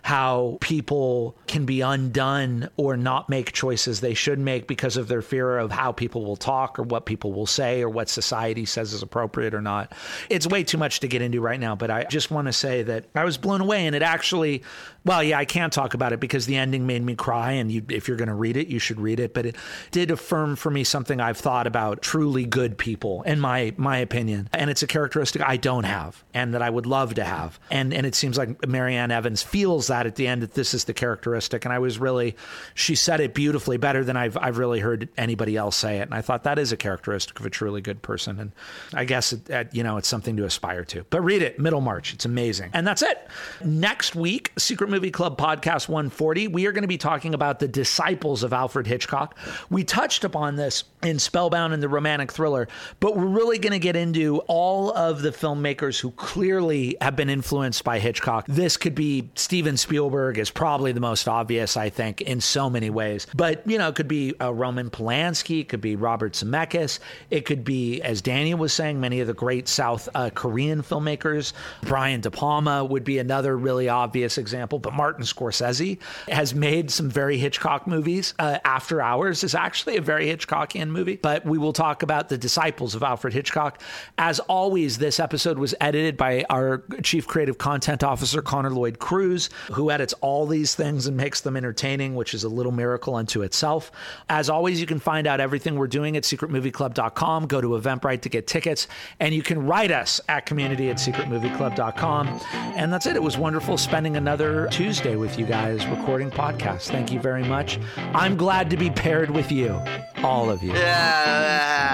how 0.03 0.57
people 0.59 1.35
can 1.47 1.65
be 1.65 1.79
undone 1.79 2.69
or 2.75 2.97
not 2.97 3.29
make 3.29 3.53
choices 3.53 4.01
they 4.01 4.13
should 4.13 4.37
make 4.37 4.67
because 4.67 4.97
of 4.97 5.07
their 5.07 5.21
fear 5.21 5.57
of 5.57 5.71
how 5.71 5.93
people 5.93 6.25
will 6.25 6.35
talk 6.35 6.77
or 6.77 6.83
what 6.83 7.05
people 7.05 7.31
will 7.31 7.45
say 7.45 7.81
or 7.81 7.89
what 7.89 8.09
society 8.09 8.65
says 8.65 8.91
is 8.91 9.01
appropriate 9.01 9.53
or 9.53 9.61
not. 9.61 9.93
It's 10.29 10.45
way 10.45 10.65
too 10.65 10.77
much 10.77 10.99
to 10.99 11.07
get 11.07 11.21
into 11.21 11.39
right 11.39 11.59
now, 11.59 11.77
but 11.77 11.89
I 11.89 12.03
just 12.03 12.31
want 12.31 12.47
to 12.47 12.53
say 12.53 12.83
that 12.83 13.05
I 13.15 13.23
was 13.23 13.37
blown 13.37 13.61
away 13.61 13.87
and 13.87 13.95
it 13.95 14.01
actually, 14.01 14.63
well, 15.05 15.21
yeah, 15.21 15.37
I 15.37 15.45
can't 15.45 15.73
talk 15.73 15.93
about 15.93 16.13
it 16.13 16.19
because 16.19 16.45
the 16.45 16.55
ending 16.55 16.87
made 16.87 17.03
me 17.03 17.15
cry. 17.15 17.51
And 17.53 17.71
you, 17.71 17.83
if 17.89 18.07
you're 18.07 18.17
going 18.17 18.29
to 18.29 18.33
read 18.33 18.55
it, 18.55 18.67
you 18.67 18.79
should 18.79 18.99
read 18.99 19.19
it. 19.19 19.33
But 19.33 19.45
it 19.45 19.55
did 19.91 20.11
affirm 20.11 20.55
for 20.55 20.69
me 20.69 20.83
something 20.83 21.19
I've 21.19 21.37
thought 21.37 21.67
about 21.67 22.01
truly 22.01 22.45
good 22.45 22.77
people, 22.77 23.21
in 23.23 23.39
my 23.39 23.73
my 23.77 23.97
opinion. 23.97 24.49
And 24.53 24.69
it's 24.69 24.81
a 24.81 24.87
characteristic 24.87 25.41
I 25.41 25.57
don't 25.57 25.83
have 25.83 26.23
and 26.33 26.53
that 26.53 26.61
I 26.61 26.69
would 26.69 26.85
love 26.85 27.15
to 27.15 27.23
have. 27.23 27.59
And 27.69 27.93
and 27.93 28.05
it 28.05 28.15
seems 28.15 28.37
like 28.37 28.65
Marianne 28.67 29.11
Evans 29.11 29.43
feels 29.43 29.87
that 29.87 30.05
at 30.05 30.15
the 30.15 30.27
end 30.27 30.41
that 30.41 30.53
this 30.53 30.73
is 30.73 30.85
the 30.85 30.93
characteristic. 30.93 31.65
And 31.65 31.73
I 31.73 31.79
was 31.79 31.99
really, 31.99 32.37
she 32.73 32.95
said 32.95 33.19
it 33.19 33.33
beautifully, 33.33 33.77
better 33.77 34.03
than 34.05 34.15
I've 34.15 34.37
I've 34.37 34.57
really 34.57 34.79
heard 34.79 35.09
anybody 35.17 35.57
else 35.57 35.75
say 35.75 35.97
it. 35.97 36.03
And 36.03 36.13
I 36.13 36.21
thought 36.21 36.43
that 36.43 36.57
is 36.57 36.71
a 36.71 36.77
characteristic 36.77 37.39
of 37.39 37.45
a 37.45 37.49
truly 37.49 37.81
good 37.81 38.01
person. 38.01 38.39
And 38.39 38.51
I 38.93 39.03
guess 39.03 39.33
it, 39.33 39.51
uh, 39.51 39.65
you 39.73 39.83
know 39.83 39.97
it's 39.97 40.07
something 40.07 40.37
to 40.37 40.45
aspire 40.45 40.85
to. 40.85 41.05
But 41.09 41.21
read 41.21 41.41
it, 41.41 41.59
Middlemarch. 41.59 42.13
It's 42.13 42.25
amazing. 42.25 42.69
And 42.73 42.87
that's 42.87 43.01
it. 43.01 43.27
Next 43.63 44.15
week, 44.15 44.53
Secret 44.57 44.92
Movie 44.93 45.09
Club 45.09 45.39
podcast 45.39 45.89
140, 45.89 46.49
we 46.49 46.67
are 46.67 46.71
going 46.71 46.83
to 46.83 46.87
be 46.87 46.99
talking 46.99 47.33
about 47.33 47.57
the 47.57 47.67
disciples 47.67 48.43
of 48.43 48.53
Alfred 48.53 48.85
Hitchcock. 48.85 49.35
We 49.71 49.83
touched 49.83 50.23
upon 50.23 50.55
this 50.55 50.83
in 51.01 51.17
Spellbound 51.17 51.73
and 51.73 51.81
the 51.81 51.89
romantic 51.89 52.31
thriller, 52.31 52.67
but 52.99 53.17
we're 53.17 53.25
really 53.25 53.57
going 53.57 53.73
to 53.73 53.79
get 53.79 53.95
into 53.95 54.37
all 54.41 54.95
of 54.95 55.23
the 55.23 55.31
filmmakers 55.31 55.99
who 55.99 56.11
clearly 56.11 56.95
have 57.01 57.15
been 57.15 57.31
influenced 57.31 57.83
by 57.83 57.97
Hitchcock. 57.97 58.45
This 58.47 58.77
could 58.77 58.93
be 58.93 59.31
Steven 59.33 59.77
Spielberg 59.77 60.37
is 60.37 60.51
probably 60.51 60.91
the 60.91 60.99
most 60.99 61.27
obvious, 61.27 61.75
I 61.75 61.89
think, 61.89 62.21
in 62.21 62.39
so 62.39 62.69
many 62.69 62.91
ways. 62.91 63.25
But 63.33 63.67
you 63.67 63.79
know, 63.79 63.87
it 63.87 63.95
could 63.95 64.07
be 64.07 64.35
uh, 64.39 64.53
Roman 64.53 64.91
Polanski, 64.91 65.61
it 65.61 65.69
could 65.69 65.81
be 65.81 65.95
Robert 65.95 66.33
Zemeckis, 66.33 66.99
it 67.31 67.45
could 67.45 67.63
be, 67.63 67.99
as 68.03 68.21
Daniel 68.21 68.59
was 68.59 68.73
saying, 68.73 68.99
many 68.99 69.21
of 69.21 69.25
the 69.25 69.33
great 69.33 69.67
South 69.67 70.07
uh, 70.13 70.29
Korean 70.29 70.83
filmmakers. 70.83 71.53
Brian 71.81 72.21
De 72.21 72.29
Palma 72.29 72.85
would 72.85 73.03
be 73.03 73.17
another 73.17 73.57
really 73.57 73.89
obvious 73.89 74.37
example. 74.37 74.82
But 74.83 74.93
Martin 74.93 75.23
Scorsese 75.23 75.97
has 76.27 76.53
made 76.53 76.91
some 76.91 77.09
very 77.09 77.37
Hitchcock 77.37 77.87
movies. 77.87 78.33
Uh, 78.37 78.59
After 78.63 79.01
Hours 79.01 79.43
is 79.43 79.55
actually 79.55 79.97
a 79.97 80.01
very 80.01 80.27
Hitchcockian 80.27 80.89
movie. 80.89 81.15
But 81.15 81.45
we 81.45 81.57
will 81.57 81.73
talk 81.73 82.03
about 82.03 82.29
the 82.29 82.37
disciples 82.37 82.93
of 82.93 83.01
Alfred 83.01 83.33
Hitchcock. 83.33 83.81
As 84.17 84.39
always, 84.41 84.97
this 84.99 85.19
episode 85.19 85.57
was 85.57 85.73
edited 85.81 86.17
by 86.17 86.45
our 86.49 86.83
chief 87.01 87.25
creative 87.25 87.57
content 87.57 88.03
officer, 88.03 88.41
Connor 88.41 88.69
Lloyd 88.69 88.99
Cruz. 88.99 89.49
who 89.71 89.89
edits 89.89 90.13
all 90.21 90.45
these 90.45 90.75
things 90.75 91.07
and 91.07 91.15
makes 91.17 91.41
them 91.41 91.55
entertaining, 91.57 92.13
which 92.15 92.33
is 92.33 92.43
a 92.43 92.49
little 92.49 92.71
miracle 92.71 93.15
unto 93.15 93.41
itself. 93.41 93.91
As 94.29 94.49
always, 94.49 94.79
you 94.79 94.85
can 94.85 94.99
find 94.99 95.25
out 95.25 95.39
everything 95.39 95.75
we're 95.75 95.87
doing 95.87 96.17
at 96.17 96.23
secretmovieclub.com. 96.23 97.47
Go 97.47 97.61
to 97.61 97.69
Eventbrite 97.69 98.21
to 98.21 98.29
get 98.29 98.45
tickets, 98.47 98.87
and 99.19 99.33
you 99.33 99.41
can 99.41 99.65
write 99.65 99.91
us 99.91 100.19
at 100.27 100.45
community 100.45 100.89
at 100.89 100.97
secretmovieclub.com. 100.97 102.27
And 102.53 102.91
that's 102.91 103.05
it. 103.05 103.15
It 103.15 103.23
was 103.23 103.37
wonderful 103.37 103.77
spending 103.77 104.17
another 104.17 104.67
Tuesday 104.73 105.15
with 105.15 105.37
you 105.37 105.45
guys 105.45 105.85
recording 105.85 106.31
podcasts. 106.31 106.89
Thank 106.89 107.11
you 107.11 107.19
very 107.19 107.43
much. 107.43 107.79
I'm 108.15 108.35
glad 108.35 108.71
to 108.71 108.77
be 108.77 108.89
paired 108.89 109.29
with 109.29 109.51
you, 109.51 109.79
all 110.23 110.49
of 110.49 110.63
you. 110.63 110.73
Yeah, 110.73 111.93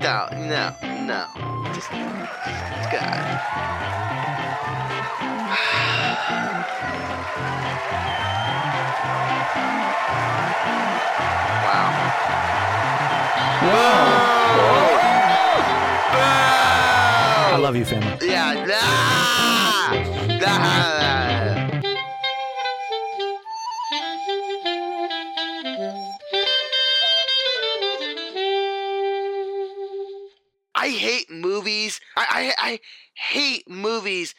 no, 0.00 0.28
no, 0.32 0.74
no. 1.04 1.26
Just, 1.74 1.90
God. 1.90 3.20
I 17.52 17.56
love 17.58 17.76
you, 17.76 17.84
family. 17.84 18.26
Yeah. 18.26 18.64
Ah! 18.80 20.13
I 30.74 30.88
hate 30.88 31.30
movies. 31.30 32.00
I, 32.16 32.52
I 32.58 32.70
I 32.72 32.80
hate 33.14 33.68
movies 33.68 34.34